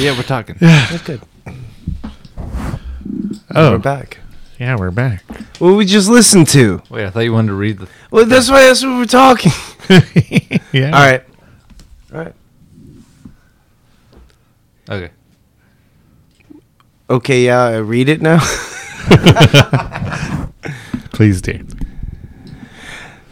Yeah, 0.00 0.16
we're 0.16 0.24
talking. 0.24 0.56
Yeah. 0.60 0.86
That's 0.90 1.02
good. 1.04 1.20
Oh, 3.54 3.70
We're 3.72 3.78
back. 3.78 4.18
yeah, 4.58 4.76
we're 4.76 4.90
back. 4.90 5.22
What 5.60 5.76
we 5.76 5.84
just 5.86 6.08
listened 6.08 6.48
to? 6.48 6.82
Wait, 6.90 7.06
I 7.06 7.10
thought 7.10 7.20
you 7.20 7.32
wanted 7.32 7.48
to 7.48 7.54
read 7.54 7.78
the. 7.78 7.88
Well, 8.10 8.26
that's 8.26 8.50
why 8.50 8.62
that's 8.66 8.82
what 8.84 8.98
we're 8.98 9.04
talking. 9.06 9.52
yeah. 10.72 10.86
All 10.86 11.04
right. 11.04 11.22
All 12.12 12.18
right. 12.18 12.34
Okay. 14.90 15.10
Okay, 17.08 17.44
yeah, 17.44 17.62
I 17.62 17.76
read 17.76 18.08
it 18.08 18.20
now. 18.20 18.40
Please 21.12 21.40
do. 21.40 21.64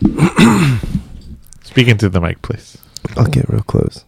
Speaking 1.65 1.97
to 1.99 2.09
the 2.09 2.21
mic, 2.21 2.41
please. 2.43 2.79
I'll 3.17 3.27
get 3.27 3.49
real 3.49 3.63
close. 3.63 4.05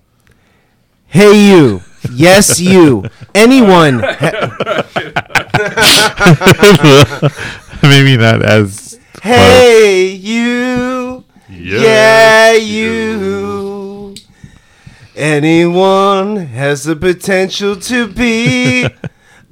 Hey, 1.17 1.49
you. 1.49 1.81
Yes, 2.13 2.61
you. 2.61 3.05
Anyone. 3.35 3.97
Maybe 7.83 8.19
not 8.19 8.43
as. 8.43 9.01
Hey, 9.23 10.09
you. 10.09 11.25
Yeah, 11.49 12.53
you. 12.53 14.15
Anyone 15.17 16.37
has 16.37 16.85
the 16.85 16.95
potential 16.95 17.77
to 17.77 18.09
be 18.09 18.87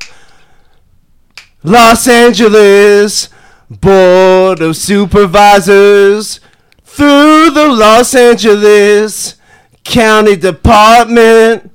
Los 1.64 2.08
Angeles 2.08 3.28
Board 3.70 4.60
of 4.60 4.76
Supervisors 4.76 6.40
through 6.84 7.50
the 7.50 7.68
Los 7.68 8.14
Angeles 8.14 9.36
County 9.84 10.36
Department 10.36 11.70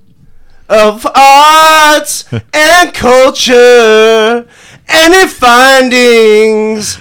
of 0.68 1.05
Arts 1.15 2.26
and 2.53 2.93
Culture. 2.93 4.45
Any 4.89 5.27
findings 5.27 6.99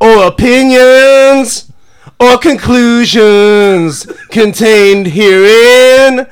or 0.00 0.26
opinions 0.26 1.70
or 2.18 2.38
conclusions 2.38 4.06
contained 4.30 5.08
herein 5.08 6.26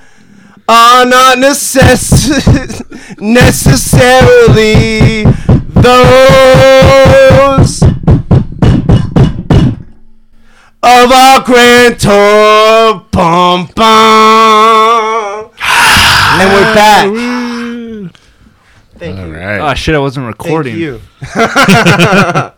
are 0.69 1.05
not 1.05 1.39
necess- 1.39 2.81
necessarily 3.21 5.25
those 5.83 7.83
of 10.83 11.13
our 11.13 11.43
grand 11.45 12.01
tour. 12.01 13.05
Bum, 13.11 13.69
bum. 13.75 15.51
And 16.41 16.53
we're 16.53 16.75
back. 16.75 17.07
Thank 18.99 19.19
All 19.19 19.27
you. 19.27 19.35
right. 19.35 19.61
Oh 19.61 19.75
shit! 19.75 19.95
I 19.95 19.99
wasn't 19.99 20.27
recording. 20.27 20.73
Thank 20.75 20.83
you. 20.83 21.01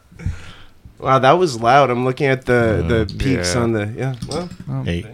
wow, 0.98 1.18
that 1.20 1.32
was 1.32 1.60
loud. 1.60 1.90
I'm 1.90 2.04
looking 2.04 2.26
at 2.26 2.44
the 2.44 2.84
the 3.06 3.14
peaks 3.18 3.54
yeah. 3.54 3.60
on 3.60 3.72
the 3.72 3.86
yeah. 3.96 4.14
Well, 4.28 4.48
Hey. 4.84 5.04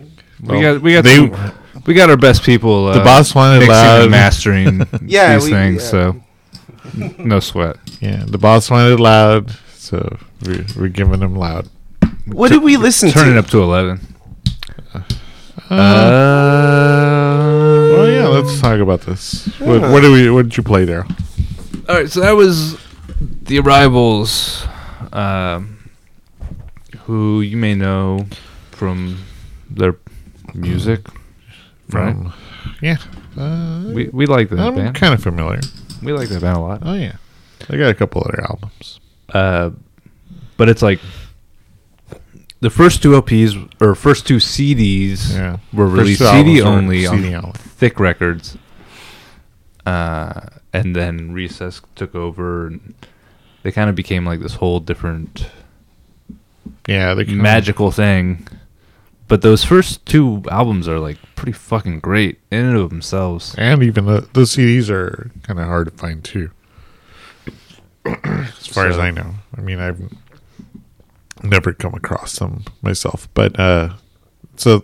We 0.40 0.48
Well, 0.48 0.60
got 0.74 0.82
we 0.82 0.92
got 0.94 1.04
they- 1.04 1.16
some- 1.16 1.52
we 1.86 1.94
got 1.94 2.10
our 2.10 2.16
best 2.16 2.42
people. 2.44 2.86
Uh, 2.88 2.94
The 2.98 3.04
boss 3.04 3.34
wanted 3.34 3.68
loud. 3.68 4.02
and 4.02 4.10
mastering 4.10 4.82
Yeah, 5.06 5.34
these 5.34 5.44
we- 5.44 5.50
things, 5.50 5.82
yeah. 5.84 5.88
so 5.90 6.08
n- 6.10 6.22
no 7.18 7.40
sweat. 7.40 7.76
Yeah, 8.00 8.24
the 8.26 8.38
boss 8.38 8.70
wanted 8.70 9.00
loud, 9.00 9.50
so 9.74 10.18
we're, 10.44 10.64
we're 10.76 10.88
giving 10.88 11.20
him 11.20 11.36
loud. 11.36 11.68
what 12.26 12.50
did 12.50 12.62
we 12.62 12.76
listen 12.76 13.10
Turn 13.10 13.26
to? 13.26 13.32
it 13.32 13.38
up 13.38 13.46
to 13.48 13.62
eleven. 13.62 14.00
Uh, 14.94 15.02
Uh, 15.70 17.88
well, 17.92 18.08
yeah, 18.10 18.26
let's 18.26 18.60
talk 18.60 18.80
about 18.80 19.02
this. 19.02 19.46
What, 19.58 19.82
what 19.82 20.00
did 20.00 20.12
we? 20.12 20.30
What 20.30 20.44
did 20.44 20.56
you 20.56 20.62
play 20.62 20.84
there? 20.84 21.04
All 21.88 21.96
right, 21.96 22.08
so 22.10 22.20
that 22.20 22.32
was 22.32 22.78
the 23.42 23.58
Arrivals, 23.58 24.66
um, 25.12 25.90
who 27.04 27.40
you 27.42 27.56
may 27.56 27.74
know 27.74 28.26
from 28.70 29.18
their 29.70 29.96
music, 30.54 31.06
right? 31.90 32.14
From, 32.14 32.32
yeah, 32.80 32.96
uh, 33.36 33.84
we 33.92 34.08
we 34.08 34.26
like 34.26 34.48
that 34.50 34.58
I'm 34.58 34.74
band. 34.74 34.94
kind 34.96 35.14
of 35.14 35.22
familiar. 35.22 35.60
We 36.02 36.12
like 36.12 36.28
that 36.28 36.40
band 36.40 36.56
a 36.56 36.60
lot. 36.60 36.82
Oh 36.84 36.94
yeah, 36.94 37.16
I 37.68 37.76
got 37.76 37.90
a 37.90 37.94
couple 37.94 38.22
other 38.22 38.42
albums. 38.48 39.00
Uh, 39.32 39.70
but 40.56 40.68
it's 40.68 40.82
like 40.82 41.00
the 42.60 42.70
first 42.70 43.02
two 43.02 43.10
LPs 43.10 43.70
or 43.80 43.94
first 43.94 44.26
two 44.26 44.36
CDs 44.38 45.32
Yeah, 45.34 45.58
were 45.72 45.86
First 45.88 45.98
released 45.98 46.18
CD 46.20 46.60
albums 46.60 46.62
were 46.62 46.68
only 46.70 47.04
CD 47.06 47.34
on 47.34 47.44
only. 47.46 47.52
Thick 47.58 48.00
Records. 48.00 48.56
Uh, 49.86 50.40
and 50.72 50.94
then 50.94 51.32
Recess 51.32 51.80
took 51.94 52.14
over, 52.14 52.66
and 52.66 52.94
they 53.62 53.72
kind 53.72 53.88
of 53.88 53.96
became 53.96 54.26
like 54.26 54.40
this 54.40 54.54
whole 54.54 54.80
different 54.80 55.46
Yeah, 56.86 57.14
they 57.14 57.24
kinda- 57.24 57.42
magical 57.42 57.90
thing. 57.90 58.46
But 59.28 59.42
those 59.42 59.62
first 59.62 60.04
two 60.06 60.42
albums 60.50 60.88
are 60.88 60.98
like 60.98 61.18
pretty 61.36 61.52
fucking 61.52 62.00
great 62.00 62.40
in 62.50 62.64
and 62.64 62.76
of 62.76 62.88
themselves. 62.88 63.54
and 63.58 63.82
even 63.82 64.06
the 64.06 64.22
the 64.32 64.42
CDs 64.42 64.88
are 64.90 65.30
kind 65.42 65.60
of 65.60 65.66
hard 65.66 65.86
to 65.90 65.96
find 65.96 66.24
too. 66.24 66.50
as 68.04 68.66
far 68.66 68.86
as 68.88 68.98
I 68.98 69.10
know, 69.10 69.34
I 69.56 69.60
mean, 69.60 69.78
I've 69.78 70.00
never 71.42 71.72
come 71.72 71.94
across 71.94 72.38
them 72.38 72.64
myself, 72.82 73.28
but 73.34 73.58
uh, 73.60 73.90
so 74.56 74.82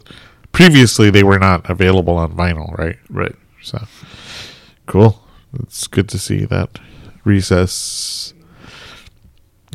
previously 0.53 1.11
they 1.11 1.23
were 1.25 1.39
not 1.39 1.69
available 1.69 2.17
on 2.17 2.35
vinyl, 2.35 2.77
right? 2.77 2.99
Right. 3.09 3.35
So 3.63 3.87
cool. 4.87 5.23
It's 5.61 5.87
good 5.87 6.09
to 6.11 6.19
see 6.19 6.45
that 6.47 6.79
Recess 7.25 8.35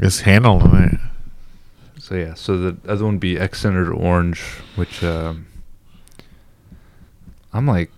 is 0.02 0.22
handling 0.22 0.84
it. 0.94 1.00
So 2.10 2.16
yeah, 2.16 2.34
so 2.34 2.58
the 2.58 2.92
other 2.92 3.06
one 3.06 3.14
would 3.16 3.20
be 3.20 3.36
Exsenator 3.36 3.94
Orange, 3.94 4.42
which 4.76 5.04
um, 5.04 5.46
I'm 7.54 7.68
like, 7.68 7.92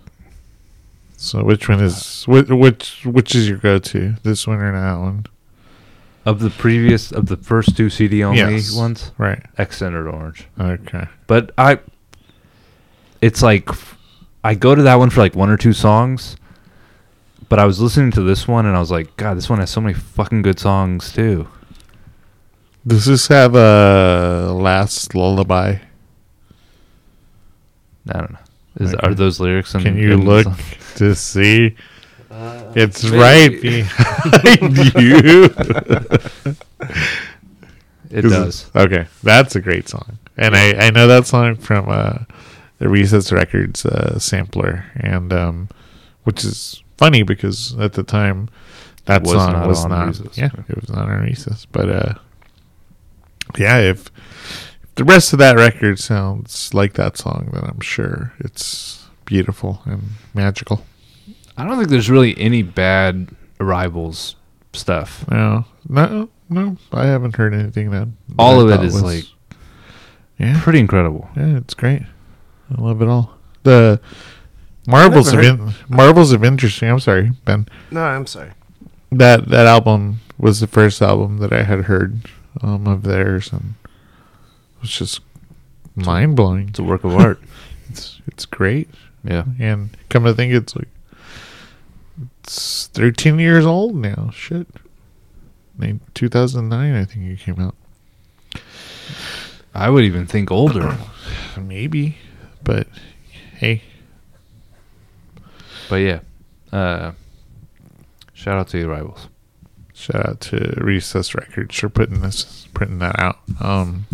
So 1.16 1.42
which 1.42 1.66
one 1.66 1.80
is 1.80 2.24
which 2.28 2.50
which 2.50 3.06
which 3.06 3.34
is 3.34 3.48
your 3.48 3.56
go 3.56 3.78
to? 3.78 4.16
This 4.22 4.46
one 4.46 4.58
or 4.58 4.70
that 4.70 4.98
one? 5.00 5.24
of 6.26 6.40
the 6.40 6.50
previous 6.50 7.10
of 7.10 7.24
the 7.24 7.38
first 7.38 7.74
two 7.74 7.88
CD 7.88 8.22
only 8.22 8.36
Yes. 8.36 8.76
ones, 8.76 9.12
Right. 9.16 9.42
Exsenator 9.56 10.12
Orange. 10.12 10.46
Okay. 10.60 11.06
But 11.26 11.52
I, 11.56 11.78
it's 13.22 13.40
like 13.42 13.70
I 14.44 14.54
go 14.54 14.74
to 14.74 14.82
that 14.82 14.96
one 14.96 15.08
for 15.08 15.22
like 15.22 15.34
one 15.34 15.48
or 15.48 15.56
two 15.56 15.72
songs, 15.72 16.36
but 17.48 17.58
I 17.58 17.64
was 17.64 17.80
listening 17.80 18.10
to 18.10 18.20
this 18.20 18.46
one 18.46 18.66
and 18.66 18.76
I 18.76 18.80
was 18.80 18.90
like, 18.90 19.16
God, 19.16 19.38
this 19.38 19.48
one 19.48 19.58
has 19.60 19.70
so 19.70 19.80
many 19.80 19.94
fucking 19.94 20.42
good 20.42 20.58
songs 20.60 21.14
too. 21.14 21.48
Does 22.86 23.04
this 23.06 23.28
have 23.28 23.54
a 23.54 24.52
last 24.52 25.14
lullaby? 25.14 25.76
I 28.08 28.12
don't 28.18 28.32
know. 28.32 28.38
Is 28.80 28.94
Okay. 28.94 29.06
are 29.06 29.14
those 29.14 29.38
lyrics? 29.38 29.74
In, 29.74 29.82
Can 29.82 29.96
you 29.96 30.12
in 30.14 30.24
look 30.24 30.46
to 30.96 31.14
see? 31.14 31.76
it's 32.74 33.04
maybe. 33.04 33.16
right 33.18 33.62
behind 33.62 34.94
you. 34.94 35.50
It 38.10 38.22
'Cause- 38.22 38.30
does. 38.30 38.70
Okay, 38.76 39.06
that's 39.22 39.56
a 39.56 39.60
great 39.60 39.88
song, 39.88 40.18
and 40.36 40.54
I 40.54 40.86
I 40.86 40.90
know 40.90 41.06
that 41.06 41.26
song 41.26 41.56
from 41.56 41.88
uh, 41.88 42.18
the 42.78 42.88
Recess 42.90 43.32
Records 43.32 43.86
uh, 43.86 44.18
sampler, 44.18 44.84
and 44.96 45.32
um, 45.32 45.68
which 46.24 46.44
is 46.44 46.82
funny 46.98 47.22
because 47.22 47.74
at 47.78 47.94
the 47.94 48.02
time 48.02 48.50
that 49.06 49.22
Was 49.22 49.32
song 49.32 49.52
not 49.54 49.66
was 49.66 49.86
not 49.86 50.06
Recess. 50.08 50.36
yeah 50.36 50.50
it 50.68 50.78
was 50.78 50.90
not 50.90 51.08
on 51.08 51.22
Recess, 51.22 51.66
but 51.72 51.88
uh, 51.88 52.14
yeah 53.58 53.78
if. 53.78 54.06
if 54.06 54.94
The 54.96 55.04
rest 55.04 55.32
of 55.32 55.38
that 55.38 55.56
record 55.56 55.98
sounds 55.98 56.74
like 56.74 56.94
that 56.94 57.16
song, 57.16 57.48
then 57.52 57.64
I'm 57.64 57.80
sure 57.80 58.32
it's 58.38 59.08
beautiful 59.24 59.80
and 59.86 60.02
magical. 60.34 60.84
I 61.56 61.64
don't 61.64 61.76
think 61.78 61.88
there's 61.90 62.10
really 62.10 62.36
any 62.38 62.62
bad 62.62 63.28
arrivals 63.60 64.36
stuff. 64.72 65.24
No, 65.30 65.64
no, 65.88 66.28
no. 66.50 66.76
I 66.92 67.06
haven't 67.06 67.36
heard 67.36 67.54
anything 67.54 67.90
that. 67.90 68.08
that 68.28 68.34
All 68.38 68.60
I 68.60 68.62
of 68.64 68.68
it 68.70 68.76
thought 68.76 68.84
is, 68.84 69.02
like, 69.02 69.24
yeah, 70.38 70.60
Pretty 70.62 70.80
incredible. 70.80 71.28
yeah. 71.36 71.56
It's 71.58 71.74
great. 71.74 72.02
I 72.76 72.80
love 72.80 73.00
it 73.02 73.08
all. 73.08 73.34
The 73.64 74.00
marvels 74.86 75.32
of 75.32 75.40
never 75.40 75.64
in, 75.64 75.74
Marvels 75.88 76.32
of 76.32 76.42
Industry. 76.44 76.88
I'm 76.88 77.00
sorry, 77.00 77.30
Ben. 77.44 77.68
No, 77.90 78.02
I'm 78.02 78.26
sorry. 78.26 78.50
That 79.10 79.48
that 79.48 79.66
album 79.66 80.20
was 80.38 80.60
the 80.60 80.66
first 80.66 81.00
album 81.02 81.38
that 81.38 81.52
I 81.52 81.62
had 81.62 81.84
heard 81.84 82.22
um, 82.60 82.86
of 82.86 83.02
theirs, 83.02 83.52
and 83.52 83.74
it 84.76 84.80
was 84.82 84.90
just 84.90 85.20
mind 85.94 86.36
blowing. 86.36 86.68
It's 86.68 86.78
a 86.78 86.82
work 86.84 87.04
of 87.04 87.14
art. 87.14 87.40
It's 87.90 88.22
it's 88.26 88.46
great, 88.46 88.88
Yeah. 89.22 89.44
and 89.58 89.94
come 90.08 90.24
to 90.24 90.32
think, 90.32 90.54
it's 90.54 90.74
like 90.74 90.88
it's 92.42 92.86
13 92.94 93.38
years 93.38 93.66
old 93.66 93.94
now. 93.96 94.30
Shit. 94.32 94.66
2009, 96.14 96.94
I 96.94 97.04
think 97.04 97.26
it 97.26 97.38
came 97.40 97.58
out. 97.60 97.74
I 99.74 99.90
would 99.90 100.04
even 100.04 100.26
think 100.26 100.50
older. 100.50 100.96
Maybe, 101.60 102.16
but 102.64 102.86
hey, 103.56 103.82
but 105.90 105.96
yeah. 105.96 106.20
Uh, 106.72 107.12
shout 108.32 108.58
out 108.58 108.68
to 108.68 108.78
the 108.80 108.88
Arrivals. 108.88 109.28
Shout 110.02 110.26
out 110.26 110.40
to 110.40 110.74
Recess 110.78 111.34
Records 111.34 111.78
for 111.78 111.88
putting 111.88 112.20
this, 112.20 112.66
putting 112.74 112.98
that 112.98 113.18
out. 113.18 113.38
Um, 113.60 114.06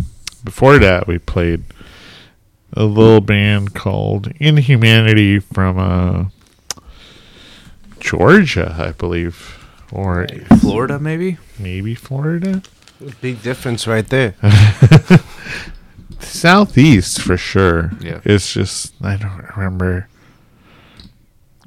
before 0.44 0.78
that, 0.78 1.06
we 1.06 1.18
played 1.18 1.64
a 2.74 2.84
little 2.84 3.20
band 3.20 3.74
called 3.74 4.30
Inhumanity 4.38 5.38
from 5.38 5.78
uh, 5.78 6.24
Georgia, 8.00 8.76
I 8.78 8.92
believe, 8.92 9.66
or 9.90 10.26
Florida, 10.60 10.98
maybe? 10.98 11.38
maybe 11.58 11.94
Florida. 11.94 12.62
Big 13.20 13.42
difference 13.42 13.86
right 13.86 14.06
there. 14.08 14.34
Southeast 16.20 17.20
for 17.20 17.36
sure. 17.36 17.92
Yeah. 18.00 18.20
It's 18.24 18.52
just 18.52 18.92
I 19.02 19.16
don't 19.16 19.56
remember. 19.56 20.08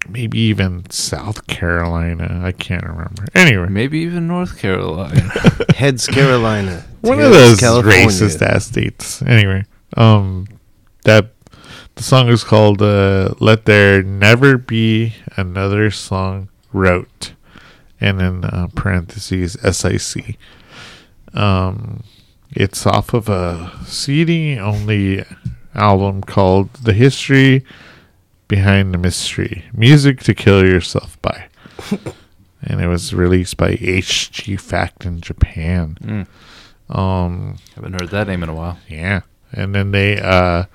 Maybe 0.10 0.40
even 0.40 0.90
South 0.90 1.48
Carolina. 1.48 2.41
I 2.44 2.52
can't 2.52 2.84
remember. 2.84 3.26
Anyway, 3.36 3.68
Maybe 3.69 3.99
even 3.99 4.28
North 4.28 4.57
Carolina. 4.60 5.32
Heads 5.76 6.07
Carolina. 6.07 6.84
one 7.02 7.19
of 7.19 7.32
those 7.32 7.60
California. 7.60 8.07
racist 8.07 8.41
ass 8.41 8.65
states. 8.65 9.22
Anyway, 9.22 9.64
um, 9.98 10.48
that 11.03 11.32
the 11.95 12.03
song 12.03 12.30
is 12.30 12.44
called 12.44 12.82
uh, 12.82 13.34
"Let 13.40 13.65
There 13.65 14.02
Never 14.02 14.57
Be 14.57 15.14
Another 15.38 15.91
Song 15.91 16.49
Wrote," 16.73 17.34
and 17.99 18.22
in 18.22 18.44
uh, 18.45 18.68
parentheses 18.76 19.56
SIC. 19.61 20.38
Um, 21.34 22.03
it's 22.52 22.86
off 22.86 23.14
of 23.14 23.30
a 23.30 23.72
CD 23.86 24.57
only 24.57 25.23
album 25.76 26.22
called 26.22 26.73
"The 26.73 26.94
History 26.94 27.64
Behind 28.52 28.94
the 28.94 28.98
Mystery: 28.98 29.64
Music 29.73 30.19
to 30.23 30.34
Kill 30.34 30.65
Yourself 30.65 31.19
By." 31.22 31.45
And 32.64 32.80
it 32.80 32.86
was 32.88 33.11
released 33.11 33.57
by 33.57 33.72
HG 33.76 34.60
Fact 34.60 35.03
in 35.03 35.19
Japan. 35.19 35.98
Mm. 35.99 36.95
Um, 36.95 37.57
Haven't 37.76 37.94
heard 37.99 38.10
that 38.11 38.28
name 38.28 38.44
in 38.44 38.49
a 38.49 38.53
while. 38.53 38.78
yeah, 38.88 39.22
and 39.52 39.73
then 39.73 39.90
they 39.90 40.19
uh 40.22 40.65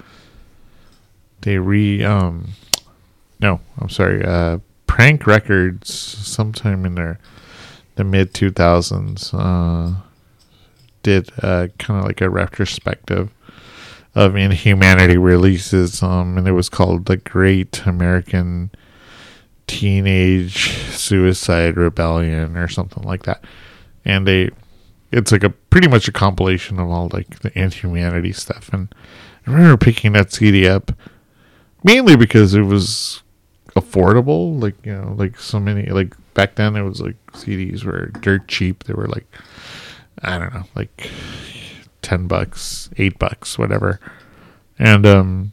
they 1.42 1.58
re 1.58 2.02
um 2.02 2.48
no, 3.38 3.60
I'm 3.78 3.88
sorry, 3.88 4.24
uh 4.24 4.58
Prank 4.88 5.28
Records 5.28 5.92
sometime 5.94 6.84
in 6.86 6.96
their 6.96 7.20
the 7.94 8.02
mid 8.04 8.32
2000s 8.34 9.32
uh 9.32 10.00
did 11.04 11.30
uh 11.42 11.68
kind 11.78 12.00
of 12.00 12.06
like 12.06 12.20
a 12.20 12.28
retrospective 12.28 13.30
of 14.16 14.34
Inhumanity 14.34 15.18
releases 15.18 16.02
um 16.02 16.36
and 16.38 16.48
it 16.48 16.52
was 16.52 16.68
called 16.68 17.04
The 17.04 17.18
Great 17.18 17.86
American 17.86 18.72
Teenage 19.68 20.70
Suicide 20.90 21.76
Rebellion 21.76 22.56
or 22.56 22.66
something 22.66 23.04
like 23.04 23.24
that. 23.24 23.44
And 24.04 24.26
they 24.26 24.50
it's 25.12 25.32
like 25.32 25.44
a 25.44 25.50
pretty 25.50 25.88
much 25.88 26.08
a 26.08 26.12
compilation 26.12 26.80
of 26.80 26.90
all 26.90 27.08
like 27.12 27.40
the 27.40 27.56
inhumanity 27.58 28.32
stuff 28.32 28.70
and 28.72 28.92
i 29.46 29.50
remember 29.50 29.76
picking 29.76 30.12
that 30.12 30.32
cd 30.32 30.66
up 30.66 30.92
mainly 31.84 32.16
because 32.16 32.54
it 32.54 32.62
was 32.62 33.22
affordable 33.76 34.60
like 34.60 34.74
you 34.84 34.92
know 34.92 35.14
like 35.16 35.38
so 35.38 35.60
many 35.60 35.86
like 35.90 36.14
back 36.34 36.56
then 36.56 36.76
it 36.76 36.82
was 36.82 37.00
like 37.00 37.16
cds 37.32 37.84
were 37.84 38.06
dirt 38.20 38.48
cheap 38.48 38.84
they 38.84 38.94
were 38.94 39.06
like 39.06 39.26
i 40.22 40.38
don't 40.38 40.52
know 40.52 40.64
like 40.74 41.10
10 42.06 42.26
bucks 42.28 42.88
8 42.96 43.18
bucks 43.18 43.58
whatever 43.58 43.98
and 44.78 45.04
um 45.04 45.52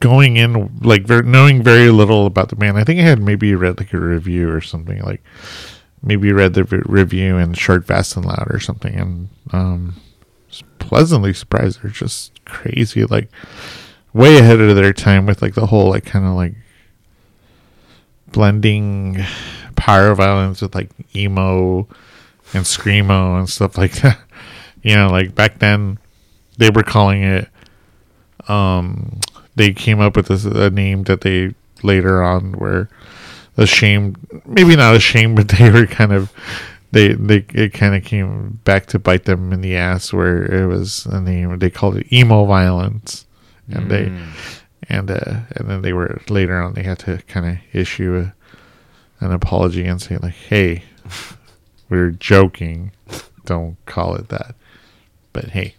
going 0.00 0.36
in 0.36 0.70
like 0.80 1.02
ver- 1.02 1.22
knowing 1.22 1.62
very 1.62 1.90
little 1.90 2.24
about 2.26 2.48
the 2.48 2.56
band 2.56 2.78
i 2.78 2.84
think 2.84 3.00
i 3.00 3.02
had 3.02 3.20
maybe 3.20 3.54
read 3.54 3.78
like 3.78 3.92
a 3.92 3.98
review 3.98 4.48
or 4.48 4.60
something 4.60 5.00
like 5.02 5.22
maybe 6.02 6.32
read 6.32 6.54
the 6.54 6.64
re- 6.64 6.82
review 6.86 7.36
in 7.36 7.52
Short, 7.54 7.84
Fast, 7.84 8.16
and 8.16 8.24
Loud 8.24 8.46
or 8.50 8.60
something, 8.60 8.94
and 8.94 9.28
um, 9.52 10.00
pleasantly 10.78 11.32
surprised. 11.32 11.82
They're 11.82 11.90
just 11.90 12.44
crazy, 12.44 13.04
like 13.04 13.28
way 14.12 14.38
ahead 14.38 14.60
of 14.60 14.76
their 14.76 14.92
time 14.92 15.26
with 15.26 15.42
like 15.42 15.54
the 15.54 15.66
whole 15.66 15.90
like 15.90 16.04
kind 16.06 16.24
of 16.24 16.34
like 16.34 16.54
blending 18.28 19.22
power 19.74 20.14
violence 20.14 20.62
with 20.62 20.74
like 20.74 20.90
emo 21.14 21.88
and 22.54 22.64
screamo 22.64 23.38
and 23.38 23.50
stuff 23.50 23.76
like 23.76 23.92
that. 24.02 24.18
You 24.86 24.94
know, 24.94 25.08
like 25.08 25.34
back 25.34 25.58
then 25.58 25.98
they 26.58 26.70
were 26.70 26.82
calling 26.84 27.22
it. 27.22 27.48
Um, 28.48 29.20
they 29.56 29.72
came 29.72 30.00
up 30.00 30.14
with 30.16 30.28
this, 30.28 30.44
a 30.44 30.70
name 30.70 31.02
that 31.04 31.22
they 31.22 31.54
later 31.82 32.22
on 32.22 32.52
were 32.52 32.88
ashamed 33.56 34.16
maybe 34.46 34.76
not 34.76 34.94
ashamed 34.94 35.34
but 35.36 35.48
they 35.48 35.70
were 35.70 35.86
kind 35.86 36.12
of 36.12 36.30
they 36.92 37.14
they 37.14 37.44
it 37.54 37.72
kind 37.72 37.94
of 37.94 38.04
came 38.04 38.60
back 38.64 38.84
to 38.86 38.98
bite 38.98 39.24
them 39.24 39.50
in 39.52 39.62
the 39.62 39.74
ass 39.74 40.12
where 40.12 40.44
it 40.44 40.66
was 40.66 41.06
a 41.06 41.20
name 41.20 41.58
they 41.58 41.70
called 41.70 41.96
it 41.96 42.12
emo 42.12 42.44
violence 42.44 43.26
and 43.70 43.90
they 43.90 44.04
Mm. 44.06 44.32
and 44.90 45.10
uh 45.10 45.40
and 45.56 45.68
then 45.70 45.80
they 45.82 45.92
were 45.94 46.20
later 46.28 46.60
on 46.60 46.74
they 46.74 46.82
had 46.82 46.98
to 47.00 47.18
kind 47.28 47.46
of 47.46 47.56
issue 47.72 48.30
a, 49.20 49.24
an 49.24 49.32
apology 49.32 49.86
and 49.86 50.00
say 50.02 50.18
like 50.18 50.34
hey 50.34 50.84
we're 51.88 52.10
joking 52.10 52.92
don't 53.46 53.76
call 53.86 54.14
it 54.16 54.28
that 54.28 54.54
but 55.36 55.50
hey 55.56 55.74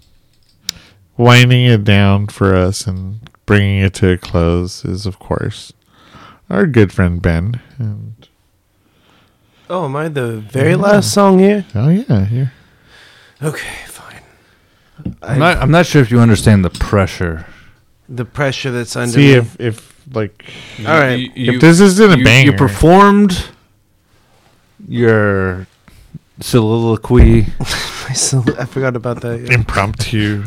winding 1.18 1.66
it 1.66 1.84
down 1.84 2.28
for 2.28 2.56
us 2.56 2.86
and 2.88 3.20
bringing 3.48 3.80
it 3.82 3.94
to 3.96 4.10
a 4.12 4.18
close 4.18 4.86
is 4.86 5.06
of 5.08 5.18
course 5.20 5.74
our 6.50 6.66
good 6.68 6.94
friend 6.94 7.22
Ben. 7.22 7.60
And 7.78 8.14
Oh, 9.70 9.84
am 9.86 9.96
I 9.98 10.08
the 10.08 10.38
very 10.40 10.76
last 10.76 11.12
song 11.14 11.40
here? 11.40 11.66
oh 11.76 11.90
yeah, 11.90 12.24
here. 12.26 12.54
Okay, 13.44 13.76
fine. 13.88 14.22
I'm 15.22 15.40
not, 15.40 15.58
I'm 15.58 15.72
not 15.72 15.86
sure 15.86 16.02
if 16.02 16.10
you 16.10 16.20
understand 16.22 16.64
the 16.64 16.70
pressure. 16.70 17.46
the 18.08 18.24
pressure 18.24 18.72
that's 18.72 18.96
under 18.96 19.12
See 19.14 19.34
me. 19.34 19.40
if 19.40 19.60
if 19.60 19.76
like 20.16 20.46
All 20.80 20.86
right. 20.86 21.20
You, 21.36 21.54
if 21.56 21.62
this 21.62 21.82
isn't 21.82 22.12
a 22.14 22.18
you, 22.18 22.24
banger. 22.24 22.52
you 22.52 22.58
performed 22.58 23.50
your 24.88 25.68
soliloquy 26.40 27.48
I, 28.10 28.14
still, 28.14 28.44
I 28.60 28.66
forgot 28.66 28.96
about 28.96 29.22
that. 29.22 29.42
yeah. 29.42 29.54
impromptu. 29.54 30.44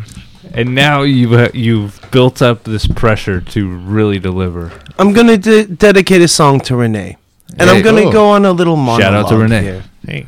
and 0.54 0.74
now 0.74 1.02
you've 1.02 1.32
uh, 1.32 1.48
you've 1.54 2.00
built 2.10 2.40
up 2.42 2.64
this 2.64 2.86
pressure 2.86 3.40
to 3.40 3.68
really 3.76 4.18
deliver. 4.18 4.72
I'm 4.98 5.12
gonna 5.12 5.36
de- 5.36 5.66
dedicate 5.66 6.22
a 6.22 6.28
song 6.28 6.60
to 6.60 6.76
Renee, 6.76 7.16
and 7.58 7.68
Hey, 7.68 7.76
I'm 7.78 7.82
gonna 7.82 8.02
cool. 8.02 8.12
go 8.12 8.28
on 8.30 8.44
a 8.44 8.52
little 8.52 8.76
monologue. 8.76 9.00
Shout 9.00 9.14
out 9.14 9.28
to 9.28 9.36
Renee. 9.36 9.62
here. 9.62 9.84
Hey, 10.06 10.26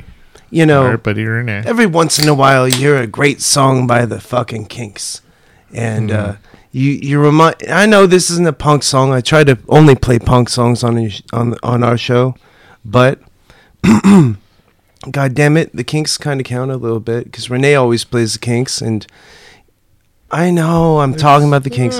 You 0.51 0.66
know, 0.66 0.82
all 0.84 0.90
right, 0.90 1.02
buddy 1.02 1.24
Renee. 1.24 1.62
every 1.66 1.86
once 1.86 2.18
in 2.18 2.28
a 2.28 2.34
while 2.34 2.68
you 2.68 2.76
hear 2.76 2.97
a 2.98 3.06
great 3.06 3.40
song 3.40 3.86
by 3.86 4.05
the 4.06 4.20
fucking 4.20 4.66
Kinks, 4.66 5.22
and 5.72 6.10
Mm-hmm. 6.10 6.30
uh, 6.30 6.36
you 6.72 6.90
you 6.93 7.20
remind. 7.20 7.56
I 7.68 7.86
know 7.86 8.06
this 8.06 8.30
isn't 8.30 8.47
a 8.47 8.52
punk 8.52 8.82
song. 8.82 9.12
I 9.12 9.20
try 9.20 9.44
to 9.44 9.59
only 9.68 9.94
play 9.94 10.18
punk 10.18 10.48
songs 10.48 10.82
on 10.84 11.01
your 11.01 11.12
on 11.32 11.56
on 11.62 11.82
our 11.82 11.97
show, 11.98 12.34
but. 12.84 13.18
God 15.11 15.35
damn 15.35 15.57
it, 15.57 15.74
the 15.74 15.85
Kinks 15.85 16.16
kind 16.16 16.41
of 16.41 16.47
count 16.47 16.70
a 16.70 16.77
little 16.77 17.01
bit 17.01 17.24
because 17.24 17.51
Renee 17.51 17.74
always 17.74 18.05
plays 18.05 18.35
the 18.35 18.39
Kinks, 18.39 18.81
and 18.81 19.07
I 20.31 20.51
know 20.51 21.01
I'm 21.01 21.15
talking 21.15 21.49
about 21.49 21.65
the 21.65 21.70
Kinks. 21.70 21.99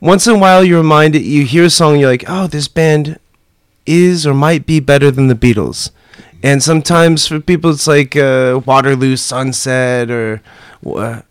Once 0.00 0.26
in 0.26 0.34
a 0.34 0.38
while, 0.38 0.62
you're 0.62 0.80
reminded, 0.80 1.22
you 1.22 1.44
hear 1.44 1.64
a 1.64 1.70
song, 1.70 1.98
you're 1.98 2.10
like, 2.10 2.24
oh, 2.28 2.46
this 2.46 2.68
band 2.68 3.18
is 3.86 4.26
or 4.26 4.34
might 4.34 4.66
be 4.66 4.78
better 4.78 5.10
than 5.10 5.28
the 5.28 5.34
Beatles. 5.34 5.90
And 6.42 6.62
sometimes 6.62 7.26
for 7.26 7.40
people, 7.40 7.70
it's 7.70 7.86
like 7.86 8.14
uh, 8.14 8.60
Waterloo 8.66 9.16
Sunset 9.16 10.10
or 10.10 10.42
uh, 10.84 11.22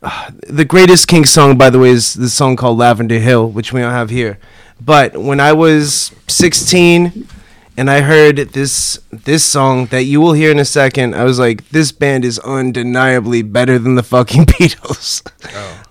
the 0.47 0.65
greatest 0.65 1.07
Kinks 1.07 1.29
song, 1.29 1.57
by 1.57 1.69
the 1.69 1.77
way, 1.77 1.89
is 1.89 2.15
the 2.15 2.29
song 2.29 2.55
called 2.55 2.79
Lavender 2.79 3.19
Hill, 3.19 3.49
which 3.49 3.71
we 3.71 3.81
don't 3.81 3.91
have 3.91 4.09
here. 4.09 4.39
But 4.81 5.15
when 5.15 5.39
I 5.39 5.53
was 5.53 6.11
16 6.27 7.27
and 7.77 7.89
I 7.89 8.01
heard 8.01 8.37
this 8.37 8.99
this 9.11 9.43
song 9.43 9.87
that 9.87 10.03
you 10.03 10.21
will 10.21 10.33
hear 10.33 10.51
in 10.51 10.59
a 10.59 10.65
second, 10.65 11.15
I 11.15 11.23
was 11.23 11.39
like, 11.39 11.69
this 11.69 11.91
band 11.91 12.25
is 12.25 12.39
undeniably 12.39 13.41
better 13.41 13.77
than 13.79 13.95
the 13.95 14.03
fucking 14.03 14.45
Beatles. 14.45 15.21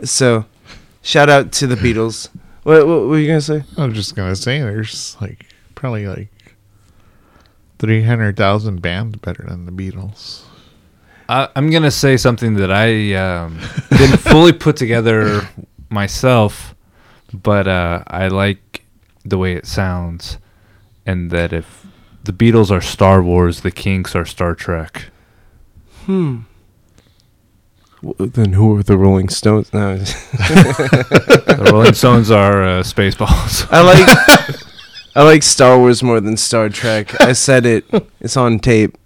So, 0.07 0.47
shout 1.03 1.29
out 1.29 1.53
to 1.53 1.67
the 1.67 1.77
Beatles. 1.77 2.29
What, 2.63 2.87
what 2.87 3.07
were 3.07 3.19
you 3.19 3.27
gonna 3.27 3.41
say? 3.41 3.63
I 3.77 3.85
was 3.87 3.95
just 3.95 4.17
gonna 4.17 4.37
say 4.37 4.61
there's 4.61 5.17
like 5.21 5.47
probably 5.75 6.07
like 6.07 6.29
three 7.79 8.03
hundred 8.03 8.37
thousand 8.37 8.81
bands 8.81 9.17
better 9.17 9.45
than 9.47 9.67
the 9.67 9.73
Beatles. 9.73 10.45
I, 11.29 11.49
I'm 11.55 11.71
gonna 11.71 11.91
say 11.91 12.17
something 12.17 12.55
that 12.55 12.73
I 12.73 13.15
um, 13.15 13.61
didn't 13.91 14.19
fully 14.19 14.53
put 14.53 14.77
together 14.77 15.47
myself, 15.91 16.75
but 17.33 17.69
uh, 17.69 18.03
I 18.07 18.29
like 18.29 18.85
the 19.25 19.39
way 19.39 19.55
it 19.55 19.67
sounds, 19.67 20.39
and 21.07 21.31
that 21.31 21.53
if 21.53 21.87
the 22.25 22.33
Beatles 22.33 22.71
are 22.71 22.81
Star 22.81 23.23
Wars, 23.23 23.61
the 23.61 23.71
Kinks 23.71 24.15
are 24.15 24.25
Star 24.25 24.55
Trek. 24.55 25.07
Hmm. 26.05 26.41
Then 28.19 28.53
who 28.53 28.77
are 28.77 28.83
the 28.83 28.99
Rolling 28.99 29.29
Stones? 29.29 29.73
No. 29.73 29.97
The 31.55 31.71
Rolling 31.71 31.95
Stones 31.95 32.31
are 32.31 32.65
uh, 32.65 32.83
Spaceballs. 32.83 33.67
I 33.71 33.81
like 33.81 34.61
I 35.17 35.23
like 35.23 35.43
Star 35.43 35.79
Wars 35.79 36.03
more 36.03 36.21
than 36.21 36.37
Star 36.37 36.69
Trek. 36.69 37.21
I 37.21 37.33
said 37.33 37.65
it. 37.65 37.85
It's 38.21 38.37
on 38.37 38.59
tape. 38.59 38.99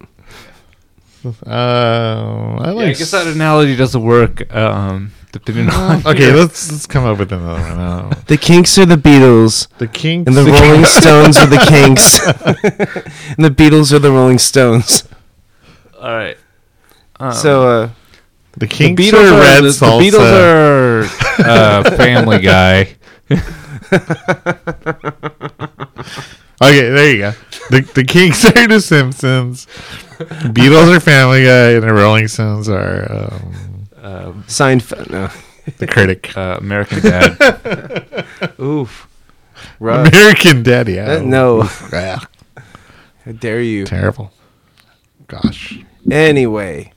Uh, 1.25 2.55
I 2.59 2.71
Yeah. 2.73 2.81
I 2.81 2.93
guess 2.93 3.11
that 3.11 3.27
analogy 3.27 3.75
doesn't 3.75 4.01
work. 4.01 4.53
Um, 4.55 5.11
depending 5.31 5.69
on 5.69 6.05
okay, 6.07 6.31
let's 6.31 6.71
let's 6.71 6.85
come 6.87 7.05
up 7.05 7.17
with 7.19 7.31
another 7.31 7.59
one. 7.61 7.79
Uh, 7.79 8.13
The 8.27 8.37
Kinks 8.37 8.77
are 8.77 8.85
the 8.85 8.95
Beatles, 8.95 9.67
the 9.79 9.87
Kinks. 9.87 10.27
and 10.27 10.35
the 10.37 10.45
Rolling 10.49 10.85
Stones 10.85 11.37
are 11.37 11.45
the 11.47 11.57
Kinks, 11.67 12.19
and 13.35 13.43
the 13.45 13.49
Beatles 13.51 13.91
are 13.93 13.99
the 13.99 14.11
Rolling 14.11 14.39
Stones. 14.39 15.07
All 15.99 16.09
right. 16.15 16.37
Um, 17.19 17.33
so, 17.33 17.67
uh, 17.67 17.89
the 18.57 18.67
Kinks 18.67 19.01
the 19.01 19.11
Beatles 19.11 19.29
are 19.31 19.33
are, 19.33 19.39
red 19.41 19.63
the, 19.63 19.67
salsa. 19.69 20.11
the 20.11 20.17
Beatles 20.17 20.31
are 20.39 21.45
uh, 21.49 21.91
Family 21.97 22.39
Guy. 22.39 22.95
Okay, 26.61 26.89
there 26.89 27.11
you 27.13 27.17
go. 27.19 27.31
The 27.69 27.81
the 27.93 28.03
Kinks 28.03 28.43
are 28.45 28.67
the 28.67 28.81
Simpsons. 28.81 29.65
Beatles 30.53 30.95
are 30.95 30.99
Family 30.99 31.43
Guy, 31.43 31.71
and 31.71 31.83
the 31.83 31.93
Rolling 31.93 32.27
Stones 32.27 32.67
are 32.69 33.09
um, 33.11 33.87
Uh, 34.01 34.31
Seinfeld. 34.47 35.09
No. 35.09 35.29
the 35.77 35.87
Critic. 35.87 36.35
uh, 36.37 36.57
American 36.59 36.99
Dad. 37.01 38.25
Oof. 38.59 39.07
Rough. 39.79 40.07
American 40.09 40.63
Daddy. 40.63 40.93
Yeah. 40.93 41.13
Uh, 41.13 41.19
no. 41.21 41.69
Yeah, 41.91 42.19
How 43.25 43.31
dare 43.31 43.61
you? 43.61 43.85
terrible. 43.85 44.31
Gosh. 45.27 45.79
Anyway. 46.09 46.91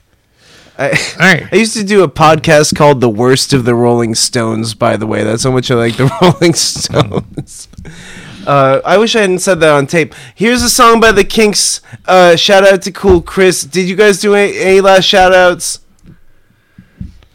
I, 0.77 0.89
All 0.89 0.95
right. 1.19 1.47
I 1.51 1.55
used 1.55 1.77
to 1.77 1.83
do 1.83 2.01
a 2.03 2.09
podcast 2.09 2.75
called 2.75 2.99
"The 2.99 3.09
Worst 3.09 3.53
of 3.53 3.63
the 3.63 3.75
Rolling 3.75 4.15
Stones." 4.15 4.73
By 4.73 4.97
the 4.97 5.05
way, 5.05 5.23
that's 5.23 5.43
how 5.43 5.51
much 5.51 5.69
I 5.69 5.75
like 5.75 5.97
the 5.97 6.09
Rolling 6.21 6.55
Stones. 6.55 7.67
Uh, 8.45 8.81
I 8.83 8.97
wish 8.97 9.15
I 9.15 9.21
hadn't 9.21 9.39
said 9.39 9.59
that 9.61 9.71
on 9.73 9.87
tape. 9.87 10.13
Here's 10.35 10.61
a 10.63 10.69
song 10.69 10.99
by 10.99 11.11
the 11.11 11.23
Kinks. 11.23 11.81
Uh, 12.05 12.35
shout 12.35 12.65
out 12.67 12.81
to 12.83 12.91
Cool 12.91 13.21
Chris. 13.21 13.63
Did 13.63 13.87
you 13.87 13.95
guys 13.95 14.19
do 14.19 14.35
any, 14.35 14.57
any 14.57 14.81
last 14.81 15.05
shout 15.05 15.33
outs? 15.33 15.79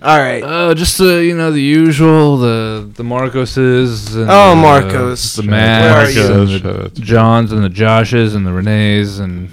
All 0.01 0.16
right. 0.18 0.43
Uh, 0.44 0.74
just 0.74 0.97
the 0.98 1.24
you 1.24 1.36
know 1.36 1.51
the 1.51 1.60
usual 1.60 2.36
the 2.36 2.89
the 2.94 3.02
Marcoses. 3.02 4.14
And 4.14 4.28
Oh, 4.30 4.51
the, 4.51 4.56
Marcos. 4.56 5.35
the 5.35 5.43
Where 5.43 5.51
Matts, 5.51 6.16
are 6.16 6.20
you? 6.47 6.59
the 6.60 6.90
Johns, 6.94 7.51
and 7.52 7.64
the 7.64 7.68
Joshes, 7.70 8.36
and 8.36 8.47
the 8.47 8.51
Renees, 8.52 9.18
and 9.18 9.51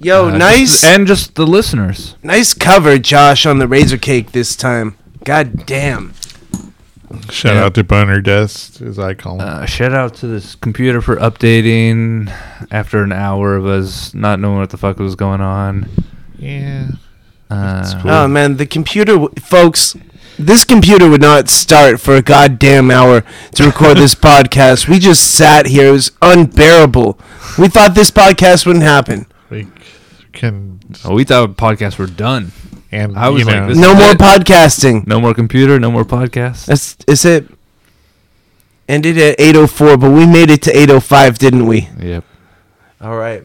Yo, 0.00 0.26
uh, 0.26 0.30
just- 0.30 0.38
nice, 0.40 0.84
and 0.84 1.06
just 1.06 1.34
the 1.36 1.46
listeners. 1.46 2.16
nice 2.24 2.54
cover, 2.54 2.98
Josh, 2.98 3.46
on 3.46 3.58
the 3.58 3.68
Razor 3.68 3.98
Cake 3.98 4.32
this 4.32 4.56
time. 4.56 4.96
God 5.24 5.64
damn. 5.66 6.12
Shout 7.30 7.54
Yeah. 7.56 7.64
out 7.64 7.74
to 7.74 7.84
Boner 7.84 8.20
Dust, 8.20 8.80
as 8.80 8.98
I 8.98 9.14
call 9.14 9.40
him. 9.40 9.46
Uh, 9.48 9.66
shout 9.66 9.92
out 9.92 10.14
to 10.16 10.26
this 10.26 10.54
computer 10.54 11.00
for 11.00 11.16
updating 11.16 12.32
after 12.70 13.02
an 13.02 13.12
hour 13.12 13.54
of 13.56 13.66
us 13.66 14.14
not 14.14 14.40
knowing 14.40 14.58
what 14.58 14.70
the 14.70 14.76
fuck 14.76 14.98
was 14.98 15.14
going 15.14 15.40
on. 15.40 15.88
yeah. 16.38 16.88
Uh, 17.50 18.00
cool. 18.00 18.10
Oh 18.10 18.28
man, 18.28 18.56
the 18.56 18.64
computer, 18.66 19.12
w- 19.12 19.28
folks. 19.38 19.94
This 20.38 20.64
computer 20.64 21.10
would 21.10 21.20
not 21.20 21.50
start 21.50 22.00
for 22.00 22.16
a 22.16 22.22
goddamn 22.22 22.90
hour 22.90 23.22
to 23.56 23.64
record 23.66 23.98
this 23.98 24.14
podcast. 24.30 24.88
We 24.88 24.98
just 24.98 25.22
sat 25.34 25.66
here; 25.66 25.88
it 25.88 25.92
was 25.92 26.12
unbearable. 26.22 27.18
We 27.58 27.68
thought 27.68 27.94
this 27.94 28.10
podcast 28.10 28.64
wouldn't 28.64 28.84
happen. 28.86 29.26
We 29.50 29.68
can. 30.32 30.80
oh, 31.04 31.12
we 31.14 31.24
thought 31.24 31.50
podcasts 31.58 31.98
were 31.98 32.06
done. 32.06 32.52
And 32.92 33.16
I 33.18 33.30
was 33.30 33.40
you 33.40 33.46
like, 33.46 33.56
know, 33.56 33.68
this- 33.68 33.78
No 33.78 33.92
is 33.92 33.98
more 33.98 34.10
it. 34.12 34.18
podcasting. 34.18 35.06
No 35.06 35.20
more 35.20 35.32
computer. 35.34 35.80
No 35.80 35.90
more 35.90 36.04
podcasts. 36.04 36.66
That's 36.66 36.96
is 37.08 37.24
it. 37.24 37.48
Ended 38.88 39.16
at 39.16 39.36
eight 39.40 39.56
oh 39.56 39.66
four, 39.66 39.96
but 39.96 40.10
we 40.10 40.26
made 40.26 40.50
it 40.50 40.60
to 40.62 40.76
eight 40.78 40.90
oh 40.90 41.00
five, 41.00 41.38
didn't 41.38 41.66
we? 41.66 41.88
Yep. 41.98 42.24
All 43.00 43.16
right. 43.16 43.42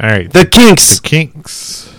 all 0.00 0.08
right. 0.08 0.32
The 0.32 0.46
Kinks. 0.46 1.00
The 1.00 1.08
kinks. 1.08 1.90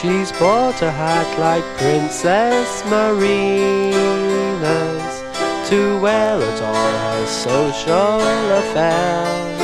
She's 0.00 0.30
bought 0.38 0.80
a 0.82 0.90
hat 0.90 1.26
like 1.38 1.64
Princess 1.78 2.84
Marina's 2.84 3.96
to 5.70 5.98
wear 6.00 6.36
at 6.40 6.62
all 6.62 6.92
her 7.06 7.26
social 7.26 8.20
affairs. 8.60 9.55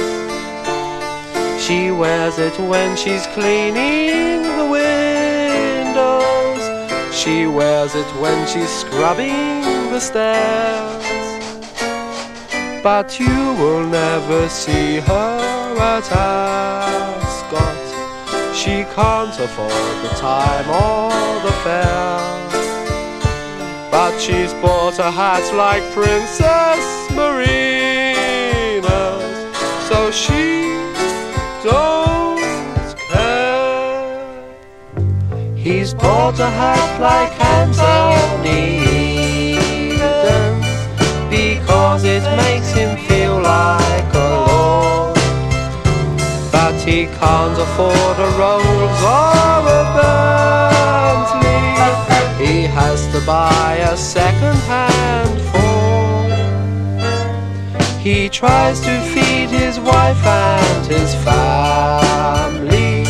She 1.67 1.93
wears 1.93 2.39
it 2.41 2.59
when 2.59 2.97
she's 2.97 3.25
cleaning 3.29 4.43
the 4.43 4.67
windows. 4.69 6.63
She 7.15 7.47
wears 7.47 7.95
it 7.95 8.07
when 8.21 8.49
she's 8.49 8.69
scrubbing 8.69 9.63
the 9.93 10.01
stairs. 10.01 11.05
But 12.83 13.21
you 13.21 13.55
will 13.61 13.87
never 13.87 14.49
see 14.49 14.99
her 14.99 15.77
at 15.79 16.11
Ascot. 16.11 17.77
She 18.57 18.85
can't 18.97 19.39
afford 19.39 20.03
the 20.03 20.11
time 20.19 20.69
or 20.69 21.13
the 21.47 21.53
fare. 21.63 22.41
But 23.89 24.19
she's 24.19 24.53
bought 24.55 24.99
a 24.99 25.13
hat 25.13 25.45
like 25.55 25.85
Princess 25.93 27.09
Marina's, 27.15 28.83
so 29.89 30.11
she 30.11 30.83
don't 31.65 32.39
care. 33.09 34.43
Uh. 34.95 35.55
He's 35.57 35.95
bought 35.95 36.39
a 36.41 36.51
hat 36.51 37.01
like 37.01 37.33
hands 37.33 37.79
Anthony 37.79 38.63
Eden 39.93 40.61
because 41.31 42.03
it 42.05 42.25
makes 42.37 42.73
him 42.73 42.97
feel 43.07 43.41
like 43.41 44.15
a 44.15 44.31
lord. 44.49 45.15
But 46.51 46.75
he 46.83 47.07
can't 47.21 47.59
afford 47.67 48.17
a 48.19 48.31
Rolls 48.41 49.03
or 49.03 49.63
a 49.79 49.83
Bentley. 49.97 51.63
He 52.47 52.57
has 52.65 53.01
to 53.13 53.21
buy 53.25 53.77
a 53.93 53.97
second-hand 53.97 54.42
He 58.03 58.29
tries 58.29 58.81
to 58.81 59.01
feed 59.01 59.49
his 59.51 59.79
wife 59.79 60.27
and 60.27 60.87
his 60.89 61.15
family, 61.23 63.05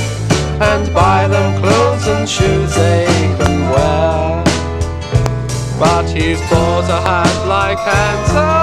and 0.60 0.92
buy 0.92 1.26
them 1.28 1.58
clothes 1.62 2.06
and 2.08 2.28
shoes 2.28 2.74
they 2.74 3.06
can 3.38 3.70
wear. 3.70 4.44
But 5.78 6.10
he's 6.10 6.40
bought 6.50 6.90
a 6.90 7.00
hat 7.00 7.46
like 7.48 7.78
ants'. 7.78 8.61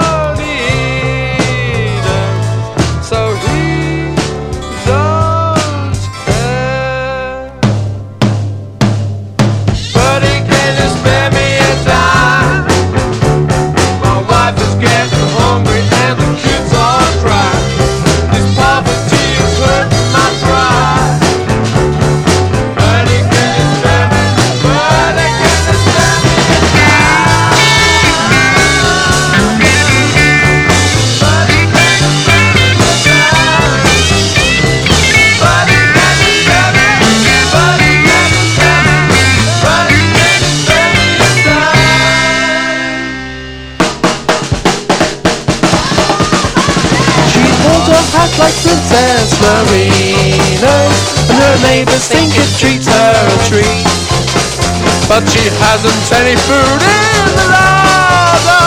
Princess 48.90 49.38
Marina 49.38 50.74
And 51.30 51.38
her 51.38 51.56
neighbors 51.62 52.10
think 52.10 52.34
it 52.34 52.50
treats 52.58 52.90
her 52.90 53.14
a 53.22 53.38
treat. 53.46 53.86
But 55.06 55.22
she 55.30 55.46
hasn't 55.62 55.94
any 56.18 56.34
food 56.34 56.82
in 56.82 57.26
the 57.38 57.46
larder 57.54 58.66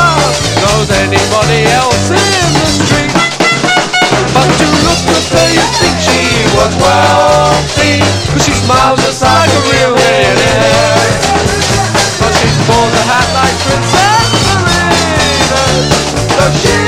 Knows 0.63 0.87
anybody 1.03 1.67
else 1.75 2.07
in 2.07 2.47
the 2.55 2.67
street. 2.71 3.11
But 4.31 4.47
to 4.47 4.67
look 4.87 5.03
at 5.11 5.27
her 5.27 5.47
you'd 5.59 5.73
think 5.83 5.97
she 5.99 6.23
was 6.55 6.71
wealthy 6.79 7.99
Cause 8.31 8.47
she 8.47 8.55
smiles 8.63 9.03
just 9.03 9.27
like 9.27 9.51
a 9.51 9.61
real 9.75 9.91
millionaire 9.91 11.03
But 12.23 12.31
she's 12.39 12.59
born 12.63 12.87
a 12.95 13.03
hat 13.11 13.27
like 13.43 13.57
Princess 13.67 14.31
Marina 14.55 15.63
Though 16.39 16.55
she 16.63 16.82